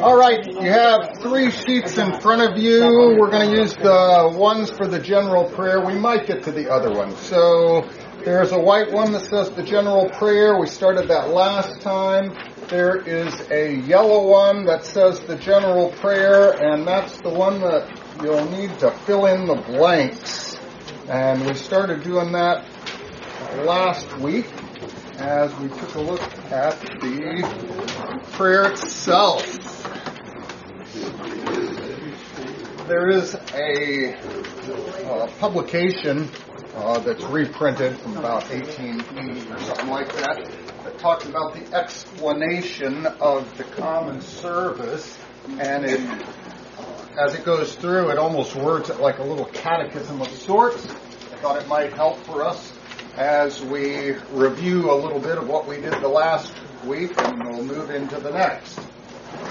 All 0.00 0.16
right, 0.16 0.44
you 0.44 0.70
have 0.70 1.18
three 1.20 1.52
sheets 1.52 1.98
in 1.98 2.20
front 2.20 2.42
of 2.42 2.58
you. 2.58 3.16
We're 3.18 3.30
going 3.30 3.48
to 3.48 3.56
use 3.56 3.74
the 3.74 4.34
ones 4.36 4.68
for 4.70 4.88
the 4.88 4.98
general 4.98 5.44
prayer. 5.44 5.80
We 5.80 5.94
might 5.94 6.26
get 6.26 6.42
to 6.44 6.52
the 6.52 6.68
other 6.68 6.92
ones. 6.92 7.16
So 7.20 7.88
there's 8.24 8.50
a 8.50 8.58
white 8.58 8.90
one 8.90 9.12
that 9.12 9.24
says 9.26 9.50
the 9.50 9.62
general 9.62 10.08
prayer. 10.10 10.58
We 10.58 10.66
started 10.66 11.08
that 11.08 11.30
last 11.30 11.80
time. 11.80 12.36
There 12.68 12.96
is 12.96 13.32
a 13.50 13.76
yellow 13.82 14.26
one 14.26 14.64
that 14.66 14.84
says 14.84 15.20
the 15.20 15.36
general 15.36 15.90
prayer, 15.92 16.50
and 16.60 16.86
that's 16.86 17.20
the 17.20 17.30
one 17.30 17.60
that 17.60 17.88
you'll 18.20 18.50
need 18.50 18.76
to 18.80 18.90
fill 18.90 19.26
in 19.26 19.46
the 19.46 19.54
blanks. 19.54 20.58
And 21.08 21.46
we 21.46 21.54
started 21.54 22.02
doing 22.02 22.32
that 22.32 22.66
last 23.64 24.12
week 24.18 24.46
as 25.18 25.54
we 25.60 25.68
took 25.68 25.94
a 25.94 26.00
look 26.00 26.22
at 26.50 26.80
the 26.80 28.22
prayer 28.32 28.72
itself. 28.72 29.63
There 32.86 33.08
is 33.08 33.34
a 33.54 34.14
uh, 34.14 35.26
publication 35.40 36.28
uh, 36.74 36.98
that's 36.98 37.22
reprinted 37.24 37.96
from 37.98 38.18
about 38.18 38.46
1880 38.50 39.50
or 39.50 39.58
something 39.60 39.88
like 39.88 40.12
that 40.16 40.50
that 40.84 40.98
talks 40.98 41.24
about 41.24 41.54
the 41.54 41.74
explanation 41.74 43.06
of 43.06 43.56
the 43.56 43.64
common 43.64 44.20
service 44.20 45.18
and 45.58 45.86
it 45.86 46.00
as 47.18 47.34
it 47.34 47.44
goes 47.44 47.74
through 47.74 48.10
it 48.10 48.18
almost 48.18 48.54
words 48.54 48.90
it 48.90 49.00
like 49.00 49.18
a 49.18 49.24
little 49.24 49.46
catechism 49.46 50.20
of 50.20 50.28
sorts. 50.28 50.86
I 50.86 51.36
thought 51.36 51.62
it 51.62 51.68
might 51.68 51.94
help 51.94 52.18
for 52.26 52.44
us 52.44 52.70
as 53.16 53.62
we 53.62 54.12
review 54.32 54.90
a 54.90 54.94
little 54.96 55.20
bit 55.20 55.38
of 55.38 55.48
what 55.48 55.66
we 55.66 55.76
did 55.76 55.94
the 56.02 56.08
last 56.08 56.52
week, 56.84 57.12
and 57.16 57.44
we'll 57.44 57.64
move 57.64 57.90
into 57.90 58.18
the 58.20 58.30
next. 58.30 58.78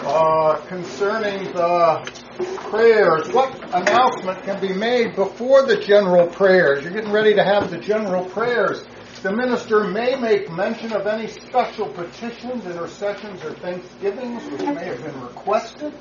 Uh, 0.04 0.58
concerning 0.68 1.52
the 1.54 2.23
prayers, 2.38 3.32
what 3.32 3.54
announcement 3.74 4.44
can 4.44 4.60
be 4.60 4.74
made 4.74 5.16
before 5.16 5.66
the 5.66 5.78
general 5.78 6.28
prayers? 6.28 6.84
You're 6.84 6.94
getting 6.94 7.12
ready 7.12 7.34
to 7.36 7.44
have 7.44 7.70
the 7.70 7.78
general 7.78 8.26
prayers. 8.26 8.84
The 9.22 9.32
minister 9.32 9.86
may 9.86 10.16
make 10.16 10.52
mention 10.52 10.92
of 10.94 11.08
any 11.08 11.28
special 11.28 11.88
petitions, 11.88 12.66
intercessions, 12.66 13.44
or 13.44 13.54
thanksgivings 13.54 14.44
which 14.52 14.62
may 14.62 14.86
have 14.86 15.04
been 15.04 15.22
requested. 15.22 15.94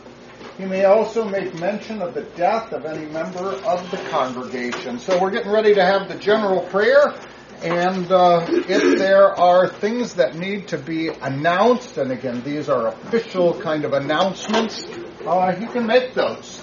He 0.58 0.64
may 0.64 0.84
also 0.84 1.24
make 1.24 1.54
mention 1.58 2.02
of 2.02 2.14
the 2.14 2.22
death 2.22 2.72
of 2.72 2.84
any 2.84 3.06
member 3.06 3.52
of 3.64 3.90
the 3.90 3.98
congregation. 4.10 4.98
So 4.98 5.20
we're 5.20 5.30
getting 5.30 5.52
ready 5.52 5.74
to 5.74 5.84
have 5.84 6.08
the 6.08 6.16
general 6.16 6.62
prayer. 6.62 7.14
And 7.62 8.10
uh, 8.10 8.44
if 8.48 8.98
there 8.98 9.28
are 9.38 9.68
things 9.68 10.14
that 10.14 10.34
need 10.34 10.68
to 10.68 10.78
be 10.78 11.08
announced, 11.08 11.96
and 11.96 12.10
again, 12.10 12.42
these 12.42 12.68
are 12.68 12.88
official 12.88 13.60
kind 13.60 13.84
of 13.84 13.92
announcements, 13.92 14.84
uh, 15.24 15.52
he 15.54 15.66
can 15.66 15.86
make 15.86 16.12
those. 16.14 16.58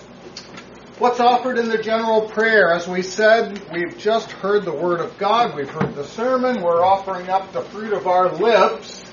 What's 0.98 1.22
offered 1.22 1.58
in 1.58 1.70
the 1.70 1.78
general 1.78 2.28
prayer? 2.28 2.74
As 2.74 2.86
we 2.86 3.02
said, 3.02 3.66
we've 3.72 3.98
just 3.98 4.30
heard 4.30 4.66
the 4.66 4.74
Word 4.74 5.00
of 5.00 5.18
God, 5.18 5.56
we've 5.56 5.70
heard 5.70 5.96
the 5.96 6.04
sermon, 6.04 6.62
we're 6.62 6.84
offering 6.84 7.30
up 7.30 7.54
the 7.54 7.62
fruit 7.62 7.94
of 7.94 8.06
our 8.06 8.34
lips. 8.34 9.06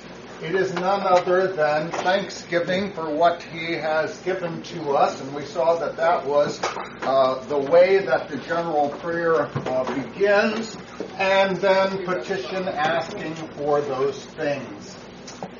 It 0.43 0.57
is 0.57 0.75
none 0.75 1.07
other 1.07 1.53
than 1.53 1.93
thanksgiving 1.93 2.93
for 2.93 3.09
what 3.09 3.43
He 3.45 3.75
has 3.75 4.19
given 4.23 4.61
to 4.63 4.91
us, 4.97 5.21
and 5.21 5.33
we 5.35 5.47
saw 5.47 5.79
that 5.79 5.97
that 5.97 6.27
was 6.27 6.61
uh, 7.03 7.43
the 7.45 7.59
way 7.59 8.05
that 8.05 8.29
the 8.29 8.39
general 8.39 8.89
prayer 8.99 9.43
uh, 9.43 9.95
begins, 9.95 10.77
and 11.19 11.57
then 11.57 12.05
petition 12.05 12.69
asking 12.69 13.35
for 13.35 13.81
those 13.81 14.25
things. 14.25 14.95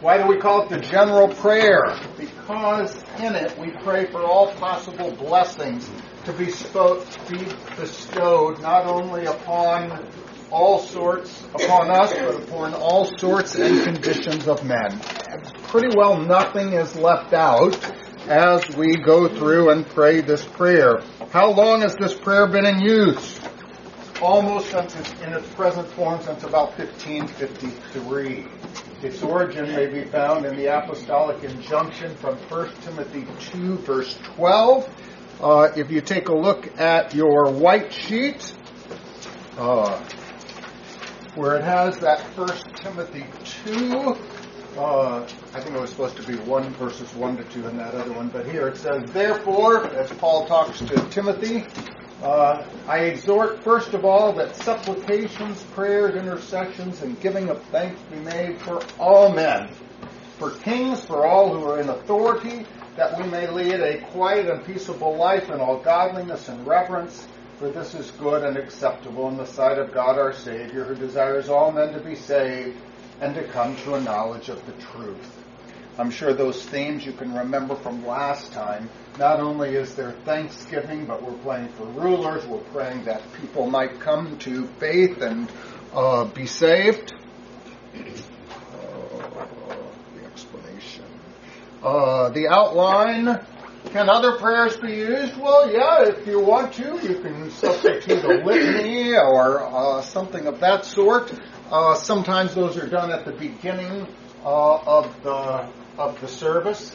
Why 0.01 0.19
do 0.19 0.27
we 0.27 0.39
call 0.39 0.63
it 0.63 0.69
the 0.69 0.81
general 0.81 1.29
prayer? 1.29 1.99
Because 2.17 2.95
in 3.19 3.35
it 3.35 3.59
we 3.59 3.71
pray 3.83 4.07
for 4.07 4.23
all 4.23 4.53
possible 4.55 5.11
blessings 5.13 5.91
to 6.25 6.33
be, 6.33 6.47
be 6.47 7.47
bestowed 7.77 8.61
not 8.61 8.87
only 8.87 9.27
upon 9.27 10.11
all 10.51 10.79
sorts 10.79 11.43
upon 11.55 11.91
us, 11.91 12.13
but 12.13 12.43
upon 12.43 12.75
all 12.75 13.11
sorts 13.19 13.55
and 13.57 13.85
conditions 13.85 14.47
of 14.47 14.65
men. 14.65 15.01
Pretty 15.65 15.97
well 15.97 16.19
nothing 16.19 16.73
is 16.73 16.95
left 16.97 17.33
out 17.33 17.77
as 18.29 18.69
we 18.77 18.97
go 18.97 19.29
through 19.29 19.71
and 19.71 19.87
pray 19.89 20.21
this 20.21 20.45
prayer. 20.45 21.01
How 21.31 21.51
long 21.53 21.81
has 21.81 21.97
this 21.97 22.15
prayer 22.15 22.47
been 22.47 22.67
in 22.67 22.81
use? 22.81 23.41
Almost 24.23 24.73
in 24.73 25.33
its 25.35 25.49
present 25.55 25.89
form 25.89 26.23
since 26.23 26.43
about 26.43 26.79
1553. 26.79 28.47
Its 29.03 29.23
origin 29.23 29.67
may 29.75 29.87
be 29.87 30.05
found 30.05 30.47
in 30.47 30.57
the 30.57 30.67
apostolic 30.67 31.43
injunction 31.45 32.17
from 32.17 32.37
1 32.37 32.71
Timothy 32.81 33.27
2 33.53 33.77
verse 33.79 34.19
12. 34.37 34.89
Uh, 35.41 35.69
if 35.77 35.91
you 35.91 36.01
take 36.01 36.29
a 36.29 36.35
look 36.35 36.81
at 36.81 37.15
your 37.15 37.51
white 37.51 37.93
sheet, 37.93 38.55
uh, 39.59 40.03
where 41.35 41.57
it 41.57 41.63
has 41.63 41.99
that 41.99 42.21
1 42.37 42.49
Timothy 42.77 43.27
two. 43.63 44.17
Uh, 44.79 45.27
I 45.55 45.61
think 45.61 45.75
it 45.75 45.81
was 45.81 45.91
supposed 45.91 46.17
to 46.17 46.23
be 46.27 46.37
one 46.37 46.71
verses 46.75 47.15
one 47.15 47.37
to 47.37 47.45
two 47.45 47.67
in 47.67 47.77
that 47.77 47.95
other 47.95 48.13
one, 48.13 48.29
but 48.29 48.47
here 48.47 48.69
it 48.69 48.77
says, 48.79 49.03
"Therefore, 49.13 49.87
as 49.89 50.11
Paul 50.13 50.47
talks 50.47 50.79
to 50.81 50.95
Timothy, 51.11 51.67
uh, 52.23 52.65
I 52.87 52.99
exhort 53.01 53.63
first 53.63 53.95
of 53.95 54.05
all 54.05 54.33
that 54.35 54.57
supplications, 54.57 55.63
prayers, 55.65 56.15
intercessions, 56.15 57.03
and 57.03 57.21
giving 57.21 57.49
of 57.49 57.63
thanks 57.65 58.01
be 58.03 58.19
made 58.19 58.61
for 58.61 58.83
all 58.99 59.33
men, 59.33 59.69
for 60.39 60.51
kings, 60.51 61.05
for 61.05 61.27
all 61.27 61.55
who 61.55 61.65
are 61.65 61.81
in 61.81 61.89
authority, 61.89 62.67
that 62.97 63.19
we 63.19 63.29
may 63.29 63.49
lead 63.49 63.81
a 63.81 64.01
quiet 64.13 64.49
and 64.49 64.65
peaceable 64.65 65.17
life 65.17 65.51
in 65.51 65.61
all 65.61 65.79
godliness 65.79 66.49
and 66.49 66.67
reverence." 66.67 67.27
For 67.59 67.71
this 67.71 67.95
is 67.95 68.11
good 68.11 68.45
and 68.45 68.59
acceptable 68.59 69.29
in 69.29 69.39
the 69.39 69.47
sight 69.47 69.79
of 69.79 69.91
God 69.91 70.19
our 70.19 70.35
Savior, 70.35 70.85
who 70.85 70.95
desires 70.95 71.49
all 71.49 71.73
men 71.73 71.95
to 71.95 72.01
be 72.01 72.15
saved 72.15 72.77
and 73.23 73.35
to 73.35 73.45
come 73.45 73.75
to 73.77 73.95
a 73.95 74.01
knowledge 74.03 74.51
of 74.51 74.65
the 74.67 74.73
truth. 74.73 75.46
I'm 75.99 76.11
sure 76.11 76.35
those 76.35 76.63
themes 76.63 77.07
you 77.07 77.13
can 77.13 77.33
remember 77.33 77.75
from 77.75 78.07
last 78.07 78.53
time. 78.53 78.91
Not 79.19 79.41
only 79.41 79.71
is 79.71 79.95
there 79.95 80.13
thanksgiving, 80.13 81.07
but 81.07 81.23
we're 81.23 81.39
praying 81.39 81.69
for 81.71 81.85
rulers. 81.85 82.47
We're 82.47 82.59
praying 82.59 83.05
that 83.05 83.23
people 83.41 83.71
might 83.71 83.99
come 84.01 84.39
to 84.41 84.67
faith 84.79 85.23
and 85.23 85.51
uh, 85.95 86.25
be 86.27 86.45
saved. 86.45 87.15
Uh, 87.95 88.01
the 90.15 90.27
explanation. 90.27 91.05
Uh, 91.83 92.29
the 92.29 92.49
outline 92.49 93.41
can 93.91 94.11
other 94.11 94.33
prayers 94.33 94.77
be 94.77 94.93
used? 94.93 95.35
Well, 95.39 95.73
yeah, 95.73 96.03
if 96.03 96.27
you 96.27 96.41
want 96.41 96.75
to, 96.75 97.01
you 97.03 97.21
can 97.21 97.51
substitute 97.51 98.23
a 98.23 98.45
litany 98.45 99.15
or 99.15 99.63
uh, 99.63 100.03
something 100.03 100.47
of 100.47 100.61
that 100.61 100.85
sort. 100.85 101.33
Uh, 101.71 101.95
sometimes 101.95 102.55
those 102.55 102.77
are 102.77 102.87
done 102.87 103.11
at 103.11 103.25
the 103.25 103.33
beginning 103.33 104.07
uh, 104.45 104.77
of 104.77 105.23
the 105.23 105.67
of 105.99 106.21
the 106.21 106.29
service. 106.29 106.95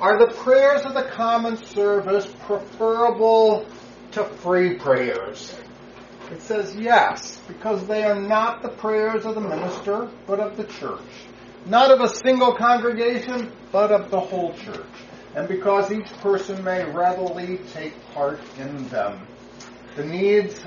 Are 0.00 0.18
the 0.18 0.34
prayers 0.34 0.82
of 0.82 0.94
the 0.94 1.04
common 1.04 1.56
service 1.64 2.26
preferable 2.46 3.66
to 4.12 4.24
free 4.24 4.76
prayers? 4.76 5.54
It 6.30 6.42
says 6.42 6.74
yes, 6.74 7.40
because 7.46 7.86
they 7.86 8.04
are 8.04 8.20
not 8.20 8.62
the 8.62 8.70
prayers 8.70 9.24
of 9.26 9.34
the 9.34 9.40
minister, 9.40 10.08
but 10.26 10.40
of 10.40 10.56
the 10.56 10.64
church. 10.64 11.00
Not 11.66 11.90
of 11.90 12.00
a 12.00 12.08
single 12.08 12.54
congregation, 12.54 13.52
but 13.70 13.92
of 13.92 14.10
the 14.10 14.20
whole 14.20 14.54
church 14.54 14.86
and 15.34 15.48
because 15.48 15.90
each 15.90 16.12
person 16.18 16.62
may 16.62 16.84
readily 16.84 17.58
take 17.72 17.94
part 18.12 18.40
in 18.58 18.88
them. 18.88 19.26
The 19.96 20.04
needs 20.04 20.60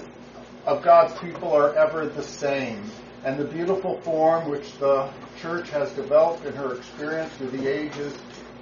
of 0.65 0.83
God's 0.83 1.17
people 1.19 1.51
are 1.53 1.73
ever 1.75 2.07
the 2.07 2.23
same, 2.23 2.83
and 3.25 3.39
the 3.39 3.43
beautiful 3.43 3.99
form 4.01 4.49
which 4.49 4.77
the 4.77 5.09
church 5.41 5.69
has 5.71 5.91
developed 5.93 6.45
in 6.45 6.53
her 6.53 6.75
experience 6.75 7.33
through 7.33 7.49
the 7.49 7.67
ages 7.67 8.13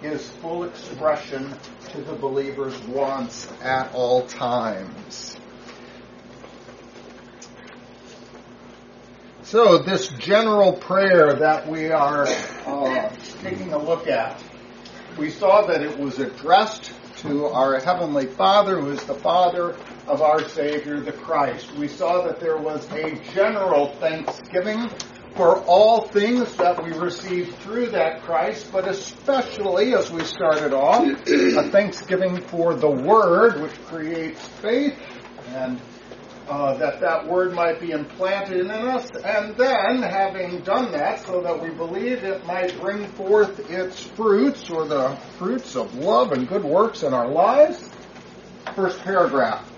is 0.01 0.27
full 0.41 0.63
expression 0.63 1.53
to 1.91 2.01
the 2.01 2.13
believer's 2.13 2.77
wants 2.83 3.51
at 3.61 3.93
all 3.93 4.25
times. 4.25 5.37
So, 9.43 9.77
this 9.77 10.07
general 10.07 10.73
prayer 10.73 11.33
that 11.33 11.67
we 11.67 11.91
are 11.91 12.25
uh, 12.65 13.09
taking 13.43 13.73
a 13.73 13.77
look 13.77 14.07
at 14.07 14.41
we 15.17 15.29
saw 15.29 15.67
that 15.67 15.81
it 15.81 15.99
was 15.99 16.19
addressed 16.19 16.91
to 17.17 17.45
our 17.45 17.79
Heavenly 17.79 18.25
Father, 18.25 18.79
who 18.79 18.89
is 18.89 19.03
the 19.03 19.13
Father 19.13 19.75
of 20.07 20.21
our 20.21 20.47
Savior, 20.49 20.99
the 20.99 21.11
Christ. 21.11 21.73
We 21.75 21.87
saw 21.87 22.23
that 22.27 22.39
there 22.39 22.57
was 22.57 22.89
a 22.91 23.15
general 23.33 23.93
thanksgiving 23.99 24.89
for 25.35 25.59
all 25.65 26.07
things 26.09 26.55
that 26.57 26.83
we 26.83 26.91
received 26.91 27.55
through 27.59 27.87
that 27.91 28.21
Christ, 28.23 28.69
but 28.71 28.87
especially, 28.87 29.95
as 29.95 30.11
we 30.11 30.23
started 30.23 30.73
off, 30.73 31.05
a 31.07 31.69
thanksgiving 31.69 32.41
for 32.41 32.75
the 32.75 32.89
Word, 32.89 33.61
which 33.61 33.73
creates 33.85 34.45
faith 34.47 34.99
and 35.47 35.79
uh, 36.47 36.73
that 36.75 36.99
that 36.99 37.27
word 37.27 37.53
might 37.53 37.79
be 37.79 37.91
implanted 37.91 38.59
in 38.59 38.69
us, 38.69 39.07
and 39.23 39.55
then, 39.55 40.01
having 40.01 40.61
done 40.61 40.91
that, 40.91 41.25
so 41.25 41.41
that 41.41 41.61
we 41.61 41.69
believe 41.69 42.23
it 42.23 42.45
might 42.45 42.77
bring 42.79 43.07
forth 43.13 43.71
its 43.71 44.01
fruits, 44.01 44.69
or 44.69 44.85
the 44.85 45.15
fruits 45.37 45.75
of 45.75 45.95
love 45.95 46.31
and 46.31 46.47
good 46.47 46.63
works 46.63 47.03
in 47.03 47.13
our 47.13 47.29
lives. 47.29 47.89
First 48.75 48.99
paragraph. 48.99 49.72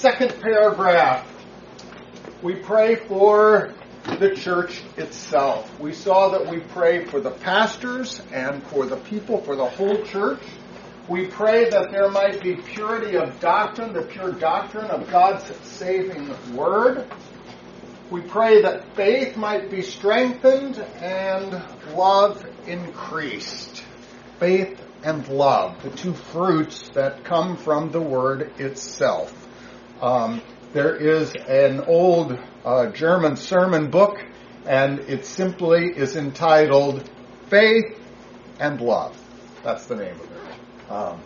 Second 0.00 0.40
paragraph. 0.40 1.30
We 2.42 2.54
pray 2.54 2.94
for 2.94 3.74
the 4.18 4.34
church 4.34 4.80
itself. 4.96 5.78
We 5.78 5.92
saw 5.92 6.30
that 6.30 6.46
we 6.46 6.60
pray 6.60 7.04
for 7.04 7.20
the 7.20 7.32
pastors 7.32 8.22
and 8.32 8.62
for 8.68 8.86
the 8.86 8.96
people, 8.96 9.42
for 9.42 9.56
the 9.56 9.66
whole 9.66 10.02
church. 10.04 10.40
We 11.06 11.26
pray 11.26 11.68
that 11.68 11.90
there 11.90 12.08
might 12.08 12.40
be 12.40 12.56
purity 12.56 13.18
of 13.18 13.40
doctrine, 13.40 13.92
the 13.92 14.00
pure 14.00 14.32
doctrine 14.32 14.86
of 14.86 15.10
God's 15.10 15.54
saving 15.66 16.34
word. 16.56 17.06
We 18.10 18.22
pray 18.22 18.62
that 18.62 18.96
faith 18.96 19.36
might 19.36 19.70
be 19.70 19.82
strengthened 19.82 20.78
and 20.78 21.62
love 21.94 22.42
increased. 22.66 23.84
Faith 24.38 24.80
and 25.02 25.28
love, 25.28 25.82
the 25.82 25.90
two 25.90 26.14
fruits 26.14 26.88
that 26.94 27.22
come 27.22 27.58
from 27.58 27.90
the 27.90 28.00
word 28.00 28.58
itself. 28.58 29.36
Um, 30.00 30.40
there 30.72 30.96
is 30.96 31.34
an 31.34 31.80
old 31.80 32.38
uh, 32.64 32.86
German 32.86 33.36
sermon 33.36 33.90
book, 33.90 34.24
and 34.64 35.00
it 35.00 35.26
simply 35.26 35.88
is 35.88 36.16
entitled 36.16 37.08
Faith 37.48 37.98
and 38.58 38.80
Love. 38.80 39.16
That's 39.62 39.84
the 39.86 39.96
name 39.96 40.14
of 40.14 40.30
it. 40.32 40.90
Um, 40.90 41.20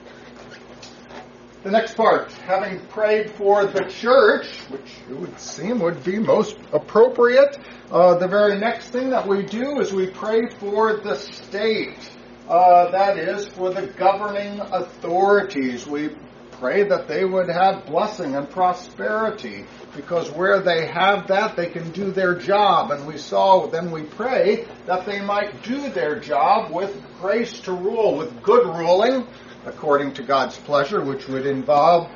the 1.62 1.70
next 1.70 1.94
part, 1.94 2.32
having 2.32 2.80
prayed 2.88 3.30
for 3.30 3.64
the 3.64 3.84
church, 3.84 4.48
which 4.68 4.98
it 5.08 5.16
would 5.16 5.38
seem 5.38 5.78
would 5.78 6.02
be 6.02 6.18
most 6.18 6.58
appropriate, 6.72 7.56
uh, 7.90 8.18
the 8.18 8.28
very 8.28 8.58
next 8.58 8.88
thing 8.88 9.10
that 9.10 9.26
we 9.26 9.44
do 9.44 9.80
is 9.80 9.92
we 9.92 10.08
pray 10.08 10.48
for 10.58 10.96
the 10.96 11.16
state. 11.16 12.10
Uh, 12.48 12.90
that 12.90 13.18
is, 13.18 13.46
for 13.46 13.72
the 13.72 13.86
governing 13.86 14.60
authorities. 14.60 15.86
We 15.86 16.10
pray 16.58 16.84
that 16.84 17.08
they 17.08 17.24
would 17.24 17.48
have 17.48 17.86
blessing 17.86 18.34
and 18.36 18.48
prosperity 18.48 19.64
because 19.94 20.30
where 20.30 20.60
they 20.60 20.86
have 20.86 21.28
that, 21.28 21.56
they 21.56 21.66
can 21.66 21.90
do 21.92 22.10
their 22.10 22.34
job. 22.34 22.90
And 22.90 23.06
we 23.06 23.18
saw, 23.18 23.66
then 23.66 23.90
we 23.90 24.02
pray 24.02 24.66
that 24.86 25.06
they 25.06 25.20
might 25.20 25.62
do 25.62 25.88
their 25.90 26.18
job 26.18 26.72
with 26.72 26.94
grace 27.20 27.60
to 27.60 27.72
rule, 27.72 28.16
with 28.16 28.42
good 28.42 28.66
ruling, 28.66 29.26
according 29.66 30.14
to 30.14 30.22
God's 30.22 30.56
pleasure, 30.58 31.02
which 31.02 31.28
would 31.28 31.46
involve 31.46 32.10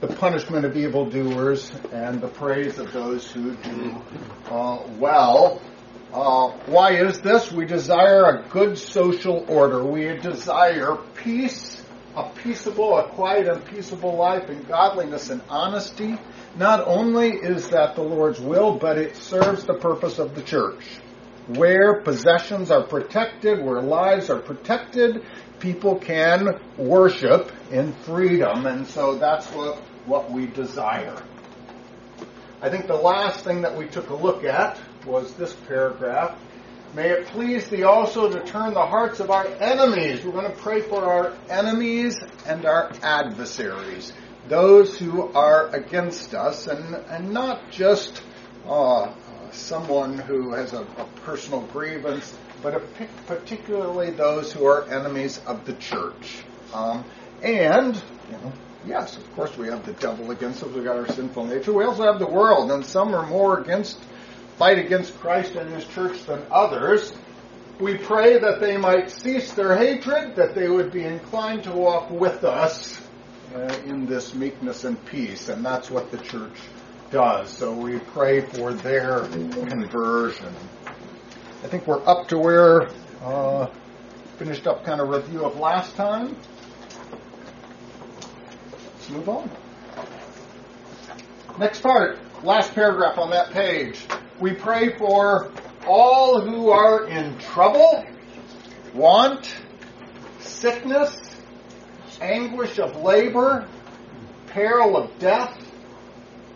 the 0.00 0.08
punishment 0.08 0.64
of 0.64 0.76
evildoers 0.76 1.72
and 1.92 2.20
the 2.20 2.28
praise 2.28 2.78
of 2.78 2.92
those 2.92 3.30
who 3.30 3.56
do 3.56 3.96
uh, 4.50 4.82
well. 4.98 5.60
Uh, 6.12 6.50
why 6.66 6.92
is 6.92 7.20
this? 7.22 7.50
We 7.50 7.64
desire 7.64 8.24
a 8.26 8.48
good 8.48 8.78
social 8.78 9.44
order. 9.48 9.84
We 9.84 10.16
desire 10.18 10.96
peace, 11.16 11.82
a 12.16 12.28
peaceable, 12.42 12.96
a 12.96 13.08
quiet 13.08 13.48
and 13.48 13.64
peaceable 13.64 14.16
life 14.16 14.48
in 14.48 14.62
godliness 14.64 15.30
and 15.30 15.42
honesty. 15.48 16.18
Not 16.56 16.86
only 16.86 17.30
is 17.30 17.70
that 17.70 17.96
the 17.96 18.02
Lord's 18.02 18.40
will, 18.40 18.78
but 18.78 18.98
it 18.98 19.16
serves 19.16 19.64
the 19.64 19.74
purpose 19.74 20.18
of 20.18 20.34
the 20.34 20.42
church. 20.42 20.84
Where 21.48 22.00
possessions 22.00 22.70
are 22.70 22.84
protected, 22.84 23.62
where 23.64 23.82
lives 23.82 24.30
are 24.30 24.38
protected, 24.38 25.24
people 25.58 25.96
can 25.96 26.60
worship 26.76 27.50
in 27.70 27.92
freedom, 27.92 28.66
and 28.66 28.86
so 28.86 29.16
that's 29.16 29.46
what, 29.48 29.76
what 30.06 30.30
we 30.30 30.46
desire. 30.46 31.22
I 32.62 32.70
think 32.70 32.86
the 32.86 32.94
last 32.94 33.44
thing 33.44 33.62
that 33.62 33.76
we 33.76 33.86
took 33.86 34.08
a 34.08 34.14
look 34.14 34.44
at 34.44 34.80
was 35.04 35.34
this 35.34 35.52
paragraph. 35.52 36.38
May 36.94 37.10
it 37.10 37.26
please 37.26 37.68
thee 37.68 37.82
also 37.82 38.30
to 38.30 38.40
turn 38.44 38.72
the 38.72 38.86
hearts 38.86 39.18
of 39.18 39.28
our 39.28 39.46
enemies. 39.46 40.24
We're 40.24 40.30
going 40.30 40.48
to 40.48 40.56
pray 40.58 40.80
for 40.80 41.04
our 41.04 41.32
enemies 41.50 42.16
and 42.46 42.64
our 42.64 42.92
adversaries, 43.02 44.12
those 44.46 44.96
who 44.96 45.32
are 45.32 45.74
against 45.74 46.34
us, 46.34 46.68
and, 46.68 46.94
and 46.94 47.32
not 47.32 47.68
just 47.72 48.22
uh, 48.68 49.12
someone 49.50 50.18
who 50.18 50.52
has 50.52 50.72
a, 50.72 50.82
a 50.82 51.04
personal 51.24 51.62
grievance, 51.62 52.32
but 52.62 52.80
particularly 53.26 54.10
those 54.10 54.52
who 54.52 54.64
are 54.64 54.88
enemies 54.88 55.40
of 55.48 55.64
the 55.64 55.72
church. 55.74 56.44
Um, 56.72 57.04
and, 57.42 57.96
you 58.30 58.36
know, 58.36 58.52
yes, 58.86 59.16
of 59.16 59.34
course 59.34 59.56
we 59.56 59.66
have 59.66 59.84
the 59.84 59.94
devil 59.94 60.30
against 60.30 60.62
us. 60.62 60.70
We've 60.70 60.84
got 60.84 60.96
our 60.96 61.08
sinful 61.08 61.46
nature. 61.46 61.72
We 61.72 61.84
also 61.84 62.04
have 62.04 62.20
the 62.20 62.30
world, 62.30 62.70
and 62.70 62.86
some 62.86 63.12
are 63.16 63.26
more 63.26 63.58
against, 63.58 63.98
fight 64.56 64.78
against 64.78 65.18
Christ 65.20 65.54
and 65.54 65.72
His 65.72 65.86
church 65.86 66.24
than 66.24 66.42
others. 66.50 67.12
We 67.80 67.96
pray 67.96 68.38
that 68.38 68.60
they 68.60 68.76
might 68.76 69.10
cease 69.10 69.52
their 69.52 69.76
hatred, 69.76 70.36
that 70.36 70.54
they 70.54 70.68
would 70.68 70.92
be 70.92 71.04
inclined 71.04 71.64
to 71.64 71.72
walk 71.72 72.08
with 72.10 72.44
us 72.44 73.00
uh, 73.54 73.74
in 73.84 74.06
this 74.06 74.34
meekness 74.34 74.84
and 74.84 75.02
peace, 75.06 75.48
and 75.48 75.64
that's 75.64 75.90
what 75.90 76.10
the 76.10 76.18
church 76.18 76.56
does. 77.10 77.50
So 77.50 77.72
we 77.72 77.98
pray 77.98 78.42
for 78.42 78.72
their 78.72 79.20
conversion. 79.20 80.54
I 81.62 81.66
think 81.66 81.86
we're 81.86 82.06
up 82.06 82.28
to 82.28 82.38
where 82.38 82.88
uh, 83.22 83.66
finished 84.38 84.66
up 84.66 84.84
kind 84.84 85.00
of 85.00 85.08
review 85.08 85.44
of 85.44 85.56
last 85.58 85.96
time. 85.96 86.36
Let's 88.70 89.10
move 89.10 89.28
on. 89.28 89.50
Next 91.58 91.80
part, 91.80 92.18
last 92.44 92.74
paragraph 92.74 93.16
on 93.18 93.30
that 93.30 93.50
page. 93.50 93.98
We 94.38 94.52
pray 94.52 94.96
for 94.98 95.50
all 95.86 96.40
who 96.40 96.70
are 96.70 97.06
in 97.06 97.38
trouble, 97.38 98.04
want, 98.92 99.54
sickness, 100.40 101.16
anguish 102.20 102.78
of 102.78 102.96
labor, 102.96 103.66
peril 104.48 104.96
of 104.96 105.18
death, 105.18 105.58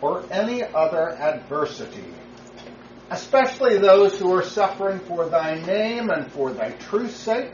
or 0.01 0.23
any 0.31 0.63
other 0.63 1.11
adversity, 1.17 2.13
especially 3.09 3.77
those 3.77 4.17
who 4.17 4.33
are 4.33 4.43
suffering 4.43 4.99
for 4.99 5.27
thy 5.27 5.55
name 5.55 6.11
and 6.11 6.31
for 6.31 6.53
thy 6.53 6.71
truth's 6.71 7.15
sake. 7.15 7.51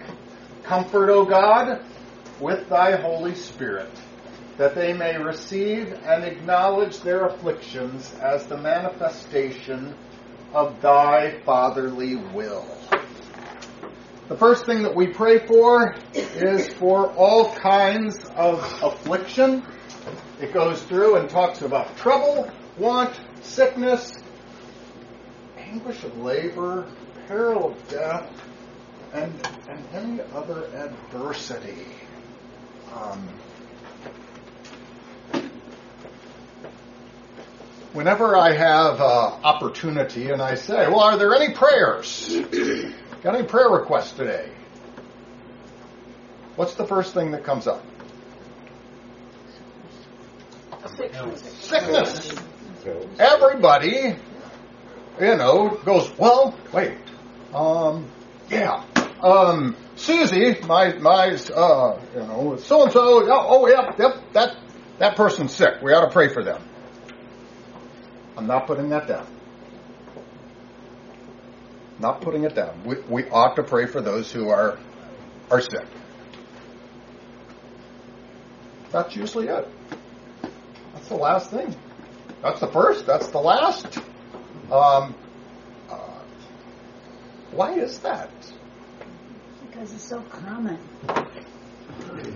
Comfort, 0.64 1.10
O 1.10 1.26
God, 1.26 1.84
with 2.40 2.68
thy 2.70 2.96
Holy 2.96 3.36
Spirit, 3.36 3.90
that 4.58 4.76
they 4.76 4.94
may 4.94 5.18
receive 5.18 5.94
and 6.06 6.24
acknowledge 6.24 7.00
their 7.02 7.26
afflictions 7.26 8.14
as 8.22 8.46
the 8.48 8.58
manifestation 8.58 9.96
of 10.54 10.82
thy 10.82 11.40
fatherly 11.46 12.16
will. 12.16 12.66
The 14.28 14.38
first 14.38 14.66
thing 14.66 14.84
that 14.84 14.96
we 14.96 15.08
pray 15.08 15.46
for 15.46 15.96
is 16.14 16.74
for 16.74 17.12
all 17.14 17.54
kinds 17.54 18.24
of 18.36 18.60
affliction 18.82 19.64
it 20.42 20.54
goes 20.54 20.82
through 20.84 21.16
and 21.16 21.30
talks 21.30 21.62
about 21.62 21.96
trouble, 21.96 22.50
want, 22.78 23.18
sickness, 23.42 24.12
anguish 25.58 26.04
of 26.04 26.18
labor, 26.18 26.88
peril 27.28 27.72
of 27.72 27.88
death, 27.88 28.30
and, 29.14 29.34
and 29.70 29.88
any 29.94 30.22
other 30.34 30.66
adversity. 30.76 31.86
Um, 32.94 33.30
whenever 37.96 38.36
I 38.36 38.52
have 38.52 39.00
uh, 39.00 39.06
opportunity 39.44 40.30
and 40.30 40.42
I 40.42 40.56
say, 40.56 40.88
well, 40.88 41.00
are 41.00 41.18
there 41.18 41.34
any 41.34 41.54
prayers? 41.54 42.36
Got 43.24 43.36
any 43.36 43.48
prayer 43.48 43.70
requests 43.70 44.12
today? 44.12 44.52
What's 46.58 46.76
the 46.76 46.86
first 46.86 47.14
thing 47.14 47.32
that 47.32 47.44
comes 47.44 47.68
up? 47.68 47.84
Sickness. 51.62 52.34
Everybody, 53.18 54.16
you 55.20 55.36
know, 55.38 55.80
goes, 55.84 56.12
well, 56.18 56.54
wait, 56.72 56.98
um, 57.54 58.08
yeah, 58.50 58.84
um, 59.22 59.76
Susie, 59.96 60.58
my, 60.68 60.94
my, 60.94 61.30
uh, 61.30 62.00
you 62.14 62.20
know, 62.20 62.58
so 62.58 62.84
and 62.84 62.92
so, 62.92 63.26
oh, 63.26 63.68
yep, 63.68 63.98
yep, 63.98 64.34
that, 64.34 64.58
that 65.00 65.16
person's 65.16 65.56
sick. 65.56 65.82
We 65.82 65.94
ought 65.94 66.06
to 66.06 66.12
pray 66.12 66.32
for 66.32 66.44
them. 66.44 66.62
I'm 68.38 68.48
not 68.48 68.68
putting 68.68 68.90
that 68.90 69.08
down. 69.08 69.28
Not 72.00 72.22
putting 72.22 72.44
it 72.44 72.56
down. 72.56 72.84
We, 72.84 72.98
we 73.10 73.30
ought 73.30 73.56
to 73.56 73.64
pray 73.64 73.86
for 73.86 74.02
those 74.02 74.32
who 74.32 74.50
are, 74.50 74.78
are 75.50 75.62
sick. 75.62 75.88
That's 78.92 79.16
usually 79.16 79.48
it. 79.48 79.68
That's 80.94 81.08
the 81.08 81.16
last 81.16 81.50
thing. 81.50 81.74
That's 82.42 82.60
the 82.60 82.68
first. 82.68 83.06
That's 83.06 83.28
the 83.28 83.40
last. 83.40 83.98
Um, 84.72 85.16
uh, 85.90 86.22
why 87.52 87.74
is 87.74 88.00
that? 88.00 88.30
Because 89.62 89.94
it's 89.94 90.04
so 90.04 90.22
common. 90.22 90.80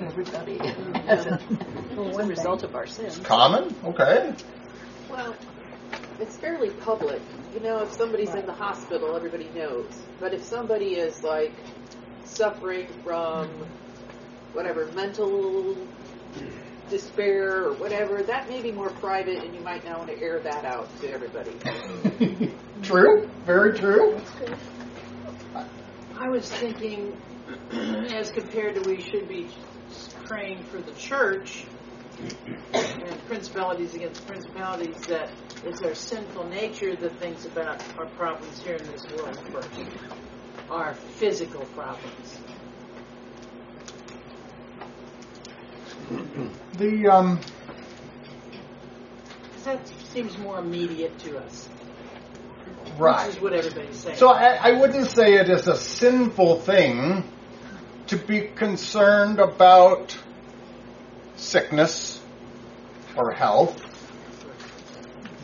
Everybody 0.02 0.60
as 1.08 1.26
a, 1.28 1.40
well, 1.96 2.12
one 2.12 2.28
result 2.28 2.64
of 2.64 2.76
our 2.76 2.88
sins. 2.88 3.20
Common? 3.20 3.76
Okay. 3.84 4.34
Well, 5.10 5.36
it's 6.20 6.36
fairly 6.38 6.70
public. 6.70 7.22
You 7.54 7.60
know, 7.62 7.82
if 7.82 7.94
somebody's 7.94 8.34
in 8.34 8.46
the 8.46 8.54
hospital, 8.54 9.16
everybody 9.16 9.50
knows. 9.56 9.92
But 10.20 10.34
if 10.34 10.44
somebody 10.44 10.96
is 10.96 11.24
like 11.24 11.54
suffering 12.26 12.88
from 13.04 13.50
whatever 14.54 14.86
mental 14.94 15.78
despair 16.90 17.66
or 17.66 17.74
whatever, 17.74 18.22
that 18.24 18.50
may 18.50 18.62
be 18.62 18.72
more 18.72 18.90
private, 18.90 19.44
and 19.44 19.54
you 19.54 19.62
might 19.62 19.86
not 19.86 20.00
want 20.00 20.10
to 20.10 20.22
air 20.22 20.40
that 20.40 20.66
out 20.66 20.90
to 21.02 21.12
everybody. 21.12 21.54
true, 22.82 23.30
very 23.46 23.78
true. 23.78 24.20
I 26.18 26.28
was 26.28 26.50
thinking, 26.50 27.16
as 27.72 28.32
compared 28.32 28.76
to 28.76 28.90
we 28.90 29.02
should 29.02 29.28
be 29.28 29.48
praying 30.26 30.64
for 30.66 30.80
the 30.82 30.92
church 30.94 31.66
and 32.74 33.26
principalities 33.28 33.94
against 33.94 34.28
principalities, 34.28 34.98
that 35.08 35.30
it's 35.66 35.82
our 35.82 35.94
sinful 35.94 36.46
nature 36.46 36.96
that 36.96 37.20
thinks 37.20 37.46
about 37.46 37.82
our 37.98 38.06
problems 38.08 38.60
here 38.62 38.76
in 38.76 38.92
this 38.92 39.06
world 39.12 39.38
first, 39.52 39.70
our 40.70 40.94
physical 40.94 41.66
problems. 41.76 42.40
The 46.78 47.08
um, 47.08 47.40
That 49.66 49.88
seems 50.12 50.38
more 50.38 50.60
immediate 50.60 51.18
to 51.20 51.38
us. 51.40 51.70
right. 52.98 53.28
Which 53.28 53.36
is 53.36 53.42
what 53.42 53.54
everybody's 53.54 53.98
saying. 53.98 54.18
So 54.18 54.30
I, 54.30 54.70
I 54.70 54.72
wouldn't 54.80 55.08
say 55.08 55.36
it 55.36 55.50
is 55.50 55.68
a 55.68 55.76
sinful 55.76 56.62
thing 56.62 57.24
to 58.08 58.18
be 58.18 58.42
concerned 58.48 59.40
about 59.40 60.18
sickness 61.36 62.20
or 63.16 63.32
health, 63.32 63.80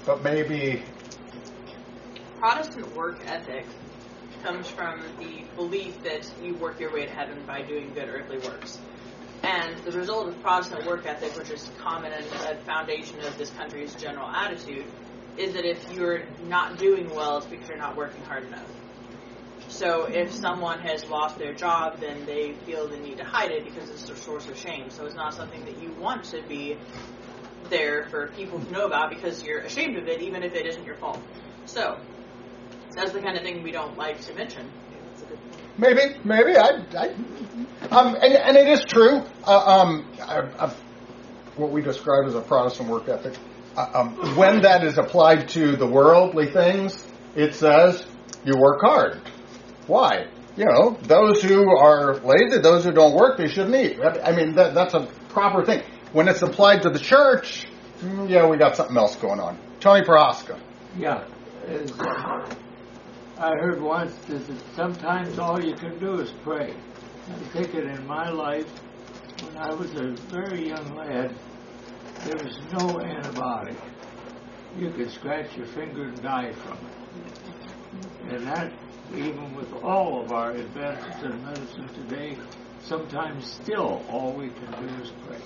but 0.06 0.24
maybe 0.24 0.84
Protestant 2.40 2.96
work 2.96 3.20
ethic 3.26 3.66
comes 4.44 4.68
from 4.68 5.02
the 5.20 5.44
belief 5.56 6.02
that 6.04 6.30
you 6.44 6.54
work 6.56 6.80
your 6.80 6.94
way 6.94 7.06
to 7.06 7.12
heaven 7.12 7.42
by 7.48 7.64
doing 7.64 7.92
good 7.94 8.08
earthly 8.08 8.38
works. 8.38 8.78
And 9.44 9.78
the 9.80 9.92
result 9.92 10.28
of 10.28 10.42
Protestant 10.42 10.86
work 10.86 11.06
ethic, 11.06 11.36
which 11.36 11.50
is 11.50 11.70
common 11.80 12.12
and 12.12 12.26
a 12.26 12.56
foundation 12.66 13.20
of 13.22 13.38
this 13.38 13.50
country's 13.52 13.96
general 13.96 14.28
attitude, 14.28 14.86
is 15.38 15.54
that 15.54 15.66
if 15.66 15.92
you're 15.92 16.24
not 16.48 16.78
doing 16.78 17.14
well, 17.14 17.38
it's 17.38 17.48
because 17.48 17.68
you're 17.68 17.78
not 17.78 17.96
working 17.96 18.24
hard 18.24 18.46
enough. 18.46 18.68
So 19.68 20.06
if 20.06 20.32
someone 20.32 20.80
has 20.80 21.04
lost 21.06 21.38
their 21.38 21.54
job, 21.54 22.00
then 22.00 22.26
they 22.26 22.54
feel 22.66 22.88
the 22.88 22.98
need 22.98 23.18
to 23.18 23.26
hide 23.26 23.52
it 23.52 23.66
because 23.66 23.90
it's 23.90 24.10
a 24.10 24.16
source 24.16 24.48
of 24.48 24.58
shame. 24.58 24.90
So 24.90 25.06
it's 25.06 25.16
not 25.16 25.34
something 25.34 25.66
that 25.66 25.82
you 25.82 25.92
want 26.00 26.24
to 26.26 26.42
be 26.44 26.78
there 27.70 28.06
for 28.10 28.28
people 28.28 28.60
to 28.60 28.72
know 28.72 28.86
about 28.86 29.10
because 29.10 29.44
you're 29.44 29.60
ashamed 29.60 29.98
of 29.98 30.08
it, 30.08 30.22
even 30.22 30.44
if 30.44 30.54
it 30.54 30.66
isn't 30.66 30.86
your 30.86 30.96
fault. 30.96 31.20
So 31.66 31.98
that's 32.96 33.12
the 33.12 33.22
kind 33.22 33.38
of 33.38 33.44
thing 33.44 33.64
we 33.64 33.72
don't 33.72 33.98
like 33.98 34.22
to 34.22 34.34
mention. 34.34 34.70
Maybe, 35.78 36.16
maybe 36.24 36.56
I, 36.56 36.84
I 36.98 37.08
um, 37.92 38.16
and, 38.16 38.34
and 38.34 38.58
it 38.58 38.68
is 38.68 38.86
true. 38.86 39.22
Uh, 39.46 39.82
um, 39.82 40.08
I, 40.22 40.40
I, 40.58 40.74
what 41.58 41.72
we 41.72 41.82
describe 41.82 42.28
as 42.28 42.36
a 42.36 42.42
Protestant 42.42 42.90
work 42.90 43.10
ethic, 43.10 43.38
uh, 43.76 43.90
um, 43.94 44.36
when 44.38 44.62
that 44.62 44.84
is 44.84 44.98
applied 44.98 45.50
to 45.50 45.76
the 45.76 45.86
worldly 45.86 46.52
things, 46.52 47.06
it 47.36 47.56
says 47.56 48.06
you 48.46 48.58
work 48.58 48.82
hard. 48.82 49.22
Why? 49.88 50.28
You 50.56 50.66
know, 50.66 50.98
those 51.02 51.44
who 51.44 51.78
are 51.78 52.16
lazy, 52.16 52.60
those 52.60 52.86
who 52.86 52.94
don't 52.94 53.14
work, 53.14 53.38
they 53.38 53.50
shouldn't 53.50 53.76
eat. 53.76 54.00
I 54.02 54.32
mean, 54.32 54.56
that, 54.56 54.74
that's 54.74 54.94
a 54.94 55.06
proper 55.30 55.66
thing. 55.66 55.84
When 56.16 56.30
it's 56.30 56.42
applied 56.42 56.84
to 56.84 56.90
the 56.90 56.98
church, 56.98 57.68
mm, 58.00 58.30
yeah, 58.30 58.48
we 58.48 58.56
got 58.56 58.78
something 58.78 58.96
else 58.96 59.18
going 59.18 59.42
on. 59.42 59.60
Tony 59.82 60.02
Prohaska. 60.02 60.58
Yeah. 60.98 61.28
As, 61.68 61.92
I 63.38 63.52
heard 63.60 63.82
once 63.82 64.16
that 64.30 64.42
sometimes 64.78 65.38
all 65.40 65.62
you 65.62 65.76
can 65.76 66.00
do 66.00 66.22
is 66.22 66.32
pray. 66.42 66.74
I 66.74 67.34
think 67.50 67.76
it 67.76 67.84
in 67.84 68.08
my 68.08 68.30
life, 68.30 68.66
when 69.44 69.58
I 69.58 69.74
was 69.74 69.94
a 69.96 70.16
very 70.30 70.70
young 70.70 70.96
lad, 70.96 71.36
there 72.24 72.38
was 72.38 72.60
no 72.72 72.96
antibiotic. 72.96 73.76
You 74.78 74.92
could 74.92 75.12
scratch 75.12 75.58
your 75.58 75.66
finger 75.66 76.04
and 76.04 76.22
die 76.22 76.54
from 76.54 76.78
it. 76.78 78.34
And 78.34 78.48
that, 78.48 78.72
even 79.14 79.54
with 79.54 79.74
all 79.84 80.24
of 80.24 80.32
our 80.32 80.52
advances 80.52 81.24
in 81.24 81.44
medicine 81.44 81.90
today, 81.90 82.38
sometimes 82.80 83.52
still 83.52 84.02
all 84.10 84.32
we 84.32 84.48
can 84.48 84.88
do 84.88 85.04
is 85.04 85.12
pray. 85.28 85.42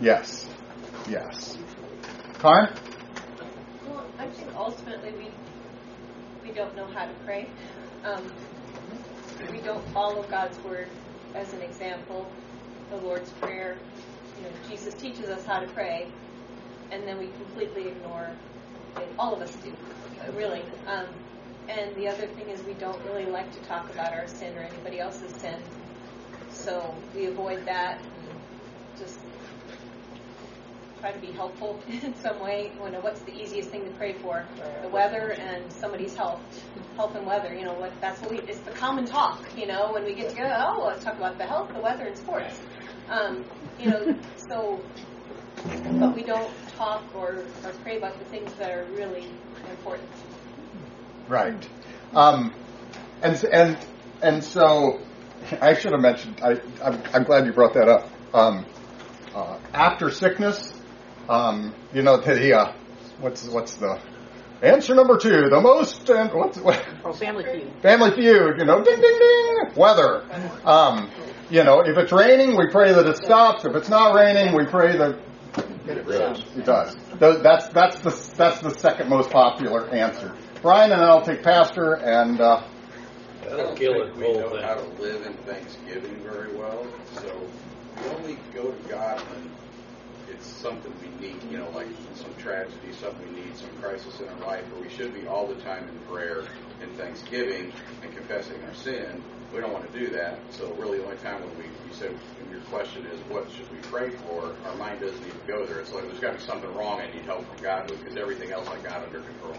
Yes. 0.00 0.46
Yes. 1.08 1.56
Karen? 2.40 2.68
Well, 3.86 4.04
I 4.18 4.26
think 4.26 4.48
ultimately 4.56 5.12
we 5.12 5.28
we 6.46 6.54
don't 6.54 6.74
know 6.76 6.86
how 6.86 7.06
to 7.06 7.12
pray. 7.24 7.48
Um, 8.04 8.30
we 9.50 9.58
don't 9.58 9.84
follow 9.88 10.22
God's 10.24 10.58
word 10.64 10.88
as 11.34 11.52
an 11.52 11.62
example. 11.62 12.30
The 12.90 12.96
Lord's 12.96 13.30
Prayer, 13.32 13.78
you 14.36 14.42
know, 14.44 14.50
Jesus 14.68 14.94
teaches 14.94 15.28
us 15.30 15.44
how 15.46 15.60
to 15.60 15.66
pray, 15.68 16.08
and 16.90 17.06
then 17.08 17.18
we 17.18 17.28
completely 17.28 17.88
ignore 17.88 18.30
it. 18.96 19.08
All 19.18 19.34
of 19.34 19.40
us 19.40 19.54
do, 19.56 19.72
really. 20.36 20.62
Um, 20.86 21.06
and 21.68 21.94
the 21.96 22.08
other 22.08 22.26
thing 22.26 22.50
is 22.50 22.62
we 22.64 22.74
don't 22.74 23.02
really 23.06 23.26
like 23.26 23.50
to 23.52 23.60
talk 23.60 23.90
about 23.90 24.12
our 24.12 24.26
sin 24.26 24.56
or 24.56 24.60
anybody 24.60 25.00
else's 25.00 25.32
sin, 25.36 25.58
so 26.64 26.94
we 27.14 27.26
avoid 27.26 27.64
that. 27.66 27.98
And 27.98 28.98
just 28.98 29.18
try 31.00 31.12
to 31.12 31.18
be 31.18 31.32
helpful 31.32 31.78
in 31.88 32.14
some 32.16 32.40
way. 32.40 32.72
You 32.82 32.90
know, 32.90 33.00
what's 33.00 33.20
the 33.20 33.32
easiest 33.32 33.68
thing 33.70 33.84
to 33.84 33.90
pray 33.92 34.14
for? 34.14 34.46
The 34.82 34.88
weather 34.88 35.32
and 35.32 35.70
somebody's 35.72 36.14
health, 36.14 36.40
health 36.96 37.14
and 37.14 37.26
weather. 37.26 37.54
You 37.54 37.64
know, 37.64 37.74
what 37.74 37.92
that's 38.00 38.20
what 38.22 38.30
we. 38.30 38.38
It's 38.38 38.60
the 38.60 38.70
common 38.70 39.04
talk. 39.04 39.40
You 39.56 39.66
know, 39.66 39.92
when 39.92 40.04
we 40.04 40.14
get 40.14 40.30
together, 40.30 40.54
oh, 40.56 40.86
let's 40.86 41.04
talk 41.04 41.16
about 41.16 41.38
the 41.38 41.44
health, 41.44 41.72
the 41.74 41.80
weather, 41.80 42.04
and 42.04 42.16
sports. 42.16 42.58
Um, 43.10 43.44
you 43.78 43.90
know, 43.90 44.16
so, 44.48 44.80
but 46.00 46.14
we 46.14 46.22
don't 46.22 46.50
talk 46.76 47.02
or, 47.14 47.44
or 47.64 47.72
pray 47.82 47.98
about 47.98 48.18
the 48.18 48.24
things 48.26 48.52
that 48.54 48.70
are 48.70 48.84
really 48.96 49.28
important. 49.70 50.08
Right. 51.28 51.68
Um, 52.14 52.52
and 53.22 53.42
and 53.44 53.78
and 54.22 54.44
so 54.44 55.00
I 55.60 55.74
should 55.74 55.92
have 55.92 56.00
mentioned. 56.00 56.40
I 56.42 56.60
I'm, 56.82 57.02
I'm 57.12 57.24
glad 57.24 57.46
you 57.46 57.52
brought 57.52 57.74
that 57.74 57.88
up. 57.88 58.08
Um, 58.32 58.66
uh, 59.34 59.58
after 59.72 60.10
sickness, 60.10 60.72
um, 61.28 61.74
you 61.92 62.02
know 62.02 62.16
the 62.18 62.56
uh, 62.58 62.72
what's 63.20 63.46
what's 63.48 63.74
the 63.74 64.00
answer 64.62 64.94
number 64.94 65.18
two? 65.18 65.48
The 65.50 65.60
most 65.60 66.08
and 66.08 66.32
what's 66.32 66.58
what, 66.58 66.84
Oh, 67.04 67.12
Family 67.12 67.44
Feud. 67.44 67.72
Family 67.82 68.10
Feud. 68.12 68.58
You 68.58 68.64
know, 68.64 68.82
ding 68.82 69.00
ding 69.00 69.18
ding. 69.18 69.56
Weather. 69.76 70.24
Um, 70.64 71.10
you 71.50 71.62
know, 71.64 71.80
if 71.80 71.96
it's 71.98 72.12
raining, 72.12 72.56
we 72.56 72.68
pray 72.70 72.92
that 72.92 73.06
it 73.06 73.16
stops. 73.18 73.64
If 73.64 73.74
it's 73.76 73.88
not 73.88 74.14
raining, 74.14 74.54
we 74.54 74.64
pray 74.66 74.96
that 74.96 75.18
It 75.86 76.06
does. 76.06 76.44
it 76.56 76.64
does. 76.64 76.96
That's 77.42 77.68
that's 77.68 77.98
the 78.00 78.34
that's 78.36 78.60
the 78.60 78.70
second 78.78 79.08
most 79.10 79.30
popular 79.30 79.88
answer. 79.90 80.34
Brian, 80.62 80.92
and 80.92 81.02
I'll 81.02 81.22
take 81.24 81.42
Pastor 81.42 81.94
and. 81.94 82.40
Uh, 82.40 82.62
I 83.52 83.56
don't 83.56 83.76
kill 83.76 83.94
think 84.04 84.16
we 84.16 84.24
whole 84.24 84.40
know 84.40 84.50
thing. 84.50 84.62
how 84.62 84.74
to 84.74 85.02
live 85.02 85.26
in 85.26 85.34
Thanksgiving 85.44 86.16
very 86.22 86.54
well. 86.54 86.86
So 87.16 87.50
we 88.02 88.10
only 88.10 88.38
go 88.54 88.70
to 88.70 88.88
God 88.88 89.20
when 89.20 89.50
it's 90.30 90.46
something 90.46 90.92
we 91.02 91.26
need, 91.26 91.42
you 91.50 91.58
know, 91.58 91.70
like 91.70 91.88
some 92.14 92.34
tragedy, 92.38 92.92
something 92.92 93.34
we 93.34 93.42
need, 93.42 93.56
some 93.56 93.70
crisis 93.80 94.20
in 94.20 94.28
our 94.28 94.40
life, 94.46 94.64
where 94.72 94.82
we 94.82 94.88
should 94.88 95.14
be 95.14 95.26
all 95.26 95.46
the 95.46 95.60
time 95.62 95.88
in 95.88 95.98
prayer 96.12 96.44
and 96.82 96.90
thanksgiving 96.96 97.72
and 98.02 98.14
confessing 98.16 98.62
our 98.64 98.74
sin. 98.74 99.22
We 99.52 99.60
don't 99.60 99.72
want 99.72 99.90
to 99.92 99.98
do 99.98 100.08
that. 100.10 100.38
So 100.50 100.72
really, 100.74 100.98
the 100.98 101.04
only 101.04 101.16
time 101.18 101.40
when 101.40 101.58
we, 101.58 101.64
said, 101.94 102.16
your 102.50 102.60
question 102.62 103.06
is, 103.06 103.18
what 103.30 103.50
should 103.50 103.70
we 103.70 103.78
pray 103.90 104.10
for? 104.10 104.54
Our 104.66 104.76
mind 104.76 105.00
doesn't 105.00 105.26
even 105.26 105.40
go 105.46 105.64
there. 105.64 105.80
It's 105.80 105.92
like 105.92 106.04
there's 106.04 106.20
got 106.20 106.32
to 106.32 106.38
be 106.38 106.44
something 106.44 106.74
wrong 106.74 107.00
I 107.00 107.10
need 107.12 107.24
help 107.24 107.46
from 107.46 107.62
God 107.62 107.90
with 107.90 108.00
because 108.00 108.16
everything 108.16 108.52
else 108.52 108.68
I 108.68 108.78
got 108.80 109.04
under 109.04 109.20
control. 109.20 109.56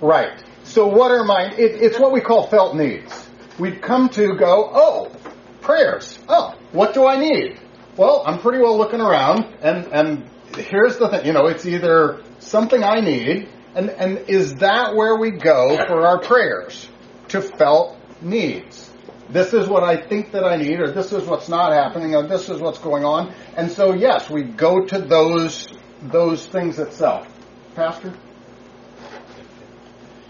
Right. 0.00 0.42
So 0.64 0.86
what 0.86 1.10
are 1.10 1.24
my? 1.24 1.52
It, 1.56 1.82
it's 1.82 1.98
what 1.98 2.12
we 2.12 2.20
call 2.20 2.48
felt 2.48 2.76
needs. 2.76 3.28
We've 3.58 3.80
come 3.80 4.08
to 4.10 4.36
go. 4.36 4.70
Oh, 4.72 5.12
prayers. 5.60 6.18
Oh, 6.28 6.54
what 6.72 6.94
do 6.94 7.06
I 7.06 7.18
need? 7.18 7.60
Well, 7.96 8.22
I'm 8.26 8.38
pretty 8.38 8.58
well 8.58 8.76
looking 8.78 9.00
around, 9.00 9.44
and 9.60 9.86
and 9.92 10.30
here's 10.56 10.98
the 10.98 11.08
thing. 11.08 11.26
You 11.26 11.32
know, 11.32 11.46
it's 11.46 11.66
either 11.66 12.22
something 12.38 12.82
I 12.84 13.00
need, 13.00 13.48
and 13.74 13.90
and 13.90 14.18
is 14.28 14.54
that 14.56 14.94
where 14.94 15.16
we 15.16 15.32
go 15.32 15.76
for 15.86 16.06
our 16.06 16.20
prayers 16.20 16.88
to 17.28 17.40
felt 17.40 17.96
needs? 18.20 18.87
This 19.30 19.52
is 19.52 19.68
what 19.68 19.82
I 19.84 19.96
think 20.08 20.32
that 20.32 20.44
I 20.44 20.56
need, 20.56 20.80
or 20.80 20.90
this 20.90 21.12
is 21.12 21.24
what's 21.24 21.48
not 21.48 21.72
happening, 21.72 22.14
or 22.14 22.26
this 22.26 22.48
is 22.48 22.60
what's 22.60 22.78
going 22.78 23.04
on. 23.04 23.34
And 23.56 23.70
so, 23.70 23.92
yes, 23.92 24.30
we 24.30 24.42
go 24.42 24.84
to 24.86 24.98
those 24.98 25.68
those 26.02 26.46
things 26.46 26.78
itself. 26.78 27.28
Pastor. 27.74 28.14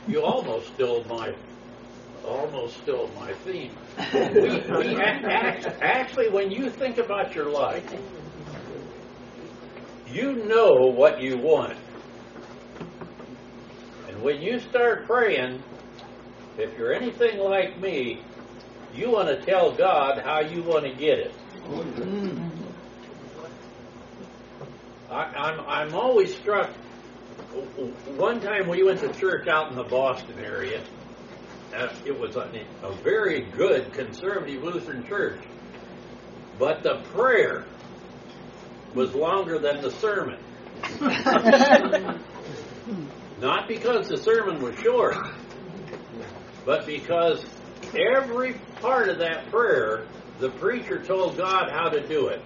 You 0.08 0.22
almost 0.22 0.74
stole 0.74 1.04
my, 1.04 1.34
almost 2.24 2.78
stole 2.82 3.10
my 3.14 3.32
theme. 3.34 3.76
We, 4.12 4.40
we 4.40 4.96
act, 4.96 5.24
act- 5.26 5.82
actually, 5.82 6.30
when 6.30 6.50
you 6.50 6.70
think 6.70 6.98
about 6.98 7.34
your 7.34 7.50
life, 7.50 7.84
you 10.10 10.32
know 10.46 10.70
what 10.96 11.20
you 11.20 11.36
want. 11.36 11.76
And 14.08 14.22
when 14.22 14.40
you 14.40 14.58
start 14.58 15.06
praying, 15.06 15.62
if 16.56 16.76
you're 16.78 16.94
anything 16.94 17.38
like 17.38 17.78
me, 17.78 18.22
you 18.94 19.10
want 19.10 19.28
to 19.28 19.44
tell 19.44 19.72
God 19.72 20.20
how 20.24 20.40
you 20.40 20.62
want 20.62 20.84
to 20.84 20.94
get 20.94 21.18
it. 21.18 21.34
I, 25.10 25.14
I'm, 25.14 25.60
I'm 25.60 25.94
always 25.94 26.34
struck. 26.34 26.70
One 28.16 28.40
time 28.40 28.68
we 28.68 28.82
went 28.82 29.00
to 29.00 29.12
church 29.12 29.48
out 29.48 29.70
in 29.70 29.76
the 29.76 29.84
Boston 29.84 30.38
area. 30.38 30.82
Uh, 31.74 31.94
it 32.04 32.18
was 32.18 32.36
a, 32.36 32.64
a 32.82 32.92
very 32.96 33.42
good 33.42 33.92
conservative 33.92 34.62
Lutheran 34.62 35.06
church. 35.06 35.40
But 36.58 36.82
the 36.82 37.02
prayer 37.12 37.66
was 38.94 39.14
longer 39.14 39.58
than 39.58 39.80
the 39.82 39.90
sermon. 39.90 40.40
Not 43.40 43.68
because 43.68 44.08
the 44.08 44.16
sermon 44.16 44.60
was 44.60 44.74
short, 44.80 45.16
but 46.64 46.86
because 46.86 47.44
every 47.94 48.54
part 48.80 49.08
of 49.08 49.18
that 49.18 49.50
prayer, 49.50 50.04
the 50.38 50.50
preacher 50.50 51.02
told 51.02 51.36
God 51.36 51.70
how 51.70 51.88
to 51.88 52.06
do 52.06 52.28
it. 52.28 52.42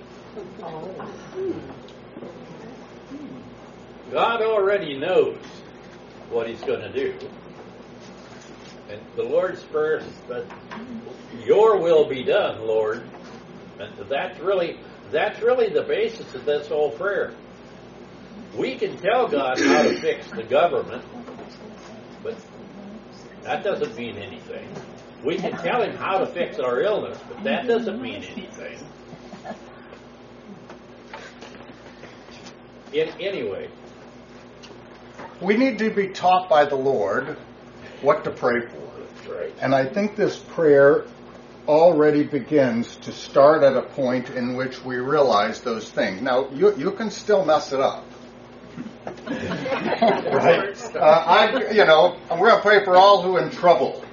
God 4.10 4.42
already 4.42 4.98
knows 4.98 5.36
what 6.30 6.48
He's 6.48 6.60
going 6.60 6.80
to 6.80 6.92
do. 6.92 7.18
And 8.90 9.00
the 9.16 9.22
Lord's 9.22 9.62
Prayer, 9.64 10.02
but 10.28 10.46
Your 11.46 11.78
will 11.78 12.08
be 12.08 12.22
done, 12.24 12.60
Lord. 12.60 13.02
And 13.78 14.08
that's 14.08 14.38
really 14.40 14.78
that's 15.10 15.40
really 15.42 15.68
the 15.68 15.82
basis 15.82 16.34
of 16.34 16.44
this 16.44 16.68
whole 16.68 16.90
prayer. 16.90 17.34
We 18.56 18.76
can 18.76 18.96
tell 18.98 19.28
God 19.28 19.58
how 19.58 19.82
to 19.82 19.98
fix 20.00 20.30
the 20.30 20.42
government, 20.42 21.04
but 22.22 22.36
that 23.44 23.64
doesn't 23.64 23.96
mean 23.96 24.16
anything. 24.16 24.68
We 25.24 25.36
can 25.36 25.52
tell 25.52 25.82
Him 25.82 25.96
how 25.96 26.18
to 26.18 26.26
fix 26.26 26.58
our 26.58 26.80
illness, 26.80 27.18
but 27.28 27.44
that 27.44 27.66
doesn't 27.66 28.00
mean 28.00 28.24
anything. 28.24 28.78
In, 32.92 33.08
anyway, 33.20 33.68
We 35.40 35.56
need 35.56 35.78
to 35.78 35.90
be 35.90 36.08
taught 36.08 36.48
by 36.48 36.66
the 36.66 36.76
Lord 36.76 37.36
what 38.02 38.22
to 38.24 38.30
pray 38.30 38.66
for. 38.66 38.90
that's 38.98 39.26
right. 39.28 39.54
And 39.60 39.74
I 39.74 39.86
think 39.86 40.14
this 40.14 40.36
prayer 40.36 41.06
already 41.66 42.24
begins 42.24 42.96
to 42.96 43.12
start 43.12 43.62
at 43.62 43.76
a 43.76 43.82
point 43.82 44.28
in 44.30 44.56
which 44.56 44.84
we 44.84 44.96
realize 44.96 45.60
those 45.62 45.88
things. 45.88 46.20
Now, 46.20 46.50
you, 46.50 46.76
you 46.76 46.90
can 46.92 47.10
still 47.10 47.44
mess 47.44 47.72
it 47.72 47.80
up. 47.80 48.04
right? 50.32 50.94
Uh, 50.94 50.98
I, 51.00 51.72
you 51.72 51.84
know, 51.84 52.16
we're 52.30 52.48
going 52.48 52.56
to 52.56 52.62
pray 52.62 52.84
for 52.84 52.96
all 52.96 53.22
who 53.22 53.36
in 53.38 53.50
trouble. 53.50 54.04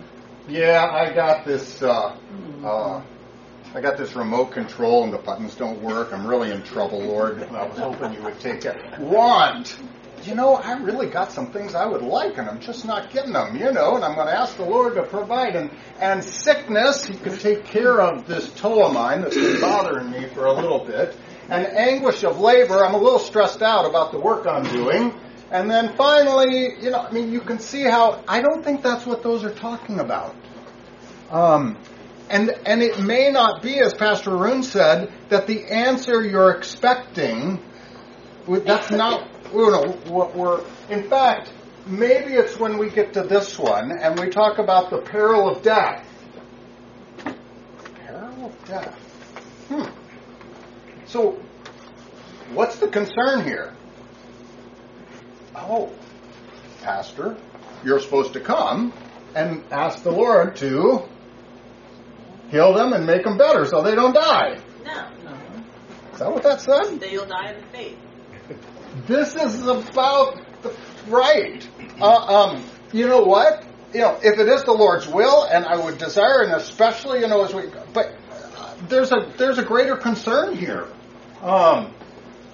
Yeah, 0.47 0.89
I 0.91 1.13
got 1.13 1.45
this. 1.45 1.81
Uh, 1.81 2.17
uh, 2.63 3.01
I 3.75 3.81
got 3.81 3.97
this 3.97 4.15
remote 4.15 4.51
control 4.51 5.03
and 5.03 5.13
the 5.13 5.19
buttons 5.19 5.53
don't 5.53 5.79
work. 5.81 6.11
I'm 6.11 6.25
really 6.25 6.51
in 6.51 6.63
trouble, 6.63 7.01
Lord. 7.01 7.43
I 7.43 7.67
was 7.67 7.77
hoping 7.77 8.13
you 8.13 8.23
would 8.23 8.39
take 8.39 8.65
it. 8.65 8.99
Want? 8.99 9.77
You 10.23 10.33
know, 10.33 10.55
I 10.55 10.73
really 10.79 11.07
got 11.07 11.31
some 11.31 11.51
things 11.51 11.75
I 11.75 11.85
would 11.85 12.01
like, 12.01 12.37
and 12.39 12.49
I'm 12.49 12.59
just 12.59 12.83
not 12.83 13.11
getting 13.11 13.31
them. 13.31 13.55
You 13.55 13.71
know, 13.71 13.95
and 13.95 14.03
I'm 14.03 14.15
going 14.15 14.27
to 14.27 14.33
ask 14.33 14.57
the 14.57 14.65
Lord 14.65 14.95
to 14.95 15.03
provide. 15.03 15.55
And 15.55 15.69
and 15.99 16.23
sickness, 16.23 17.05
He 17.05 17.15
could 17.15 17.39
take 17.39 17.65
care 17.65 18.01
of 18.01 18.27
this 18.27 18.51
toe 18.53 18.85
of 18.85 18.93
mine 18.93 19.21
that's 19.21 19.35
been 19.35 19.61
bothering 19.61 20.11
me 20.11 20.25
for 20.29 20.45
a 20.45 20.53
little 20.53 20.83
bit. 20.83 21.15
And 21.47 21.65
anguish 21.65 22.23
of 22.23 22.39
labor, 22.39 22.83
I'm 22.83 22.95
a 22.95 22.97
little 22.97 23.19
stressed 23.19 23.61
out 23.61 23.85
about 23.85 24.11
the 24.11 24.19
work 24.19 24.47
I'm 24.47 24.63
doing. 24.63 25.13
And 25.51 25.69
then 25.69 25.95
finally, 25.95 26.75
you 26.79 26.91
know, 26.91 26.99
I 26.99 27.11
mean, 27.11 27.31
you 27.31 27.41
can 27.41 27.59
see 27.59 27.83
how 27.83 28.23
I 28.27 28.41
don't 28.41 28.63
think 28.63 28.83
that's 28.83 29.05
what 29.05 29.23
those 29.23 29.43
are 29.43 29.53
talking 29.53 29.99
about. 29.99 30.35
Um, 31.31 31.77
and 32.29 32.51
and 32.65 32.83
it 32.83 32.99
may 32.99 33.31
not 33.31 33.63
be, 33.63 33.79
as 33.79 33.93
Pastor 33.93 34.35
Arun 34.35 34.61
said, 34.61 35.11
that 35.29 35.47
the 35.47 35.65
answer 35.65 36.23
you're 36.23 36.51
expecting. 36.51 37.63
That's 38.47 38.91
not 38.91 39.27
you 39.53 39.71
know 39.71 39.97
what 40.05 40.35
we're. 40.35 40.63
In 40.89 41.09
fact, 41.09 41.51
maybe 41.87 42.33
it's 42.33 42.59
when 42.59 42.77
we 42.77 42.89
get 42.89 43.13
to 43.13 43.23
this 43.23 43.57
one 43.57 43.91
and 43.91 44.19
we 44.19 44.29
talk 44.29 44.59
about 44.59 44.91
the 44.91 45.01
peril 45.01 45.49
of 45.49 45.63
death. 45.63 46.05
Peril 48.05 48.45
of 48.45 48.65
death. 48.65 48.95
Hmm. 49.67 49.89
So, 51.05 51.39
what's 52.53 52.77
the 52.77 52.87
concern 52.87 53.43
here? 53.43 53.73
Oh, 55.55 55.91
Pastor, 56.81 57.37
you're 57.83 57.99
supposed 57.99 58.33
to 58.33 58.39
come 58.39 58.93
and 59.35 59.63
ask 59.71 60.03
the 60.03 60.11
Lord 60.11 60.55
to 60.57 61.07
heal 62.49 62.73
them 62.73 62.93
and 62.93 63.05
make 63.05 63.23
them 63.23 63.37
better 63.37 63.65
so 63.65 63.81
they 63.81 63.95
don't 63.95 64.13
die. 64.13 64.59
No, 64.85 65.07
Is 66.13 66.19
that 66.19 66.31
what 66.31 66.43
that 66.43 66.61
said? 66.61 66.99
that 66.99 67.11
you'll 67.11 67.25
die 67.25 67.51
in 67.53 67.61
the 67.61 67.67
faith. 67.67 67.97
This 69.07 69.35
is 69.35 69.61
about 69.65 70.39
the 70.61 70.75
right. 71.07 71.67
Uh, 72.01 72.05
um, 72.15 72.63
you 72.91 73.07
know 73.07 73.21
what? 73.21 73.63
You 73.93 74.01
know, 74.01 74.19
if 74.21 74.39
it 74.39 74.47
is 74.47 74.63
the 74.63 74.71
Lord's 74.73 75.07
will, 75.07 75.43
and 75.43 75.65
I 75.65 75.77
would 75.83 75.97
desire, 75.97 76.41
and 76.43 76.53
especially, 76.53 77.19
you 77.21 77.27
know, 77.27 77.43
as 77.43 77.53
we, 77.53 77.63
but 77.93 78.15
uh, 78.57 78.75
there's 78.87 79.11
a 79.11 79.31
there's 79.37 79.57
a 79.57 79.63
greater 79.63 79.95
concern 79.95 80.55
here. 80.55 80.87
Um, 81.41 81.93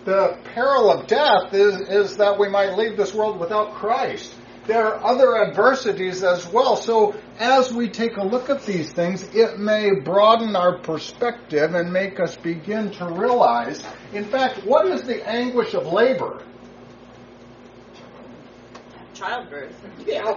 the 0.06 0.38
peril 0.54 0.92
of 0.92 1.08
death 1.08 1.54
is 1.54 1.82
is 1.82 2.18
that 2.18 2.40
we 2.40 2.48
might 2.48 2.78
leave 2.78 2.96
this 2.96 3.14
world 3.14 3.40
without 3.40 3.74
Christ. 3.74 4.34
There 4.68 4.86
are 4.86 5.04
other 5.04 5.38
adversities 5.38 6.24
as 6.24 6.48
well. 6.48 6.76
So 6.76 7.16
as 7.38 7.72
we 7.72 7.90
take 7.90 8.18
a 8.18 8.24
look 8.24 8.50
at 8.50 8.66
these 8.66 8.92
things, 8.92 9.24
it 9.36 9.60
may 9.60 10.00
broaden 10.00 10.56
our 10.56 10.80
perspective 10.80 11.76
and 11.76 11.92
make 11.92 12.20
us 12.20 12.36
begin 12.36 12.90
to 12.92 13.06
realize, 13.06 13.84
in 14.14 14.26
fact, 14.26 14.66
what 14.66 14.88
is 14.88 15.04
the 15.04 15.28
anguish 15.28 15.74
of 15.76 15.88
labor? 15.88 16.42
Childbirth. 19.16 19.74
Yeah. 20.06 20.24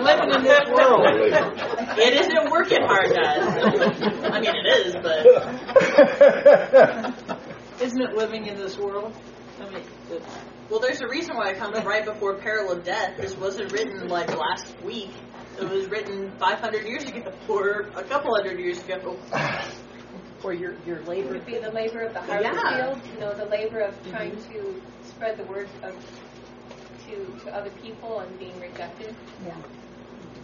Living 0.00 0.30
in 0.34 0.42
this 0.44 0.68
world. 0.68 1.06
It 1.98 2.14
isn't 2.20 2.50
working 2.50 2.82
hard, 2.82 3.10
guys. 3.14 3.42
I 4.30 4.40
mean, 4.40 4.54
it 4.54 4.66
is, 4.86 4.94
but 4.94 5.26
Isn't 7.82 8.00
it 8.02 8.14
living 8.14 8.46
in 8.46 8.56
this 8.56 8.78
world? 8.78 9.12
I 9.60 9.68
mean, 9.70 9.82
well, 10.70 10.78
there's 10.80 11.00
a 11.00 11.08
reason 11.08 11.36
why 11.36 11.50
it 11.50 11.56
comes 11.58 11.82
right 11.84 12.04
before 12.04 12.34
peril 12.36 12.70
of 12.70 12.84
death. 12.84 13.16
This 13.16 13.34
wasn't 13.36 13.72
written 13.72 14.06
like 14.08 14.28
last 14.36 14.74
week. 14.82 15.10
It 15.60 15.68
was 15.68 15.88
written 15.88 16.30
500 16.38 16.86
years 16.86 17.04
ago, 17.04 17.32
or 17.48 17.80
a 17.96 18.02
couple 18.04 18.34
hundred 18.36 18.58
years 18.60 18.78
ago. 18.82 19.16
Or 20.42 20.52
your, 20.52 20.74
your 20.86 20.98
It 20.98 21.08
labor. 21.08 21.28
would 21.32 21.46
be 21.46 21.56
the 21.58 21.70
labor 21.70 22.00
of 22.02 22.12
the 22.12 22.20
harvest 22.20 22.52
Yeah. 22.62 22.92
field, 22.92 23.00
you 23.14 23.18
know, 23.20 23.32
the 23.32 23.46
labor 23.46 23.80
of 23.80 23.94
trying 24.10 24.36
to 24.36 24.82
spread 25.14 25.36
the 25.38 25.44
word 25.44 25.68
of 25.82 25.94
to 27.06 27.44
to 27.44 27.54
other 27.54 27.70
people 27.82 28.20
and 28.20 28.38
being 28.38 28.58
rejected. 28.60 29.14
Yeah. 29.44 29.54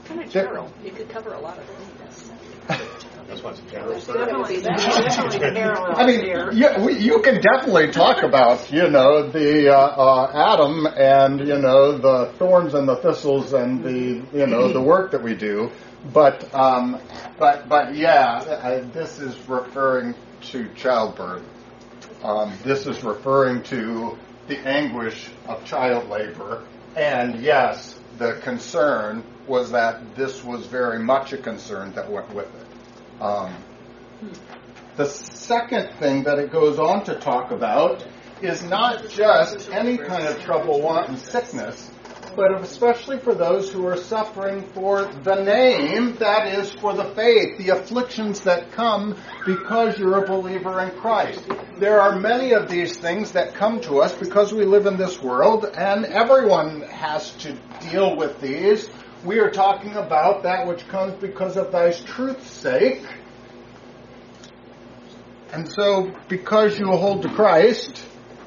Kind 0.04 0.22
of 0.22 0.30
general. 0.30 0.72
You 0.85 0.90
could 0.92 1.09
cover 1.09 1.35
a 1.35 1.40
lot 1.40 1.59
of 1.59 1.64
things. 1.64 2.30
That's 3.28 3.42
what's 3.44 3.61
general. 3.70 3.94
definitely, 4.00 4.61
definitely 4.61 5.38
parallel 5.38 5.94
I 5.96 6.06
mean, 6.06 6.20
here. 6.24 6.50
you, 6.52 6.68
we- 6.85 6.98
you 6.98 7.20
can 7.22 7.40
definitely 7.40 7.92
talk 7.92 8.22
about, 8.24 8.72
you 8.72 8.88
know, 8.90 9.28
the 9.30 9.68
uh, 9.72 9.78
uh, 9.78 10.54
Adam 10.54 10.87
and, 10.87 11.38
you 11.46 11.59
know, 11.59 11.96
the 11.96 12.33
thorns 12.38 12.74
and 12.74 12.88
the 12.88 12.96
thistles 12.96 13.52
and 13.52 13.85
the, 13.85 14.22
you 14.37 14.46
know, 14.46 14.72
the 14.72 14.80
work 14.80 15.12
that 15.12 15.22
we 15.22 15.35
do. 15.35 15.70
But, 16.12 16.52
um, 16.54 17.00
but, 17.38 17.68
but 17.68 17.94
yeah, 17.94 18.59
I, 18.62 18.80
this 18.80 19.20
is 19.20 19.37
referring 19.48 20.14
to 20.50 20.68
childbirth. 20.74 21.44
Um, 22.24 22.52
this 22.64 22.87
is 22.87 23.04
referring 23.04 23.62
to 23.64 24.18
the 24.51 24.59
anguish 24.69 25.31
of 25.47 25.65
child 25.65 26.11
labor. 26.11 26.65
And 26.97 27.41
yes, 27.41 27.99
the 28.19 28.35
concern 28.43 29.25
was 29.47 29.71
that 29.71 30.15
this 30.17 30.45
was 30.45 30.67
very 30.67 30.99
much 30.99 31.33
a 31.33 31.39
concern 31.39 31.93
that 31.93 32.11
went 32.11 32.35
with 32.35 32.49
it. 32.55 33.23
Um, 33.23 33.55
the 34.97 35.07
second 35.07 35.95
thing 35.99 36.25
that 36.25 36.39
it 36.39 36.51
goes 36.51 36.79
on 36.79 37.05
to 37.05 37.15
talk 37.15 37.53
about 37.53 38.05
is 38.43 38.63
not 38.65 39.09
just 39.09 39.71
any 39.71 39.97
kind 39.97 40.27
of 40.27 40.41
trouble, 40.43 40.81
want, 40.81 41.09
and 41.09 41.19
sickness, 41.19 41.91
but 42.37 42.61
especially 42.62 43.19
for 43.19 43.35
those 43.35 43.71
who 43.71 43.87
are 43.87 43.97
suffering 43.97 44.62
for 44.73 45.05
the 45.05 45.43
name, 45.43 46.16
that 46.16 46.47
is, 46.49 46.73
for 46.73 46.95
the 46.95 47.05
faith, 47.14 47.59
the 47.59 47.71
afflictions 47.71 48.40
that 48.43 48.73
come 48.73 49.16
because 49.47 49.99
you're 49.99 50.25
a 50.25 50.27
believer 50.27 50.81
in 50.81 50.90
Christ. 50.99 51.47
There 51.79 52.01
are 52.01 52.19
many 52.19 52.53
of 52.53 52.69
these 52.69 52.97
things 52.97 53.33
that 53.33 53.55
come 53.55 53.81
to 53.83 54.01
us 54.01 54.14
because 54.14 54.53
we 54.53 54.64
live 54.64 54.87
in 54.87 54.97
this 54.97 55.21
world, 55.21 55.64
and 55.64 56.05
everyone 56.05 56.83
has 56.83 57.33
to 57.43 57.53
deal 57.90 58.16
with 58.16 58.40
these. 58.40 58.88
We 59.25 59.38
are 59.40 59.51
talking 59.51 59.97
about 59.97 60.45
that 60.45 60.66
which 60.66 60.87
comes 60.88 61.14
because 61.14 61.57
of 61.57 61.73
thy 61.73 61.93
truth's 61.93 62.51
sake. 62.51 63.05
And 65.53 65.69
so, 65.69 66.12
because 66.29 66.79
you 66.79 66.87
hold 66.87 67.23
to 67.23 67.29
Christ, 67.29 68.05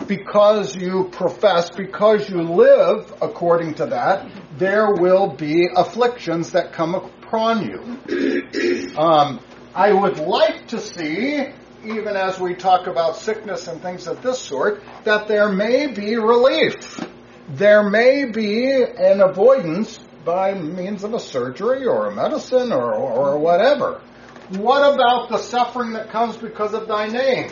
because 0.07 0.75
you 0.75 1.09
profess, 1.11 1.69
because 1.69 2.29
you 2.29 2.41
live 2.41 3.13
according 3.21 3.75
to 3.75 3.85
that, 3.87 4.29
there 4.57 4.93
will 4.93 5.27
be 5.27 5.67
afflictions 5.75 6.51
that 6.51 6.73
come 6.73 6.95
upon 6.95 7.63
you. 7.65 8.95
Um, 8.97 9.39
I 9.73 9.91
would 9.91 10.19
like 10.19 10.67
to 10.67 10.79
see, 10.79 11.47
even 11.83 12.15
as 12.15 12.39
we 12.39 12.53
talk 12.53 12.87
about 12.87 13.17
sickness 13.17 13.67
and 13.67 13.81
things 13.81 14.07
of 14.07 14.21
this 14.21 14.39
sort, 14.39 14.83
that 15.03 15.27
there 15.27 15.49
may 15.49 15.87
be 15.87 16.15
relief. 16.15 17.03
There 17.49 17.89
may 17.89 18.25
be 18.25 18.71
an 18.71 19.21
avoidance 19.21 19.99
by 20.23 20.53
means 20.53 21.03
of 21.03 21.13
a 21.13 21.19
surgery 21.19 21.85
or 21.85 22.07
a 22.07 22.15
medicine 22.15 22.71
or, 22.71 22.93
or 22.93 23.37
whatever. 23.37 24.01
What 24.49 24.93
about 24.93 25.29
the 25.29 25.37
suffering 25.37 25.93
that 25.93 26.09
comes 26.09 26.37
because 26.37 26.73
of 26.73 26.87
thy 26.87 27.07
name? 27.07 27.51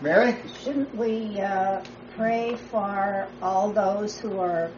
Mary? 0.00 0.36
Shouldn't 0.62 0.94
we 0.94 1.40
uh, 1.40 1.80
pray 2.16 2.56
for 2.56 3.28
all 3.40 3.72
those 3.72 4.18
who 4.18 4.38
are 4.38 4.70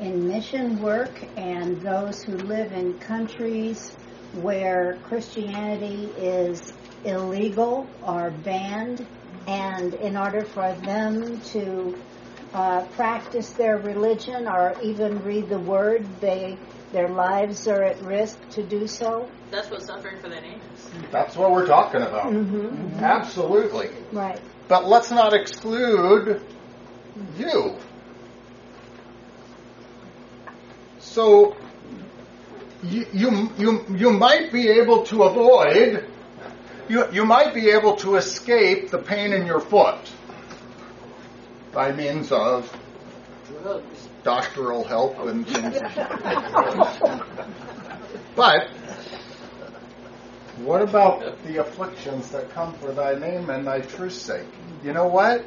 in 0.00 0.26
mission 0.26 0.80
work 0.82 1.22
and 1.36 1.80
those 1.80 2.22
who 2.22 2.36
live 2.36 2.72
in 2.72 2.94
countries 2.94 3.92
where 4.32 4.98
Christianity 5.04 6.10
is 6.18 6.72
illegal 7.04 7.88
or 8.02 8.30
banned, 8.30 9.06
and 9.46 9.94
in 9.94 10.16
order 10.16 10.42
for 10.42 10.72
them 10.72 11.40
to 11.40 11.96
uh, 12.52 12.84
practice 12.86 13.50
their 13.52 13.78
religion 13.78 14.48
or 14.48 14.74
even 14.82 15.22
read 15.22 15.48
the 15.48 15.58
Word, 15.58 16.04
they 16.20 16.58
their 16.92 17.08
lives 17.08 17.66
are 17.66 17.82
at 17.82 18.00
risk 18.02 18.48
to 18.50 18.62
do 18.62 18.86
so. 18.86 19.28
That's 19.50 19.68
what 19.68 19.82
suffering 19.82 20.20
for 20.20 20.28
the 20.28 20.40
name 20.40 20.60
is. 20.74 20.90
That's 21.10 21.36
what 21.36 21.50
we're 21.50 21.66
talking 21.66 22.02
about. 22.02 22.32
Mm-hmm. 22.32 23.02
Absolutely. 23.02 23.90
Right. 24.12 24.40
But 24.68 24.86
let's 24.86 25.10
not 25.10 25.34
exclude 25.34 26.40
you. 27.38 27.76
So 30.98 31.56
you, 32.82 33.06
you, 33.12 33.50
you, 33.58 33.84
you 33.96 34.10
might 34.10 34.52
be 34.52 34.68
able 34.68 35.04
to 35.04 35.22
avoid, 35.24 36.08
you, 36.88 37.10
you 37.12 37.24
might 37.24 37.54
be 37.54 37.70
able 37.70 37.96
to 37.96 38.16
escape 38.16 38.90
the 38.90 38.98
pain 38.98 39.32
in 39.32 39.46
your 39.46 39.60
foot 39.60 40.12
by 41.72 41.92
means 41.92 42.32
of 42.32 42.70
Drugs. 43.62 44.08
doctoral 44.22 44.84
help 44.84 45.18
and 45.20 45.46
things. 45.46 45.78
but 48.36 48.68
what 50.58 50.82
about 50.82 51.42
the 51.44 51.60
afflictions 51.60 52.30
that 52.30 52.50
come 52.50 52.74
for 52.74 52.92
thy 52.92 53.14
name 53.14 53.50
and 53.50 53.66
thy 53.66 53.80
truth's 53.80 54.20
sake? 54.20 54.46
You 54.82 54.92
know 54.92 55.06
what? 55.06 55.44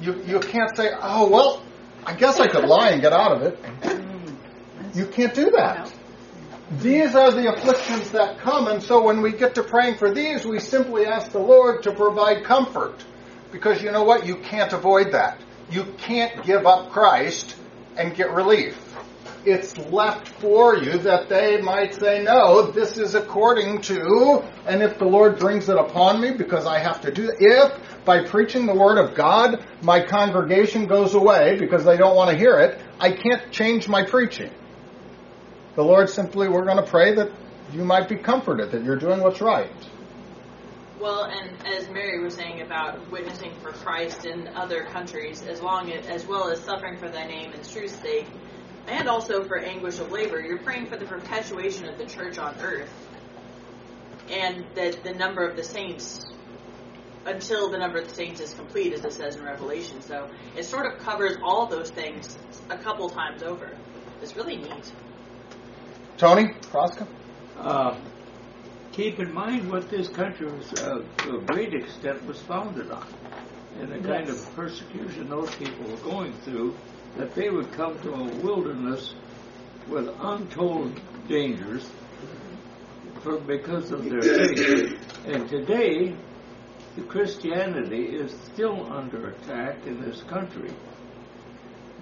You 0.00 0.22
you 0.26 0.40
can't 0.40 0.76
say, 0.76 0.90
oh 1.00 1.28
well, 1.30 1.62
I 2.04 2.14
guess 2.14 2.40
I 2.40 2.48
could 2.48 2.64
lie 2.64 2.90
and 2.90 3.00
get 3.00 3.12
out 3.12 3.32
of 3.32 3.42
it. 3.42 3.58
You 4.94 5.06
can't 5.06 5.34
do 5.34 5.50
that. 5.52 5.92
These 6.78 7.14
are 7.14 7.30
the 7.30 7.52
afflictions 7.52 8.10
that 8.12 8.38
come, 8.38 8.66
and 8.66 8.82
so 8.82 9.02
when 9.02 9.22
we 9.22 9.32
get 9.32 9.54
to 9.56 9.62
praying 9.62 9.96
for 9.96 10.12
these, 10.12 10.44
we 10.44 10.58
simply 10.58 11.06
ask 11.06 11.32
the 11.32 11.38
Lord 11.38 11.82
to 11.84 11.92
provide 11.92 12.44
comfort. 12.44 13.04
Because 13.50 13.82
you 13.82 13.92
know 13.92 14.04
what? 14.04 14.26
You 14.26 14.36
can't 14.36 14.72
avoid 14.72 15.12
that. 15.12 15.38
You 15.70 15.84
can't 15.98 16.44
give 16.44 16.66
up 16.66 16.90
Christ 16.90 17.56
and 17.96 18.14
get 18.14 18.32
relief. 18.32 18.91
It's 19.44 19.76
left 19.76 20.28
for 20.28 20.76
you 20.76 20.98
that 20.98 21.28
they 21.28 21.60
might 21.60 21.94
say, 21.94 22.22
no, 22.22 22.70
this 22.70 22.96
is 22.96 23.16
according 23.16 23.80
to, 23.82 24.44
and 24.66 24.82
if 24.82 24.98
the 24.98 25.04
Lord 25.04 25.38
brings 25.38 25.68
it 25.68 25.76
upon 25.76 26.20
me 26.20 26.30
because 26.30 26.64
I 26.64 26.78
have 26.78 27.00
to 27.00 27.10
do 27.10 27.28
it, 27.28 27.36
if 27.40 28.04
by 28.04 28.24
preaching 28.24 28.66
the 28.66 28.74
Word 28.74 28.98
of 28.98 29.16
God, 29.16 29.64
my 29.82 30.00
congregation 30.00 30.86
goes 30.86 31.14
away 31.14 31.58
because 31.58 31.84
they 31.84 31.96
don't 31.96 32.14
want 32.14 32.30
to 32.30 32.36
hear 32.36 32.60
it, 32.60 32.80
I 33.00 33.10
can't 33.10 33.50
change 33.50 33.88
my 33.88 34.04
preaching. 34.04 34.50
The 35.74 35.82
Lord 35.82 36.08
simply, 36.08 36.48
we're 36.48 36.64
going 36.64 36.76
to 36.76 36.88
pray 36.88 37.14
that 37.14 37.32
you 37.72 37.84
might 37.84 38.08
be 38.08 38.16
comforted, 38.16 38.70
that 38.70 38.84
you're 38.84 38.98
doing 38.98 39.20
what's 39.20 39.40
right. 39.40 39.70
Well, 41.00 41.24
and 41.24 41.50
as 41.66 41.88
Mary 41.88 42.22
was 42.22 42.34
saying 42.34 42.60
about 42.60 43.10
witnessing 43.10 43.52
for 43.60 43.72
Christ 43.72 44.24
in 44.24 44.46
other 44.48 44.84
countries, 44.84 45.42
as 45.42 45.60
long 45.60 45.90
as, 45.90 46.06
as 46.06 46.26
well 46.28 46.48
as 46.48 46.60
suffering 46.60 46.96
for 46.96 47.08
thy 47.08 47.26
name 47.26 47.52
and 47.52 47.68
truth's 47.68 48.00
sake, 48.00 48.26
and 48.88 49.08
also 49.08 49.44
for 49.44 49.58
anguish 49.58 49.98
of 49.98 50.10
labor, 50.10 50.40
you're 50.40 50.58
praying 50.58 50.86
for 50.86 50.96
the 50.96 51.04
perpetuation 51.04 51.88
of 51.88 51.98
the 51.98 52.06
church 52.06 52.38
on 52.38 52.54
earth, 52.60 52.90
and 54.30 54.64
that 54.74 55.02
the 55.04 55.12
number 55.12 55.46
of 55.46 55.56
the 55.56 55.64
saints 55.64 56.26
until 57.24 57.70
the 57.70 57.78
number 57.78 57.98
of 57.98 58.08
the 58.08 58.14
saints 58.14 58.40
is 58.40 58.52
complete, 58.54 58.92
as 58.92 59.04
it 59.04 59.12
says 59.12 59.36
in 59.36 59.44
Revelation. 59.44 60.00
So 60.02 60.28
it 60.56 60.64
sort 60.64 60.92
of 60.92 60.98
covers 61.00 61.36
all 61.42 61.66
those 61.66 61.90
things 61.90 62.36
a 62.70 62.76
couple 62.76 63.08
times 63.10 63.42
over. 63.42 63.76
It's 64.20 64.36
really 64.36 64.56
neat. 64.56 64.92
Tony, 66.16 66.48
Kraska? 66.70 67.06
Uh, 67.58 67.96
keep 68.92 69.18
in 69.20 69.32
mind 69.32 69.70
what 69.70 69.88
this 69.88 70.08
country 70.08 70.46
was, 70.46 70.72
uh, 70.74 71.02
to 71.18 71.36
a 71.36 71.40
great 71.42 71.74
extent, 71.74 72.24
was 72.26 72.40
founded 72.40 72.90
on, 72.90 73.06
and 73.80 73.92
the 73.92 73.98
kind 73.98 74.28
of 74.28 74.54
persecution 74.54 75.28
those 75.28 75.54
people 75.56 75.84
were 75.90 75.96
going 75.98 76.32
through, 76.44 76.76
that 77.16 77.34
they 77.34 77.50
would 77.50 77.72
come 77.72 77.98
to 78.00 78.12
a 78.12 78.24
wilderness 78.36 79.14
with 79.88 80.08
untold 80.20 80.98
dangers 81.28 81.88
for, 83.22 83.38
because 83.38 83.90
of 83.90 84.04
their 84.04 84.22
faith. 84.22 85.26
And 85.26 85.48
today, 85.48 86.16
the 86.96 87.02
Christianity 87.02 88.04
is 88.06 88.32
still 88.52 88.92
under 88.92 89.30
attack 89.30 89.86
in 89.86 90.00
this 90.00 90.22
country. 90.24 90.72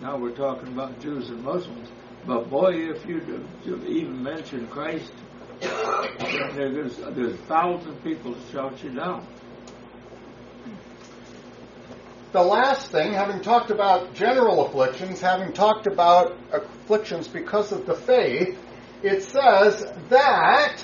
Now 0.01 0.17
we're 0.17 0.35
talking 0.35 0.69
about 0.69 0.99
Jews 1.01 1.29
and 1.29 1.43
Muslims, 1.43 1.89
but 2.27 2.49
boy, 2.49 2.91
if 2.91 3.07
you 3.07 3.45
even 3.87 4.23
mention 4.23 4.67
Christ, 4.69 5.13
there's 5.61 6.97
there's 6.97 7.35
a 7.35 7.37
thousand 7.47 8.03
people 8.03 8.35
to 8.35 8.53
shout 8.53 8.83
you 8.83 8.91
down. 8.91 9.27
The 12.33 12.43
last 12.43 12.93
thing, 12.93 13.13
having 13.13 13.41
talked 13.41 13.71
about 13.71 14.15
general 14.15 14.67
afflictions, 14.67 15.21
having 15.21 15.53
talked 15.53 15.89
about 15.89 16.37
afflictions 16.53 17.27
because 17.27 17.73
of 17.73 17.87
the 17.87 17.95
faith, 17.95 18.57
it 19.03 19.25
says 19.25 19.85
that 20.11 20.77